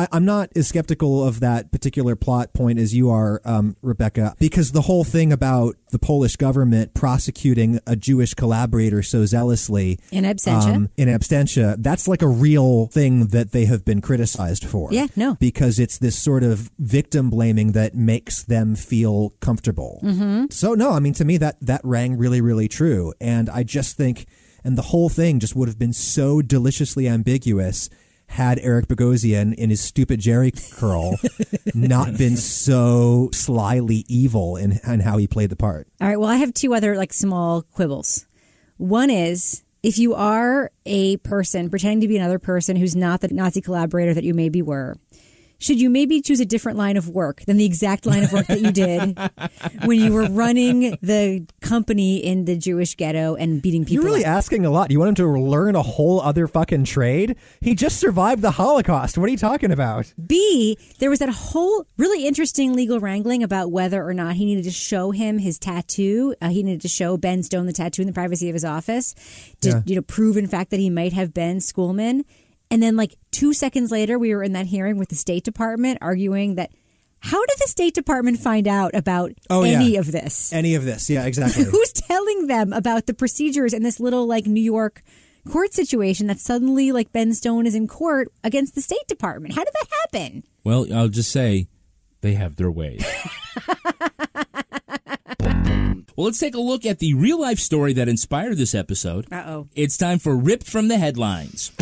I, 0.00 0.08
I'm 0.12 0.24
not 0.24 0.50
as 0.56 0.68
skeptical 0.68 1.22
of 1.26 1.40
that 1.40 1.70
particular 1.72 2.16
plot 2.16 2.52
point 2.54 2.78
as 2.78 2.94
you 2.94 3.10
are, 3.10 3.40
um, 3.44 3.76
Rebecca, 3.82 4.34
because 4.38 4.72
the 4.72 4.82
whole 4.82 5.04
thing 5.04 5.32
about 5.32 5.76
the 5.90 5.98
Polish 5.98 6.36
government 6.36 6.94
prosecuting 6.94 7.80
a 7.86 7.96
Jewish 7.96 8.34
collaborator 8.34 9.02
so 9.02 9.26
zealously 9.26 9.98
In 10.10 10.24
absentia. 10.24 10.74
um, 10.74 10.88
in 10.96 11.08
absentia, 11.08 11.76
that's 11.78 12.08
like 12.08 12.22
a 12.22 12.28
real 12.28 12.86
thing 12.86 13.26
that 13.28 13.52
they 13.52 13.66
have 13.66 13.84
been 13.84 14.00
criticized 14.00 14.64
for. 14.64 14.88
Yeah, 14.92 15.08
no. 15.16 15.36
Because 15.40 15.78
it's 15.78 15.98
this 15.98 16.18
sort 16.18 16.42
of 16.42 16.70
victim 16.78 17.28
blaming 17.30 17.72
that 17.72 17.94
makes 17.94 18.42
them 18.42 18.76
feel 18.76 19.30
comfortable. 19.40 20.00
Mhm. 20.02 20.52
So 20.52 20.74
no, 20.74 20.92
I 20.92 21.00
mean 21.00 21.14
to 21.14 21.24
me 21.24 21.36
that 21.38 21.56
that 21.60 21.80
rang 21.84 22.16
really, 22.16 22.40
really 22.40 22.68
true. 22.68 23.12
And 23.20 23.50
I 23.50 23.62
just 23.64 23.96
think 23.96 24.26
and 24.62 24.76
the 24.76 24.82
whole 24.82 25.08
thing 25.08 25.40
just 25.40 25.56
would 25.56 25.68
have 25.68 25.78
been 25.78 25.92
so 25.94 26.42
deliciously 26.42 27.08
ambiguous 27.08 27.88
had 28.30 28.60
Eric 28.60 28.86
Bogosian 28.86 29.52
in 29.54 29.70
his 29.70 29.80
stupid 29.80 30.20
Jheri 30.20 30.52
curl 30.76 31.18
not 31.74 32.16
been 32.16 32.36
so 32.36 33.28
slyly 33.32 34.04
evil 34.06 34.56
in, 34.56 34.78
in 34.86 35.00
how 35.00 35.18
he 35.18 35.26
played 35.26 35.50
the 35.50 35.56
part. 35.56 35.88
All 36.00 36.08
right. 36.08 36.18
Well, 36.18 36.28
I 36.28 36.36
have 36.36 36.54
two 36.54 36.72
other 36.72 36.96
like 36.96 37.12
small 37.12 37.62
quibbles. 37.62 38.26
One 38.76 39.10
is 39.10 39.64
if 39.82 39.98
you 39.98 40.14
are 40.14 40.70
a 40.86 41.16
person 41.18 41.70
pretending 41.70 42.00
to 42.02 42.08
be 42.08 42.16
another 42.16 42.38
person 42.38 42.76
who's 42.76 42.94
not 42.94 43.20
the 43.20 43.28
Nazi 43.28 43.60
collaborator 43.60 44.14
that 44.14 44.24
you 44.24 44.32
maybe 44.32 44.62
were, 44.62 44.96
should 45.60 45.80
you 45.80 45.88
maybe 45.90 46.20
choose 46.20 46.40
a 46.40 46.44
different 46.44 46.76
line 46.78 46.96
of 46.96 47.08
work 47.08 47.42
than 47.46 47.56
the 47.58 47.64
exact 47.64 48.06
line 48.06 48.24
of 48.24 48.32
work 48.32 48.46
that 48.48 48.60
you 48.60 48.72
did 48.72 49.16
when 49.84 50.00
you 50.00 50.12
were 50.12 50.26
running 50.26 50.96
the 51.02 51.46
company 51.60 52.16
in 52.16 52.46
the 52.46 52.56
Jewish 52.56 52.96
ghetto 52.96 53.36
and 53.36 53.62
beating 53.62 53.84
people? 53.84 53.94
You're 54.02 54.04
really 54.12 54.24
up? 54.24 54.30
asking 54.32 54.64
a 54.66 54.70
lot. 54.70 54.90
You 54.90 54.98
want 54.98 55.10
him 55.10 55.14
to 55.16 55.28
learn 55.40 55.76
a 55.76 55.82
whole 55.82 56.20
other 56.20 56.48
fucking 56.48 56.84
trade? 56.84 57.36
He 57.60 57.74
just 57.74 57.98
survived 58.00 58.42
the 58.42 58.52
Holocaust. 58.52 59.16
What 59.18 59.28
are 59.28 59.32
you 59.32 59.38
talking 59.38 59.70
about? 59.70 60.12
B, 60.26 60.76
there 60.98 61.10
was 61.10 61.18
that 61.20 61.28
whole 61.28 61.86
really 61.96 62.26
interesting 62.26 62.72
legal 62.74 62.98
wrangling 62.98 63.42
about 63.42 63.70
whether 63.70 64.02
or 64.02 64.14
not 64.14 64.34
he 64.36 64.44
needed 64.46 64.64
to 64.64 64.70
show 64.72 65.10
him 65.12 65.38
his 65.38 65.58
tattoo. 65.58 66.34
Uh, 66.40 66.48
he 66.48 66.62
needed 66.62 66.80
to 66.80 66.88
show 66.88 67.16
Ben 67.16 67.42
Stone 67.42 67.66
the 67.66 67.72
tattoo 67.72 68.02
in 68.02 68.06
the 68.08 68.14
privacy 68.14 68.48
of 68.48 68.54
his 68.54 68.64
office 68.64 69.14
to 69.60 69.68
Yeah. 69.68 69.82
you 69.84 69.94
know 69.94 70.02
prove 70.02 70.36
in 70.36 70.46
fact 70.46 70.70
that 70.70 70.80
he 70.80 70.88
might 70.90 71.12
have 71.12 71.34
been 71.34 71.58
Schulman. 71.58 72.24
And 72.70 72.82
then 72.82 72.96
like 72.96 73.16
two 73.32 73.52
seconds 73.52 73.90
later, 73.90 74.18
we 74.18 74.34
were 74.34 74.42
in 74.42 74.52
that 74.52 74.66
hearing 74.66 74.96
with 74.96 75.08
the 75.08 75.16
State 75.16 75.44
Department 75.44 75.98
arguing 76.00 76.54
that 76.54 76.70
how 77.22 77.44
did 77.44 77.58
the 77.58 77.66
State 77.68 77.94
Department 77.94 78.38
find 78.38 78.66
out 78.68 78.94
about 78.94 79.32
Oh, 79.50 79.62
any 79.62 79.92
yeah. 79.94 80.00
of 80.00 80.10
this? 80.12 80.52
Any 80.52 80.74
of 80.74 80.84
this? 80.84 81.10
Yeah, 81.10 81.26
exactly. 81.26 81.64
Who's 81.70 81.92
telling 81.92 82.46
them 82.46 82.72
about 82.72 83.06
the 83.06 83.12
procedures 83.14 83.72
in 83.74 83.82
this 83.82 84.00
little 84.00 84.26
like 84.26 84.46
New 84.46 84.62
York 84.62 85.02
court 85.50 85.74
situation 85.74 86.28
that 86.28 86.38
suddenly 86.38 86.92
like 86.92 87.12
Ben 87.12 87.34
Stone 87.34 87.66
is 87.66 87.74
in 87.74 87.88
court 87.88 88.28
against 88.44 88.74
the 88.74 88.80
State 88.80 89.06
Department? 89.08 89.54
How 89.54 89.64
did 89.64 89.74
that 89.74 89.88
happen? 90.02 90.44
Well, 90.64 90.86
I'll 90.94 91.08
just 91.08 91.30
say 91.32 91.66
they 92.20 92.34
have 92.34 92.56
their 92.56 92.70
ways. 92.70 93.04
well, 95.40 96.26
let's 96.26 96.38
take 96.38 96.54
a 96.54 96.60
look 96.60 96.86
at 96.86 96.98
the 97.00 97.14
real 97.14 97.40
life 97.40 97.58
story 97.58 97.92
that 97.94 98.08
inspired 98.08 98.56
this 98.56 98.74
episode. 98.74 99.26
Uh 99.32 99.42
oh. 99.46 99.68
It's 99.74 99.96
time 99.96 100.18
for 100.18 100.36
Ripped 100.36 100.66
from 100.66 100.88
the 100.88 100.98
Headlines. 100.98 101.72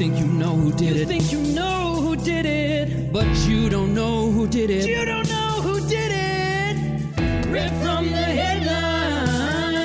You 0.00 0.06
think 0.06 0.18
you 0.18 0.28
know 0.28 0.56
who 0.56 0.72
did 0.72 0.96
it. 0.96 1.00
You 1.00 1.04
think 1.04 1.30
you 1.30 1.42
know 1.54 2.00
who 2.00 2.16
did 2.16 2.46
it. 2.46 3.12
But 3.12 3.26
you 3.46 3.68
don't 3.68 3.92
know 3.92 4.30
who 4.30 4.48
did 4.48 4.70
it. 4.70 4.88
You 4.88 5.04
don't 5.04 5.28
know 5.28 5.60
who 5.60 5.86
did 5.86 6.10
it. 6.10 6.74
Rip 7.48 7.70
from 7.82 8.06
the 8.06 8.16
headlines. 8.40 9.84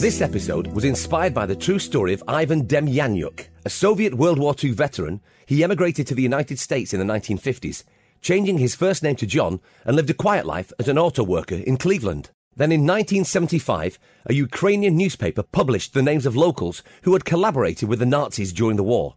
This 0.00 0.20
episode 0.20 0.66
was 0.66 0.82
inspired 0.82 1.32
by 1.32 1.46
the 1.46 1.54
true 1.54 1.78
story 1.78 2.12
of 2.12 2.24
Ivan 2.26 2.66
Demjanjuk, 2.66 3.46
a 3.64 3.70
Soviet 3.70 4.14
World 4.14 4.40
War 4.40 4.52
II 4.60 4.72
veteran. 4.72 5.20
He 5.46 5.62
emigrated 5.62 6.08
to 6.08 6.16
the 6.16 6.24
United 6.24 6.58
States 6.58 6.92
in 6.92 6.98
the 6.98 7.06
1950s, 7.06 7.84
changing 8.20 8.58
his 8.58 8.74
first 8.74 9.04
name 9.04 9.14
to 9.14 9.26
John 9.28 9.60
and 9.84 9.94
lived 9.94 10.10
a 10.10 10.14
quiet 10.14 10.44
life 10.44 10.72
as 10.80 10.88
an 10.88 10.98
auto 10.98 11.22
worker 11.22 11.54
in 11.54 11.76
Cleveland. 11.76 12.30
Then 12.56 12.72
in 12.72 12.80
1975, 12.80 13.96
a 14.24 14.34
Ukrainian 14.34 14.96
newspaper 14.96 15.44
published 15.44 15.94
the 15.94 16.02
names 16.02 16.26
of 16.26 16.34
locals 16.34 16.82
who 17.02 17.12
had 17.12 17.24
collaborated 17.24 17.88
with 17.88 18.00
the 18.00 18.06
Nazis 18.06 18.52
during 18.52 18.76
the 18.76 18.82
war. 18.82 19.14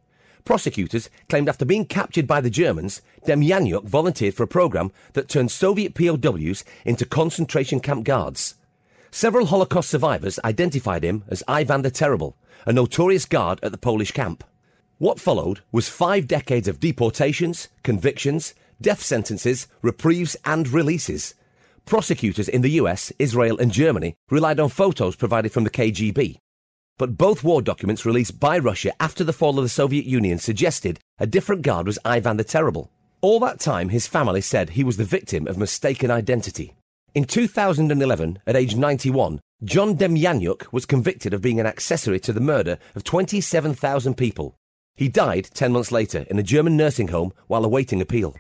Prosecutors 0.50 1.12
claimed 1.28 1.48
after 1.48 1.64
being 1.64 1.86
captured 1.86 2.26
by 2.26 2.42
the 2.42 2.50
Germans, 2.50 3.04
Demjanjuk 3.28 3.84
volunteered 3.84 4.34
for 4.34 4.42
a 4.42 4.48
program 4.48 4.92
that 5.14 5.30
turned 5.30 5.52
Soviet 5.52 5.94
POWs 5.94 6.64
into 6.84 7.06
concentration 7.06 7.80
camp 7.80 8.04
guards. 8.04 8.56
Several 9.12 9.46
Holocaust 9.46 9.92
survivors 9.92 10.40
identified 10.44 11.04
him 11.04 11.24
as 11.28 11.44
Ivan 11.48 11.84
the 11.84 11.92
Terrible, 11.92 12.36
a 12.66 12.74
notorious 12.74 13.26
guard 13.26 13.60
at 13.62 13.72
the 13.72 13.78
Polish 13.78 14.12
camp. 14.12 14.44
What 14.98 15.20
followed 15.20 15.60
was 15.72 15.88
five 15.88 16.26
decades 16.28 16.68
of 16.68 16.80
deportations, 16.80 17.68
convictions, 17.84 18.56
death 18.82 19.04
sentences, 19.04 19.68
reprieves, 19.84 20.36
and 20.46 20.68
releases. 20.68 21.36
Prosecutors 21.86 22.50
in 22.50 22.64
the 22.64 22.82
US, 22.82 23.14
Israel, 23.20 23.60
and 23.60 23.72
Germany 23.72 24.16
relied 24.32 24.60
on 24.60 24.70
photos 24.70 25.16
provided 25.16 25.52
from 25.52 25.64
the 25.64 25.70
KGB. 25.70 26.40
But 27.00 27.18
both 27.18 27.46
war 27.46 27.62
documents 27.62 28.06
released 28.06 28.42
by 28.42 28.60
Russia 28.60 28.92
after 29.00 29.24
the 29.24 29.32
fall 29.32 29.58
of 29.58 29.64
the 29.64 29.70
Soviet 29.70 30.06
Union 30.06 30.38
suggested 30.38 31.00
a 31.18 31.26
different 31.26 31.62
guard 31.62 31.88
was 31.88 31.98
Ivan 32.04 32.36
the 32.36 32.44
Terrible. 32.44 32.92
All 33.22 33.40
that 33.40 33.62
time, 33.62 33.88
his 33.88 34.06
family 34.06 34.42
said 34.42 34.72
he 34.72 34.84
was 34.84 34.98
the 34.98 35.06
victim 35.06 35.48
of 35.48 35.58
mistaken 35.58 36.12
identity. 36.12 36.76
In 37.16 37.24
2011, 37.24 38.40
at 38.46 38.58
age 38.58 38.76
91, 38.76 39.40
John 39.64 39.96
Demjanjuk 39.96 40.74
was 40.74 40.86
convicted 40.86 41.34
of 41.34 41.42
being 41.42 41.62
an 41.62 41.66
accessory 41.66 42.20
to 42.20 42.34
the 42.34 42.42
murder 42.42 42.78
of 42.96 43.06
27,000 43.06 44.16
people. 44.16 44.58
He 44.98 45.08
died 45.08 45.50
10 45.54 45.72
months 45.72 45.94
later 45.94 46.26
in 46.30 46.38
a 46.38 46.44
German 46.44 46.76
nursing 46.76 47.08
home 47.08 47.32
while 47.48 47.64
awaiting 47.64 48.02
appeal. 48.02 48.36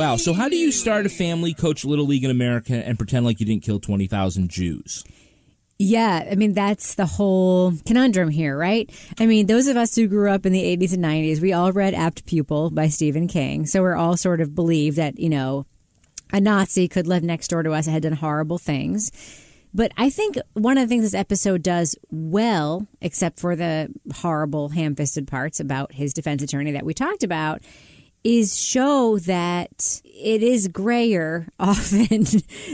Wow, 0.00 0.16
so 0.16 0.32
how 0.32 0.48
do 0.48 0.56
you 0.56 0.72
start 0.72 1.04
a 1.04 1.10
family, 1.10 1.52
coach 1.52 1.84
Little 1.84 2.06
League 2.06 2.24
in 2.24 2.30
America, 2.30 2.72
and 2.72 2.96
pretend 2.96 3.26
like 3.26 3.38
you 3.38 3.44
didn't 3.44 3.62
kill 3.62 3.78
20,000 3.78 4.48
Jews? 4.48 5.04
Yeah, 5.78 6.26
I 6.30 6.36
mean 6.36 6.54
that's 6.54 6.94
the 6.94 7.04
whole 7.04 7.74
conundrum 7.84 8.30
here, 8.30 8.56
right? 8.56 8.90
I 9.18 9.26
mean, 9.26 9.46
those 9.46 9.66
of 9.66 9.76
us 9.76 9.94
who 9.94 10.08
grew 10.08 10.30
up 10.30 10.46
in 10.46 10.54
the 10.54 10.62
80s 10.62 10.94
and 10.94 11.04
90s, 11.04 11.42
we 11.42 11.52
all 11.52 11.70
read 11.70 11.92
Apt 11.92 12.24
Pupil 12.24 12.70
by 12.70 12.88
Stephen 12.88 13.28
King. 13.28 13.66
So 13.66 13.82
we're 13.82 13.94
all 13.94 14.16
sort 14.16 14.40
of 14.40 14.54
believed 14.54 14.96
that, 14.96 15.18
you 15.18 15.28
know, 15.28 15.66
a 16.32 16.40
Nazi 16.40 16.88
could 16.88 17.06
live 17.06 17.22
next 17.22 17.48
door 17.48 17.62
to 17.62 17.72
us 17.72 17.86
and 17.86 17.92
had 17.92 18.04
done 18.04 18.14
horrible 18.14 18.56
things. 18.56 19.10
But 19.74 19.92
I 19.98 20.08
think 20.08 20.38
one 20.54 20.78
of 20.78 20.88
the 20.88 20.88
things 20.88 21.04
this 21.04 21.12
episode 21.12 21.62
does 21.62 21.94
well, 22.08 22.86
except 23.02 23.38
for 23.38 23.54
the 23.54 23.92
horrible 24.14 24.70
ham 24.70 24.94
fisted 24.96 25.28
parts 25.28 25.60
about 25.60 25.92
his 25.92 26.14
defense 26.14 26.42
attorney 26.42 26.70
that 26.70 26.86
we 26.86 26.94
talked 26.94 27.22
about, 27.22 27.60
is 28.22 28.58
show 28.58 29.18
that 29.20 30.00
it 30.04 30.42
is 30.42 30.68
grayer 30.68 31.48
often 31.58 32.24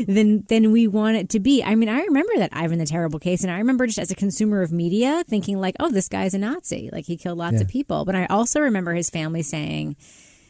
than 0.07 0.45
than 0.49 0.73
we 0.73 0.87
want 0.89 1.17
it 1.17 1.29
to 1.31 1.41
be. 1.41 1.63
I 1.63 1.75
mean, 1.77 1.89
I 1.89 2.01
remember 2.01 2.33
that 2.39 2.51
Ivan 2.53 2.79
the 2.79 2.87
Terrible 2.87 3.19
case, 3.19 3.43
and 3.43 3.51
I 3.51 3.59
remember 3.59 3.87
just 3.87 3.99
as 3.99 4.11
a 4.11 4.15
consumer 4.17 4.63
of 4.63 4.73
media 4.73 5.23
thinking 5.29 5.59
like, 5.61 5.77
"Oh, 5.79 5.91
this 5.91 6.09
guy's 6.09 6.35
a 6.35 6.39
Nazi. 6.39 6.91
Like 6.93 7.07
he 7.07 7.17
killed 7.17 7.39
lots 7.39 7.55
Yeah. 7.55 7.61
of 7.63 7.69
people." 7.69 8.05
But 8.05 8.17
I 8.17 8.27
also 8.27 8.61
remember 8.61 8.93
his 8.95 9.09
family 9.11 9.43
saying, 9.43 9.97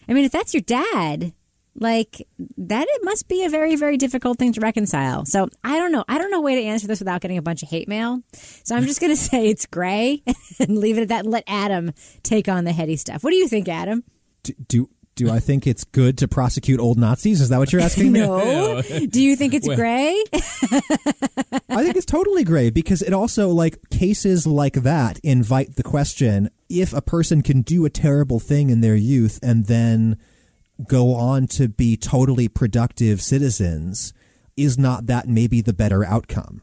"I 0.08 0.12
mean, 0.14 0.24
if 0.24 0.32
that's 0.32 0.54
your 0.54 0.62
dad." 0.62 1.32
Like 1.78 2.26
that, 2.56 2.86
it 2.88 3.04
must 3.04 3.28
be 3.28 3.44
a 3.44 3.50
very, 3.50 3.76
very 3.76 3.98
difficult 3.98 4.38
thing 4.38 4.50
to 4.54 4.62
reconcile. 4.62 5.26
So 5.26 5.46
I 5.62 5.76
don't 5.78 5.92
know. 5.92 6.06
I 6.08 6.16
don't 6.16 6.30
know 6.30 6.38
a 6.38 6.40
way 6.40 6.54
to 6.54 6.62
answer 6.62 6.86
this 6.86 7.00
without 7.00 7.20
getting 7.20 7.36
a 7.36 7.42
bunch 7.42 7.62
of 7.62 7.68
hate 7.68 7.86
mail. 7.86 8.22
So 8.32 8.74
I'm 8.74 8.86
just 8.86 8.98
going 8.98 9.10
to 9.14 9.16
say 9.16 9.48
it's 9.48 9.66
gray 9.66 10.22
and 10.58 10.78
leave 10.78 10.96
it 10.96 11.02
at 11.02 11.08
that 11.08 11.24
and 11.26 11.30
let 11.34 11.44
Adam 11.46 11.92
take 12.22 12.48
on 12.48 12.64
the 12.64 12.72
heady 12.72 12.96
stuff. 12.96 13.22
What 13.22 13.28
do 13.28 13.36
you 13.36 13.46
think, 13.46 13.68
Adam? 13.68 14.04
Do, 14.46 14.54
do 14.68 14.90
do 15.16 15.30
I 15.30 15.40
think 15.40 15.66
it's 15.66 15.82
good 15.84 16.18
to 16.18 16.28
prosecute 16.28 16.78
old 16.78 16.98
Nazis? 16.98 17.40
Is 17.40 17.48
that 17.48 17.56
what 17.58 17.72
you're 17.72 17.80
asking 17.90 18.12
me? 18.12 18.20
No. 18.20 18.82
Do 18.82 19.22
you 19.22 19.34
think 19.34 19.54
it's 19.54 19.66
Well- 19.66 19.76
gray? 19.78 20.22
I 21.70 21.82
think 21.82 21.96
it's 21.96 22.04
totally 22.04 22.44
gray 22.44 22.68
because 22.68 23.00
it 23.00 23.14
also 23.14 23.48
like 23.48 23.78
cases 23.90 24.46
like 24.46 24.74
that 24.74 25.18
invite 25.20 25.76
the 25.76 25.82
question 25.82 26.50
if 26.68 26.92
a 26.92 27.00
person 27.00 27.42
can 27.42 27.62
do 27.62 27.86
a 27.86 27.90
terrible 27.90 28.38
thing 28.40 28.68
in 28.68 28.82
their 28.82 28.94
youth 28.94 29.38
and 29.42 29.66
then 29.66 30.18
go 30.86 31.14
on 31.14 31.46
to 31.46 31.68
be 31.68 31.96
totally 31.96 32.48
productive 32.48 33.22
citizens 33.22 34.12
is 34.56 34.76
not 34.78 35.06
that 35.06 35.26
maybe 35.28 35.62
the 35.62 35.72
better 35.72 36.04
outcome 36.04 36.60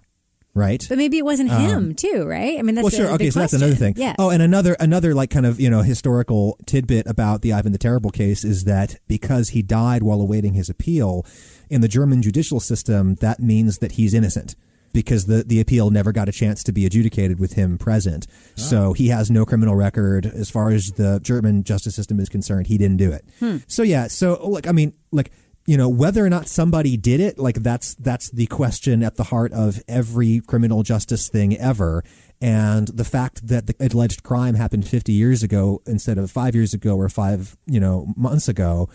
right 0.56 0.86
But 0.88 0.98
maybe 0.98 1.18
it 1.18 1.26
wasn't 1.26 1.50
Um, 1.52 1.62
him 1.62 1.96
too, 1.96 2.26
right? 2.26 2.60
I 2.60 2.62
mean, 2.62 2.76
that's 2.76 2.84
well, 2.84 2.92
the- 2.92 2.98
sure. 2.98 3.06
the 3.08 3.14
Okay, 3.14 3.26
big 3.26 3.34
so 3.34 3.40
that's 3.40 3.54
another 3.54 3.76
thing. 3.76 3.96
Yeah. 3.98 4.16
Oh, 4.20 4.30
and 4.30 4.42
another 4.42 4.76
another 4.80 5.14
like 5.14 5.30
kind 5.30 5.46
of 5.46 5.60
you 5.60 5.70
know 5.70 5.82
historical 5.82 6.58
tidbit 6.66 7.08
about 7.08 7.42
the 7.42 7.54
Ivan 7.54 7.72
the 7.72 7.78
Terrible 7.78 8.12
case 8.12 8.44
is 8.44 8.64
that 8.66 9.00
because 9.08 9.50
he 9.50 9.62
died 9.62 10.04
while 10.04 10.22
awaiting 10.22 10.54
his 10.54 10.70
appeal 10.70 11.26
in 11.70 11.82
the 11.82 11.88
German 11.88 12.22
judicial 12.22 12.60
system, 12.60 13.16
that 13.16 13.40
means 13.40 13.80
that 13.80 13.94
he's 13.94 14.14
innocent 14.14 14.56
because 14.94 15.26
the 15.26 15.44
the 15.44 15.60
appeal 15.60 15.90
never 15.90 16.12
got 16.12 16.30
a 16.30 16.32
chance 16.32 16.64
to 16.64 16.72
be 16.72 16.86
adjudicated 16.86 17.40
with 17.40 17.54
him 17.54 17.80
present. 17.80 18.28
So 18.56 18.94
he 18.94 19.08
has 19.08 19.32
no 19.32 19.44
criminal 19.46 19.76
record 19.76 20.28
as 20.28 20.52
far 20.52 20.70
as 20.70 20.92
the 20.98 21.20
German 21.24 21.64
justice 21.64 21.96
system 21.96 22.20
is 22.20 22.30
concerned. 22.30 22.68
He 22.68 22.78
didn't 22.78 22.98
do 22.98 23.12
it. 23.12 23.26
Hmm. 23.40 23.58
So 23.68 23.82
yeah. 23.82 24.06
So 24.08 24.36
like 24.48 24.68
I 24.68 24.72
mean 24.72 24.94
like 25.12 25.32
you 25.66 25.78
know 25.78 25.90
whether 25.90 26.26
or 26.26 26.30
not 26.30 26.48
somebody 26.48 26.98
did 26.98 27.20
it 27.20 27.40
like 27.40 27.56
that's 27.58 27.96
that's 27.96 28.30
the 28.32 28.48
question 28.48 29.04
at 29.04 29.16
the 29.16 29.24
heart 29.24 29.52
of 29.54 29.82
every 29.88 30.42
criminal 30.46 30.84
justice 30.84 31.30
thing 31.30 31.58
ever 31.58 32.04
and 32.42 32.90
the 32.90 33.06
fact 33.06 33.48
that 33.48 33.68
the 33.68 33.76
alleged 33.80 34.24
crime 34.24 34.56
happened 34.56 34.88
50 34.88 35.14
years 35.14 35.44
ago 35.44 35.82
instead 35.86 36.18
of 36.18 36.30
5 36.30 36.56
years 36.56 36.74
ago 36.74 36.96
or 36.98 37.08
5 37.08 37.58
you 37.66 37.80
know 37.80 38.08
months 38.18 38.48
ago 38.48 38.90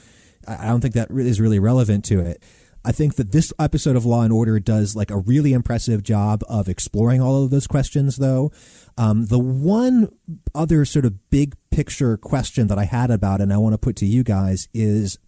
I 0.49 0.67
don't 0.67 0.81
think 0.81 0.95
that 0.95 1.11
is 1.11 1.41
really 1.41 1.59
relevant 1.59 2.05
to 2.07 2.21
it. 2.21 2.43
I 2.85 2.93
think 2.93 3.17
that 3.17 3.33
this 3.33 3.53
episode 3.59 3.97
of 3.97 4.07
Law 4.07 4.23
and 4.23 4.33
Order 4.33 4.59
does 4.61 4.97
like 4.97 5.11
a 5.11 5.19
really 5.19 5.53
impressive 5.53 6.03
job 6.03 6.43
of 6.49 6.69
exploring 6.69 7.21
all 7.21 7.45
of 7.45 7.51
those 7.51 7.67
questions, 7.67 8.17
though. 8.17 8.51
Um, 8.97 9.27
the 9.27 9.39
one 9.39 10.09
other 10.55 10.85
sort 10.85 11.05
of 11.05 11.31
big 11.31 11.55
picture 11.71 12.17
question 12.17 12.69
that 12.69 12.79
I 12.79 12.85
had 12.85 13.11
about, 13.11 13.41
and 13.41 13.53
I 13.53 13.59
want 13.59 13.75
to 13.75 13.79
put 13.79 13.97
to 13.97 14.07
you 14.07 14.23
guys, 14.23 14.69
is 14.73 15.19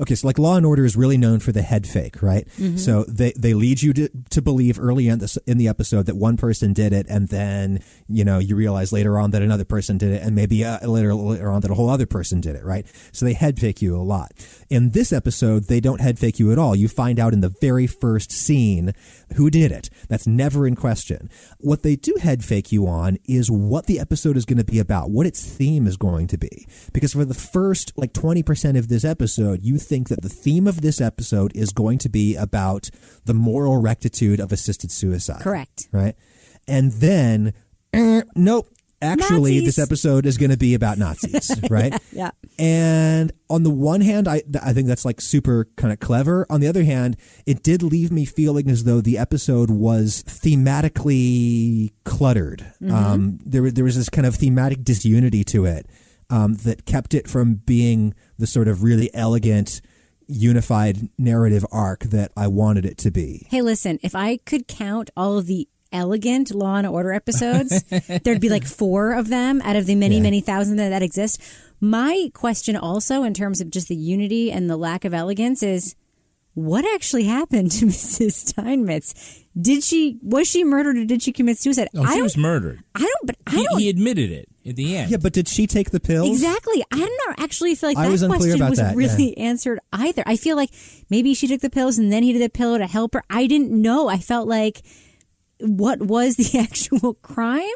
Okay, 0.00 0.14
so 0.14 0.26
like 0.26 0.38
Law 0.38 0.56
and 0.56 0.66
Order 0.66 0.84
is 0.84 0.96
really 0.96 1.16
known 1.18 1.40
for 1.40 1.52
the 1.52 1.62
head 1.62 1.86
fake, 1.86 2.22
right? 2.22 2.46
Mhm. 2.58 2.78
So 2.78 3.04
they 3.04 3.32
they 3.36 3.54
lead 3.54 3.82
you 3.82 3.92
to, 3.94 4.08
to 4.30 4.42
believe 4.42 4.78
early 4.80 5.08
in 5.08 5.18
the 5.18 5.38
in 5.46 5.58
the 5.58 5.68
episode 5.68 6.06
that 6.06 6.16
one 6.16 6.36
person 6.36 6.72
did 6.72 6.92
it, 6.92 7.06
and 7.08 7.28
then 7.28 7.80
you 8.08 8.24
know 8.24 8.38
you 8.38 8.56
realize 8.56 8.92
later 8.92 9.18
on 9.18 9.30
that 9.32 9.42
another 9.42 9.64
person 9.64 9.98
did 9.98 10.12
it, 10.12 10.22
and 10.22 10.34
maybe 10.34 10.64
uh, 10.64 10.86
later 10.86 11.14
later 11.14 11.50
on 11.50 11.60
that 11.62 11.70
a 11.70 11.74
whole 11.74 11.88
other 11.88 12.06
person 12.06 12.40
did 12.40 12.56
it, 12.56 12.64
right? 12.64 12.86
So 13.12 13.24
they 13.24 13.32
head 13.34 13.58
fake 13.58 13.80
you 13.82 13.96
a 13.96 14.02
lot. 14.02 14.32
In 14.70 14.90
this 14.90 15.12
episode, 15.12 15.64
they 15.64 15.80
don't 15.80 16.00
head 16.00 16.18
fake 16.18 16.38
you 16.38 16.52
at 16.52 16.58
all. 16.58 16.74
You 16.74 16.88
find 16.88 17.18
out 17.20 17.32
in 17.32 17.40
the 17.40 17.54
very 17.60 17.86
first 17.86 18.32
scene 18.32 18.92
who 19.36 19.50
did 19.50 19.72
it. 19.72 19.90
That's 20.08 20.26
never 20.26 20.66
in 20.66 20.76
question. 20.76 21.28
What 21.58 21.82
they 21.82 21.96
do 21.96 22.16
head 22.20 22.44
fake 22.44 22.72
you 22.72 22.86
on 22.86 23.18
is 23.26 23.50
what 23.50 23.86
the 23.86 23.98
episode 24.00 24.36
is 24.36 24.44
going 24.44 24.58
to 24.58 24.64
be 24.64 24.78
about, 24.78 25.10
what 25.10 25.26
its 25.26 25.44
theme 25.44 25.86
is 25.86 25.96
going 25.96 26.26
to 26.28 26.38
be. 26.38 26.66
Because 26.92 27.12
for 27.12 27.24
the 27.24 27.34
first 27.34 27.92
like 27.96 28.12
20% 28.12 28.78
of 28.78 28.88
this 28.88 29.04
episode, 29.04 29.62
you 29.62 29.73
think 29.78 30.08
that 30.08 30.22
the 30.22 30.28
theme 30.28 30.66
of 30.66 30.80
this 30.80 31.00
episode 31.00 31.52
is 31.54 31.72
going 31.72 31.98
to 31.98 32.08
be 32.08 32.36
about 32.36 32.90
the 33.24 33.34
moral 33.34 33.78
rectitude 33.80 34.40
of 34.40 34.52
assisted 34.52 34.90
suicide. 34.90 35.40
Correct. 35.42 35.88
Right? 35.92 36.14
And 36.66 36.92
then, 36.92 37.52
eh, 37.92 38.22
nope. 38.36 38.68
Actually, 39.02 39.56
Nazis. 39.56 39.76
this 39.76 39.78
episode 39.78 40.24
is 40.24 40.38
going 40.38 40.50
to 40.50 40.56
be 40.56 40.72
about 40.72 40.96
Nazis, 40.96 41.50
right? 41.70 41.92
Yeah. 42.10 42.30
And 42.58 43.32
on 43.50 43.62
the 43.62 43.68
one 43.68 44.00
hand, 44.00 44.26
I 44.26 44.42
I 44.62 44.72
think 44.72 44.88
that's 44.88 45.04
like 45.04 45.20
super 45.20 45.68
kind 45.76 45.92
of 45.92 46.00
clever. 46.00 46.46
On 46.48 46.60
the 46.60 46.68
other 46.68 46.84
hand, 46.84 47.18
it 47.44 47.62
did 47.62 47.82
leave 47.82 48.10
me 48.10 48.24
feeling 48.24 48.70
as 48.70 48.84
though 48.84 49.02
the 49.02 49.18
episode 49.18 49.68
was 49.70 50.22
thematically 50.22 51.92
cluttered. 52.04 52.64
Mhm. 52.82 52.90
Um, 52.92 53.38
there 53.44 53.70
there 53.70 53.84
was 53.84 53.96
this 53.96 54.08
kind 54.08 54.26
of 54.26 54.36
thematic 54.36 54.82
disunity 54.84 55.44
to 55.44 55.66
it 55.66 55.86
um, 56.30 56.54
that 56.64 56.86
kept 56.86 57.12
it 57.14 57.28
from 57.28 57.56
being 57.66 58.14
the 58.38 58.46
sort 58.46 58.68
of 58.68 58.82
really 58.82 59.10
elegant, 59.14 59.80
unified 60.26 61.08
narrative 61.18 61.64
arc 61.70 62.00
that 62.04 62.32
I 62.36 62.46
wanted 62.48 62.84
it 62.84 62.98
to 62.98 63.10
be. 63.10 63.46
Hey, 63.50 63.62
listen, 63.62 63.98
if 64.02 64.14
I 64.14 64.38
could 64.38 64.66
count 64.66 65.10
all 65.16 65.38
of 65.38 65.46
the 65.46 65.68
elegant 65.92 66.52
Law 66.54 66.76
and 66.76 66.86
Order 66.86 67.12
episodes, 67.12 67.82
there'd 68.24 68.40
be 68.40 68.48
like 68.48 68.64
four 68.64 69.12
of 69.12 69.28
them 69.28 69.60
out 69.62 69.76
of 69.76 69.86
the 69.86 69.94
many, 69.94 70.16
Yeah. 70.16 70.22
many 70.22 70.40
thousand 70.40 70.76
that, 70.76 70.88
that 70.88 71.02
exist. 71.02 71.40
My 71.80 72.30
question 72.34 72.76
also, 72.76 73.22
in 73.22 73.34
terms 73.34 73.60
of 73.60 73.70
just 73.70 73.88
the 73.88 73.94
unity 73.96 74.50
and 74.50 74.68
the 74.68 74.76
lack 74.76 75.04
of 75.04 75.14
elegance, 75.14 75.62
is 75.62 75.94
what 76.54 76.84
actually 76.94 77.24
happened 77.24 77.70
to 77.72 77.86
Mrs. 77.86 78.32
Steinmetz? 78.32 79.42
Did 79.60 79.84
she 79.84 80.18
was 80.22 80.48
she 80.48 80.64
murdered 80.64 80.96
or 80.98 81.04
did 81.04 81.22
she 81.22 81.30
commit 81.32 81.58
suicide? 81.58 81.88
No, 81.92 82.02
I 82.02 82.14
she 82.14 82.22
was 82.22 82.36
murdered. 82.36 82.82
I 82.94 83.00
don't. 83.00 83.26
But 83.26 83.36
I 83.46 83.50
He, 83.56 83.64
don't. 83.64 83.78
he 83.80 83.88
admitted 83.88 84.30
it 84.32 84.48
at 84.66 84.74
the 84.74 84.96
end. 84.96 85.10
Yeah, 85.12 85.18
but 85.18 85.32
did 85.32 85.46
she 85.46 85.66
take 85.68 85.90
the 85.90 86.00
pills? 86.00 86.28
Exactly. 86.30 86.82
I 86.92 86.98
don't 86.98 87.08
know. 87.28 87.44
Actually, 87.44 87.74
feel 87.76 87.90
like 87.90 87.96
I 87.98 88.06
that 88.06 88.10
was 88.12 88.22
unclear 88.22 88.56
question 88.56 88.68
was 88.70 88.78
that, 88.78 88.96
really 88.96 89.36
answered 89.38 89.78
either. 89.92 90.24
I 90.26 90.36
feel 90.36 90.56
like 90.56 90.70
maybe 91.08 91.34
she 91.34 91.46
took 91.46 91.60
the 91.60 91.70
pills 91.70 91.98
and 91.98 92.12
then 92.12 92.22
he 92.24 92.32
did 92.32 92.42
the 92.42 92.48
pill 92.48 92.76
to 92.78 92.86
help 92.86 93.14
her. 93.14 93.22
I 93.30 93.46
didn't 93.46 93.70
know. 93.70 94.08
I 94.08 94.18
felt 94.18 94.48
like 94.48 94.82
what 95.60 96.00
was 96.02 96.34
the 96.36 96.58
actual 96.62 97.14
crime? 97.14 97.68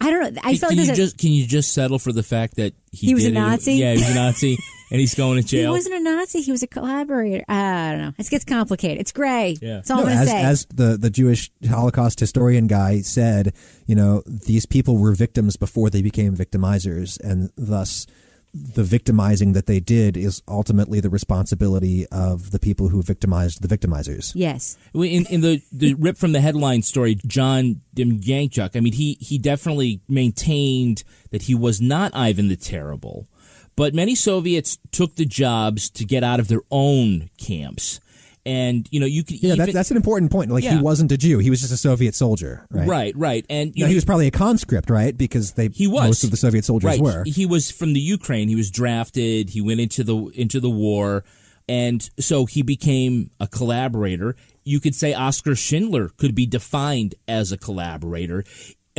I 0.00 0.10
don't 0.10 0.34
know. 0.34 0.40
I 0.42 0.52
Can- 0.52 0.58
felt 0.58 0.70
can 0.70 0.78
like 0.78 0.78
you 0.78 0.86
there's 0.86 0.98
a- 0.98 1.02
just 1.02 1.18
can 1.18 1.30
you 1.32 1.46
just 1.46 1.72
settle 1.72 1.98
for 1.98 2.12
the 2.12 2.22
fact 2.22 2.56
that 2.56 2.72
he, 2.90 3.08
He 3.08 3.14
was 3.14 3.24
a 3.24 3.28
did 3.28 3.36
it? 3.36 3.40
Nazi? 3.40 3.72
Yeah, 3.74 3.92
he 3.92 3.98
was 3.98 4.10
a 4.10 4.14
Nazi, 4.14 4.58
and 4.90 4.98
he's 5.00 5.14
going 5.14 5.40
to 5.42 5.46
jail. 5.48 5.60
he 5.72 5.76
wasn't 5.76 5.94
a 5.96 6.00
Nazi. 6.00 6.40
He 6.40 6.50
was 6.52 6.62
a 6.62 6.66
collaborator. 6.66 7.44
Uh, 7.48 7.52
I 7.52 7.90
don't 7.92 8.00
know. 8.00 8.12
It 8.18 8.28
gets 8.30 8.44
complicated. 8.44 8.98
It's 8.98 9.12
gray. 9.12 9.56
Yeah. 9.60 9.74
That's 9.76 9.90
all 9.90 9.98
No, 9.98 10.02
I'm 10.04 10.08
going 10.08 10.18
as, 10.18 10.24
to 10.28 10.30
say. 10.30 10.42
as 10.42 10.66
the, 10.74 10.96
the 10.96 11.10
Jewish 11.10 11.50
Holocaust 11.68 12.18
historian 12.18 12.66
guy 12.66 13.02
said, 13.02 13.52
you 13.86 13.94
know, 13.94 14.22
these 14.26 14.64
people 14.66 14.96
were 14.96 15.12
victims 15.12 15.56
before 15.56 15.90
they 15.90 16.02
became 16.02 16.34
victimizers, 16.36 17.20
and 17.20 17.50
thus 17.56 18.06
the 18.52 18.82
victimizing 18.82 19.52
that 19.52 19.66
they 19.66 19.80
did 19.80 20.16
is 20.16 20.42
ultimately 20.48 21.00
the 21.00 21.10
responsibility 21.10 22.06
of 22.08 22.50
the 22.50 22.58
people 22.58 22.88
who 22.88 23.02
victimized 23.02 23.62
the 23.62 23.68
victimizers. 23.68 24.32
yes. 24.34 24.76
in, 24.94 25.26
in 25.26 25.40
the, 25.40 25.62
the 25.72 25.94
rip 25.98 26.16
from 26.16 26.32
the 26.32 26.40
headline 26.40 26.82
story, 26.82 27.16
John 27.26 27.82
Demjanchuk, 27.94 28.74
I 28.74 28.80
mean, 28.80 28.92
he, 28.92 29.16
he 29.20 29.38
definitely 29.38 30.00
maintained 30.08 31.04
that 31.30 31.42
he 31.42 31.54
was 31.54 31.80
not 31.80 32.14
Ivan 32.14 32.48
the 32.48 32.56
Terrible, 32.56 33.28
but 33.76 33.94
many 33.94 34.14
Soviets 34.14 34.78
took 34.90 35.14
the 35.14 35.24
jobs 35.24 35.88
to 35.90 36.04
get 36.04 36.24
out 36.24 36.40
of 36.40 36.48
their 36.48 36.62
own 36.70 37.30
camps. 37.38 38.00
And, 38.46 38.88
you 38.90 39.00
know, 39.00 39.06
you 39.06 39.22
could 39.22 39.42
Yeah, 39.42 39.48
even. 39.48 39.58
that's, 39.58 39.72
that's 39.74 39.90
an 39.90 39.98
important 39.98 40.32
point. 40.32 40.50
Like, 40.50 40.64
Yeah. 40.64 40.76
he 40.76 40.82
wasn't 40.82 41.12
a 41.12 41.18
Jew. 41.18 41.38
He 41.38 41.50
was 41.50 41.60
just 41.60 41.72
a 41.72 41.76
Soviet 41.76 42.14
soldier, 42.14 42.66
right? 42.70 42.88
Right, 42.88 43.16
right. 43.16 43.44
And, 43.50 43.74
know, 43.76 43.86
he 43.86 43.94
was 43.94 44.04
probably 44.06 44.26
a 44.26 44.30
conscript, 44.30 44.88
right? 44.88 45.16
Because 45.16 45.52
they 45.52 45.68
He 45.68 45.86
was. 45.86 46.06
most 46.06 46.24
of 46.24 46.30
the 46.30 46.38
Soviet 46.38 46.64
soldiers 46.64 46.88
right. 46.88 47.00
were. 47.00 47.22
He 47.24 47.44
was 47.44 47.70
from 47.70 47.92
the 47.92 48.00
Ukraine. 48.00 48.48
He 48.48 48.56
was 48.56 48.70
drafted. 48.70 49.50
He 49.50 49.60
went 49.60 49.80
into 49.80 50.02
the 50.04 50.16
into 50.34 50.58
the 50.58 50.70
war, 50.70 51.22
and 51.68 52.08
so 52.18 52.46
he 52.46 52.62
became 52.62 53.30
a 53.38 53.46
collaborator. 53.46 54.36
You 54.64 54.80
could 54.80 54.94
say 54.94 55.12
Oskar 55.14 55.54
Schindler 55.54 56.08
could 56.16 56.34
be 56.34 56.46
defined 56.46 57.14
as 57.28 57.52
a 57.52 57.58
collaborator. 57.58 58.44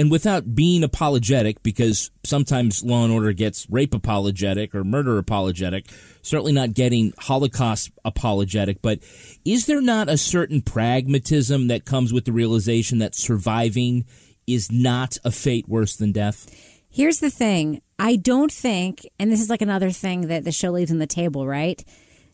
And 0.01 0.09
without 0.09 0.55
being 0.55 0.83
apologetic, 0.83 1.61
because 1.61 2.09
sometimes 2.23 2.83
Law 2.83 3.03
and 3.03 3.13
Order 3.13 3.33
gets 3.33 3.69
rape 3.69 3.93
apologetic 3.93 4.73
or 4.73 4.83
murder 4.83 5.19
apologetic, 5.19 5.91
certainly 6.23 6.53
not 6.53 6.73
getting 6.73 7.13
Holocaust 7.19 7.91
apologetic, 8.03 8.81
but 8.81 8.97
is 9.45 9.67
there 9.67 9.79
not 9.79 10.09
a 10.09 10.17
certain 10.17 10.63
pragmatism 10.63 11.67
that 11.67 11.85
comes 11.85 12.11
with 12.11 12.25
the 12.25 12.31
realization 12.31 12.97
that 12.97 13.13
surviving 13.13 14.05
is 14.47 14.71
not 14.71 15.19
a 15.23 15.29
fate 15.29 15.69
worse 15.69 15.95
than 15.95 16.11
death? 16.11 16.49
Here's 16.89 17.19
the 17.19 17.29
thing. 17.29 17.83
I 17.99 18.15
don't 18.15 18.51
think, 18.51 19.07
and 19.19 19.31
this 19.31 19.39
is 19.39 19.51
like 19.51 19.61
another 19.61 19.91
thing 19.91 20.29
that 20.29 20.45
the 20.45 20.51
show 20.51 20.71
leaves 20.71 20.89
on 20.89 20.97
the 20.97 21.05
table, 21.05 21.45
right? 21.45 21.85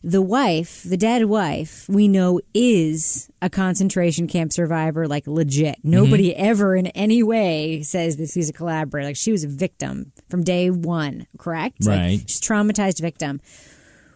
The 0.04 0.22
wife, 0.22 0.84
the 0.84 0.96
dead 0.96 1.24
wife, 1.24 1.86
we 1.88 2.06
know 2.06 2.40
is 2.54 3.28
a 3.42 3.50
concentration 3.50 4.28
camp 4.28 4.52
survivor, 4.52 5.08
like 5.08 5.26
legit. 5.26 5.78
Mm-hmm. 5.78 5.90
Nobody 5.90 6.36
ever 6.36 6.76
in 6.76 6.86
any 6.88 7.22
way 7.22 7.82
says 7.82 8.16
that 8.18 8.28
she's 8.30 8.48
a 8.48 8.52
collaborator. 8.52 9.08
Like 9.08 9.16
she 9.16 9.32
was 9.32 9.42
a 9.44 9.48
victim 9.48 10.12
from 10.30 10.44
day 10.44 10.70
one, 10.70 11.26
correct? 11.36 11.84
Like, 11.84 11.98
Right. 11.98 12.20
she's 12.26 12.40
traumatized 12.40 13.00
victim. 13.00 13.40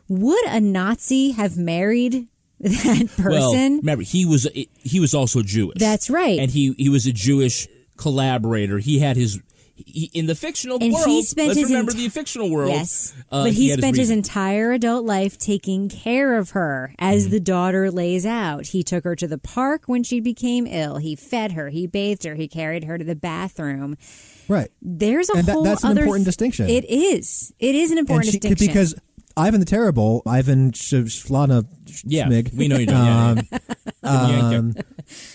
Would 0.09 0.45
a 0.47 0.61
Nazi 0.61 1.33
have 1.33 1.57
married 1.57 2.28
that 2.61 3.09
Well, 3.18 3.51
person? 3.53 3.78
remember 3.78 4.05
he 4.05 4.24
was 4.24 4.47
he 4.78 5.01
was 5.01 5.14
also 5.14 5.43
Jewish. 5.43 5.78
That's 5.78 6.09
right. 6.09 6.39
and 6.39 6.51
he 6.51 6.74
he 6.78 6.89
was 6.89 7.07
a 7.07 7.12
Jewish 7.12 7.66
collaborator. 7.97 8.78
He 8.78 9.01
had 9.01 9.16
his 9.16 9.41
he, 9.87 10.11
in 10.14 10.26
the 10.26 10.35
fictional 10.35 10.78
And 10.80 10.93
world. 10.93 11.07
he 11.07 11.22
spent 11.22 11.49
let's 11.49 11.61
his 11.61 11.68
remember 11.68 11.91
ent- 11.93 11.99
the 12.01 12.09
fictional 12.09 12.51
world. 12.51 12.70
Yes, 12.70 13.12
uh, 13.30 13.45
but 13.45 13.53
he, 13.53 13.68
had 13.70 13.78
spent 13.78 13.97
his 13.97 14.09
reason. 14.09 14.18
entire 14.18 14.72
adult 14.72 15.05
life 15.05 15.39
taking 15.39 15.89
care 15.89 16.37
of 16.39 16.51
her 16.51 16.95
as 16.99 17.24
Mm-hmm. 17.24 17.30
the 17.33 17.41
daughter 17.41 17.91
lays 17.91 18.24
out. 18.26 18.66
He 18.68 18.83
took 18.83 19.05
her 19.05 19.14
to 19.16 19.26
the 19.26 19.39
park 19.39 19.85
when 19.87 20.03
she 20.03 20.20
became 20.20 20.66
ill. 20.66 20.97
He 20.97 21.14
fed 21.16 21.53
her. 21.53 21.68
He 21.70 21.87
bathed 21.87 22.24
her. 22.24 22.35
He 22.35 22.49
carried 22.49 22.85
her 22.85 22.99
to 22.99 23.05
the 23.05 23.14
bathroom. 23.16 23.97
Right. 24.49 24.70
There's 24.83 25.30
a 25.30 25.35
And 25.39 25.47
that- 25.47 25.53
whole 25.53 25.62
that's 25.62 25.85
an 25.85 25.91
other 25.93 26.01
important 26.03 26.24
th- 26.26 26.35
distinction. 26.37 26.68
It 26.68 26.85
is. 26.89 27.53
It 27.59 27.74
is 27.74 27.91
an 27.91 27.99
important 27.99 28.33
she- 28.33 28.39
distinction 28.39 28.66
because 28.66 28.95
Ivan 29.37 29.61
the 29.61 29.66
Terrible, 29.66 30.22
Ivan 30.26 30.72
Sh- 30.72 30.93
Shlana 31.09 31.64
Yeah, 32.05 32.26
Schmig, 32.26 32.53
we 32.55 32.68
know 32.68 32.76
you 32.76 32.85
do, 32.87 32.93
yeah, 32.93 33.28
um, 33.30 33.39
yeah. 34.05 34.49
um, 34.59 34.74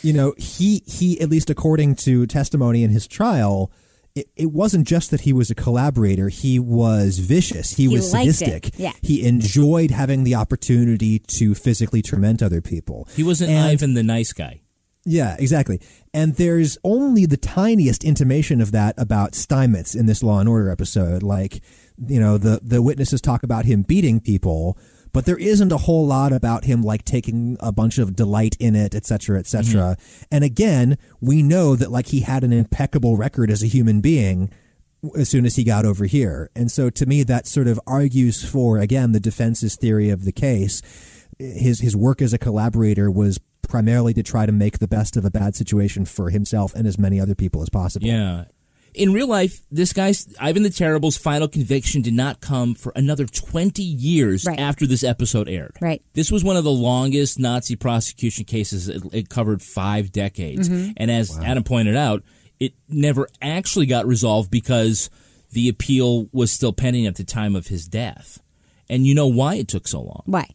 you 0.04 0.14
know, 0.14 0.36
he 0.38 0.84
he 0.86 1.20
at 1.20 1.30
least 1.30 1.50
according 1.50 1.95
to 1.95 2.28
testimony 2.28 2.84
in 2.84 2.91
his 2.91 3.08
trial. 3.08 3.72
It, 4.20 4.30
it 4.36 4.51
wasn't 4.51 4.88
just 4.88 5.11
that 5.11 5.22
he 5.22 5.34
was 5.34 5.49
a 5.51 5.55
collaborator; 5.55 6.30
he 6.30 6.57
was 6.59 7.20
vicious. 7.20 7.72
He, 7.76 7.84
He 7.84 7.88
was 7.95 8.09
sadistic. 8.11 8.72
Yeah. 8.78 8.93
he 9.01 9.26
enjoyed 9.26 9.91
having 9.91 10.24
the 10.24 10.36
opportunity 10.36 11.20
to 11.38 11.53
physically 11.53 12.01
torment 12.01 12.41
other 12.41 12.61
people. 12.61 13.07
He 13.15 13.24
wasn't 13.24 13.51
And- 13.51 13.65
Ivan 13.70 13.93
the 13.93 14.03
nice 14.03 14.34
guy. 14.34 14.61
yeah, 15.05 15.36
exactly. 15.39 15.80
And 16.13 16.36
there's 16.36 16.78
only 16.84 17.26
the 17.26 17.38
tiniest 17.38 18.03
intimation 18.03 18.59
of 18.61 18.72
that 18.72 18.95
about 18.97 19.36
Steinmetz 19.36 19.93
in 19.95 20.05
this 20.05 20.22
Law 20.24 20.39
and 20.39 20.49
Order 20.49 20.70
episode. 20.70 21.22
Like, 21.24 21.61
you 22.07 22.20
know, 22.20 22.38
the 22.38 22.59
the 22.63 22.82
witnesses 22.82 23.22
talk 23.22 23.43
about 23.43 23.65
him 23.65 23.84
beating 23.84 24.20
people, 24.20 24.78
but 25.18 25.26
there 25.26 25.36
isn't 25.36 25.72
a 25.72 25.78
whole 25.78 26.05
lot 26.05 26.32
about 26.32 26.65
him 26.65 26.84
like 26.84 27.03
taking 27.03 27.57
a 27.59 27.72
bunch 27.72 27.97
of 27.97 28.15
delight 28.15 28.55
in 28.59 28.76
it, 28.76 28.93
et 28.93 29.03
cetera, 29.03 29.39
et 29.39 29.45
mm-hmm. 29.45 29.63
cetera. 29.63 29.97
And 30.30 30.43
again, 30.43 30.99
we 31.20 31.41
know 31.41 31.76
that 31.76 31.89
like 31.89 32.09
he 32.09 32.20
had 32.20 32.43
an 32.43 32.53
impeccable 32.53 33.18
record 33.18 33.49
as 33.49 33.63
a 33.63 33.65
human 33.65 33.99
being 33.99 34.51
as 35.18 35.28
soon 35.28 35.47
as 35.47 35.55
he 35.55 35.63
got 35.63 35.86
over 35.86 36.05
here. 36.05 36.51
And 36.55 36.72
so 36.72 36.91
to 36.91 37.07
me 37.07 37.24
that 37.24 37.47
sort 37.47 37.68
of 37.68 37.80
argues 37.88 38.47
for 38.47 38.78
again 38.78 39.11
the 39.11 39.20
defense's 39.20 39.76
theory 39.76 40.11
of 40.11 40.24
the 40.24 40.32
case. 40.32 40.84
His 41.39 41.80
his 41.80 41.95
work 41.95 42.22
as 42.22 42.32
a 42.32 42.38
collaborator 42.38 43.09
was 43.09 43.39
primarily 43.68 44.13
to 44.13 44.22
try 44.22 44.45
to 44.45 44.51
make 44.51 44.78
the 44.78 44.88
best 44.88 45.18
of 45.18 45.26
a 45.26 45.32
bad 45.32 45.55
situation 45.55 46.05
for 46.05 46.30
himself 46.30 46.76
and 46.76 46.86
as 46.86 46.99
many 46.99 47.20
other 47.20 47.34
people 47.34 47.63
as 47.63 47.70
possible. 47.70 48.05
Yeah. 48.05 48.45
In 48.98 49.14
real 49.14 49.28
life, 49.28 49.62
this 49.72 49.93
guy's 49.93 50.28
Ivan 50.39 50.64
the 50.64 50.70
Terrible's 50.72 51.18
final 51.18 51.48
conviction 51.48 52.02
did 52.02 52.14
not 52.16 52.41
come 52.41 52.74
for 52.74 52.91
another 52.95 53.26
20 53.28 53.84
years 53.84 54.43
Right. 54.45 54.60
after 54.60 54.88
this 54.88 55.04
episode 55.04 55.48
aired. 55.48 55.78
Right. 55.80 56.02
This 56.14 56.32
was 56.32 56.43
one 56.43 56.58
of 56.58 56.64
the 56.64 56.72
longest 56.72 57.38
Nazi 57.39 57.76
prosecution 57.76 58.45
cases. 58.45 58.89
It, 58.89 59.04
it 59.14 59.30
covered 59.30 59.62
five 59.62 60.12
decades. 60.12 60.68
Mhm. 60.68 60.93
And 60.98 61.12
as 61.12 61.38
Adam 61.39 61.64
pointed 61.64 61.95
out, 61.95 62.24
it 62.60 62.74
never 62.89 63.30
actually 63.39 63.86
got 63.86 64.08
resolved 64.08 64.50
because 64.50 65.12
the 65.52 65.70
appeal 65.70 66.28
was 66.34 66.52
still 66.52 66.74
pending 66.74 67.06
at 67.06 67.16
the 67.16 67.24
time 67.24 67.56
of 67.56 67.68
his 67.68 67.88
death. 67.88 68.39
And 68.89 69.06
you 69.06 69.14
know 69.14 69.28
why 69.28 69.56
it 69.56 69.68
took 69.68 69.88
so 69.88 70.02
long? 70.02 70.24
Why? 70.26 70.50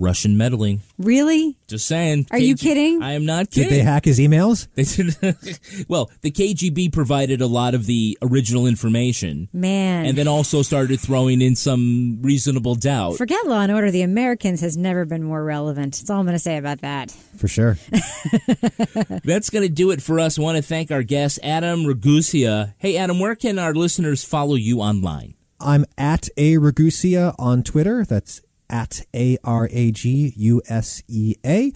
Russian 0.00 0.36
meddling. 0.36 0.80
Really? 0.98 1.56
Just 1.68 1.86
saying. 1.86 2.26
Are 2.30 2.38
you 2.38 2.56
kidding? 2.56 3.02
I 3.02 3.12
am 3.12 3.26
not 3.26 3.50
kidding. 3.50 3.68
Did 3.68 3.78
they 3.78 3.84
hack 3.84 4.04
his 4.06 4.18
emails? 4.18 4.66
They 4.74 4.84
did- 4.84 5.84
well, 5.88 6.10
the 6.22 6.30
KGB 6.30 6.92
provided 6.92 7.40
a 7.42 7.46
lot 7.46 7.74
of 7.74 7.86
the 7.86 8.16
original 8.22 8.66
information. 8.66 9.48
Man. 9.52 10.06
And 10.06 10.16
then 10.16 10.26
also 10.26 10.62
started 10.62 10.98
throwing 11.00 11.42
in 11.42 11.54
some 11.54 12.18
reasonable 12.22 12.74
doubt. 12.76 13.16
Forget 13.18 13.46
Law 13.46 13.60
and 13.60 13.70
Order. 13.70 13.90
The 13.90 14.02
Americans 14.02 14.62
has 14.62 14.76
never 14.76 15.04
been 15.04 15.22
more 15.22 15.44
relevant. 15.44 15.94
That's 15.96 16.08
all 16.08 16.20
I'm 16.20 16.26
going 16.26 16.34
to 16.34 16.38
say 16.38 16.56
about 16.56 16.80
that. 16.80 17.10
For 17.36 17.48
sure. 17.48 17.76
That's 19.24 19.50
going 19.50 19.66
to 19.66 19.72
do 19.72 19.90
it 19.90 20.00
for 20.02 20.18
us. 20.18 20.38
I 20.38 20.42
want 20.42 20.56
to 20.56 20.62
thank 20.62 20.90
our 20.90 21.02
guest, 21.02 21.38
Adam 21.42 21.84
Ragusea. 21.84 22.74
Hey, 22.78 22.96
Adam, 22.96 23.18
where 23.20 23.34
can 23.34 23.58
our 23.58 23.74
listeners 23.74 24.24
follow 24.24 24.54
you 24.54 24.80
online? 24.80 25.34
I'm 25.60 25.84
at 25.98 26.28
a 26.38 26.54
Ragusea 26.56 27.34
on 27.38 27.62
Twitter. 27.62 28.04
That's 28.04 28.40
at 28.70 29.02
A 29.14 29.36
R 29.44 29.68
A 29.70 29.90
G 29.90 30.32
U 30.36 30.62
S 30.68 31.02
E 31.08 31.34
A. 31.44 31.72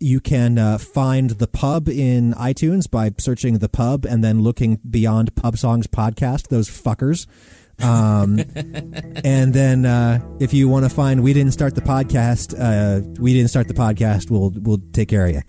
You 0.00 0.20
can 0.20 0.58
uh, 0.58 0.78
find 0.78 1.30
the 1.30 1.46
pub 1.46 1.88
in 1.88 2.34
iTunes 2.34 2.90
by 2.90 3.12
searching 3.18 3.58
the 3.58 3.68
pub 3.68 4.04
and 4.04 4.24
then 4.24 4.42
looking 4.42 4.80
beyond 4.88 5.34
Pub 5.36 5.56
Songs 5.56 5.86
podcast. 5.86 6.48
Those 6.48 6.68
fuckers. 6.68 7.26
Um, 7.82 8.38
and 9.24 9.54
then 9.54 9.86
uh, 9.86 10.20
if 10.40 10.52
you 10.52 10.68
want 10.68 10.84
to 10.84 10.88
find 10.88 11.22
we 11.22 11.32
didn't 11.32 11.52
start 11.52 11.74
the 11.74 11.80
podcast, 11.80 12.54
uh, 12.58 13.06
we 13.20 13.32
didn't 13.34 13.50
start 13.50 13.68
the 13.68 13.74
podcast. 13.74 14.30
We'll 14.30 14.52
we'll 14.56 14.82
take 14.92 15.08
care 15.08 15.26
of 15.26 15.32
you. 15.32 15.42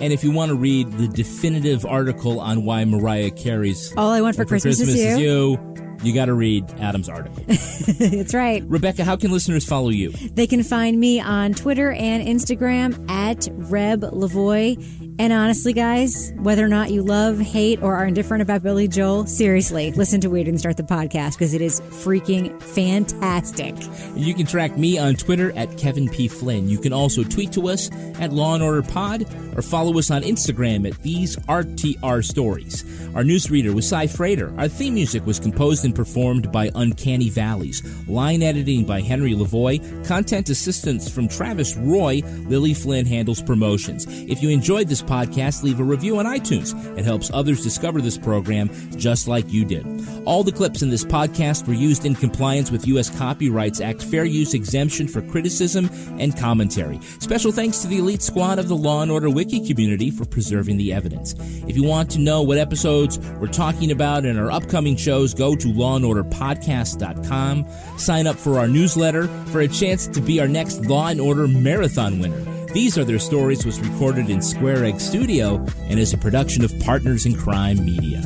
And 0.00 0.12
if 0.12 0.22
you 0.22 0.30
want 0.30 0.50
to 0.50 0.54
read 0.56 0.92
the 0.92 1.08
definitive 1.08 1.84
article 1.84 2.40
on 2.40 2.64
why 2.64 2.84
Mariah 2.84 3.32
Carey's 3.32 3.92
All 3.96 4.10
I 4.10 4.20
Want 4.20 4.36
for 4.36 4.44
Christmas 4.44 4.80
is 4.80 4.94
is 4.94 5.18
You. 5.18 5.24
you, 5.24 5.87
you 6.02 6.14
got 6.14 6.26
to 6.26 6.34
read 6.34 6.68
Adam's 6.80 7.08
article. 7.08 7.42
That's 7.46 8.34
right. 8.34 8.62
Rebecca, 8.66 9.04
how 9.04 9.16
can 9.16 9.30
listeners 9.30 9.64
follow 9.64 9.90
you? 9.90 10.10
They 10.10 10.46
can 10.46 10.62
find 10.62 10.98
me 10.98 11.20
on 11.20 11.54
Twitter 11.54 11.92
and 11.92 12.26
Instagram 12.26 13.10
at 13.10 13.48
Reb 13.52 14.02
Lavoie. 14.02 14.76
And 15.20 15.32
honestly, 15.32 15.72
guys, 15.72 16.32
whether 16.36 16.64
or 16.64 16.68
not 16.68 16.92
you 16.92 17.02
love, 17.02 17.40
hate, 17.40 17.82
or 17.82 17.96
are 17.96 18.06
indifferent 18.06 18.40
about 18.40 18.62
Billy 18.62 18.86
Joel, 18.86 19.26
seriously, 19.26 19.90
listen 19.92 20.20
to 20.20 20.30
We 20.30 20.44
Didn't 20.44 20.60
Start 20.60 20.76
the 20.76 20.84
Podcast 20.84 21.32
because 21.32 21.54
it 21.54 21.60
is 21.60 21.80
freaking 21.80 22.62
fantastic. 22.62 23.74
You 24.14 24.32
can 24.34 24.46
track 24.46 24.78
me 24.78 24.96
on 24.96 25.16
Twitter 25.16 25.50
at 25.56 25.76
Kevin 25.76 26.08
P. 26.08 26.28
Flynn. 26.28 26.68
You 26.68 26.78
can 26.78 26.92
also 26.92 27.24
tweet 27.24 27.50
to 27.52 27.68
us 27.68 27.90
at 28.20 28.32
Law 28.32 28.54
and 28.54 28.62
Order 28.62 28.82
Pod 28.82 29.26
or 29.56 29.62
follow 29.62 29.98
us 29.98 30.10
on 30.12 30.22
Instagram 30.22 30.88
at 30.88 31.02
These 31.02 31.36
RTR 31.36 32.24
Stories. 32.24 32.84
Our 33.14 33.24
newsreader 33.24 33.74
was 33.74 33.88
Cy 33.88 34.06
Frater. 34.06 34.54
Our 34.58 34.68
theme 34.68 34.94
music 34.94 35.26
was 35.26 35.40
composed 35.40 35.84
and 35.84 35.94
performed 35.94 36.52
by 36.52 36.70
Uncanny 36.74 37.30
Valleys. 37.30 37.82
Line 38.06 38.42
editing 38.42 38.84
by 38.84 39.00
Henry 39.00 39.32
Lavoie. 39.32 39.78
Content 40.06 40.50
assistance 40.50 41.10
from 41.10 41.26
Travis 41.26 41.76
Roy. 41.76 42.20
Lily 42.46 42.74
Flynn 42.74 43.06
handles 43.06 43.42
promotions. 43.42 44.06
If 44.08 44.42
you 44.42 44.50
enjoyed 44.50 44.88
this 44.88 45.02
podcast, 45.02 45.62
leave 45.62 45.80
a 45.80 45.84
review 45.84 46.18
on 46.18 46.26
iTunes. 46.26 46.74
It 46.96 47.04
helps 47.04 47.30
others 47.32 47.62
discover 47.62 48.00
this 48.00 48.18
program 48.18 48.70
just 48.96 49.26
like 49.26 49.50
you 49.52 49.64
did. 49.64 49.86
All 50.24 50.44
the 50.44 50.52
clips 50.52 50.82
in 50.82 50.90
this 50.90 51.04
podcast 51.04 51.66
were 51.66 51.74
used 51.74 52.04
in 52.04 52.14
compliance 52.14 52.70
with 52.70 52.86
U.S. 52.88 53.10
Copyrights 53.18 53.80
Act 53.80 54.02
fair 54.02 54.24
use 54.24 54.54
exemption 54.54 55.08
for 55.08 55.22
criticism 55.22 55.90
and 56.18 56.36
commentary. 56.36 57.00
Special 57.18 57.52
thanks 57.52 57.78
to 57.78 57.88
the 57.88 57.98
elite 57.98 58.22
squad 58.22 58.58
of 58.58 58.68
the 58.68 58.76
Law 58.76 59.02
and 59.02 59.10
Order 59.10 59.30
Wiki 59.30 59.66
community 59.66 60.10
for 60.10 60.24
preserving 60.24 60.76
the 60.76 60.92
evidence. 60.92 61.34
If 61.66 61.76
you 61.76 61.84
want 61.84 62.10
to 62.10 62.20
know 62.20 62.42
what 62.42 62.58
episodes 62.98 63.18
we're 63.38 63.46
talking 63.48 63.90
about 63.90 64.24
in 64.24 64.38
our 64.38 64.50
upcoming 64.50 64.96
shows, 64.96 65.34
go 65.34 65.54
to 65.54 65.68
lawandorderpodcast.com. 65.68 67.66
Sign 67.98 68.26
up 68.26 68.36
for 68.36 68.58
our 68.58 68.66
newsletter 68.68 69.28
for 69.46 69.60
a 69.60 69.68
chance 69.68 70.06
to 70.08 70.20
be 70.20 70.40
our 70.40 70.48
next 70.48 70.84
Law 70.86 71.08
and 71.08 71.20
Order 71.20 71.46
marathon 71.46 72.18
winner. 72.18 72.44
These 72.72 72.98
Are 72.98 73.04
Their 73.04 73.18
Stories 73.18 73.64
was 73.64 73.80
recorded 73.80 74.28
in 74.30 74.42
Square 74.42 74.84
Egg 74.84 75.00
Studio 75.00 75.64
and 75.84 75.98
is 75.98 76.12
a 76.12 76.18
production 76.18 76.64
of 76.64 76.78
Partners 76.80 77.24
in 77.24 77.34
Crime 77.36 77.84
Media. 77.84 78.20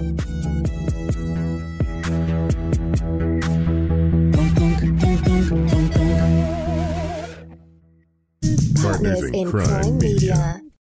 Partners 8.82 9.22
in 9.32 9.50
Crime 9.50 9.98
Media. 9.98 10.60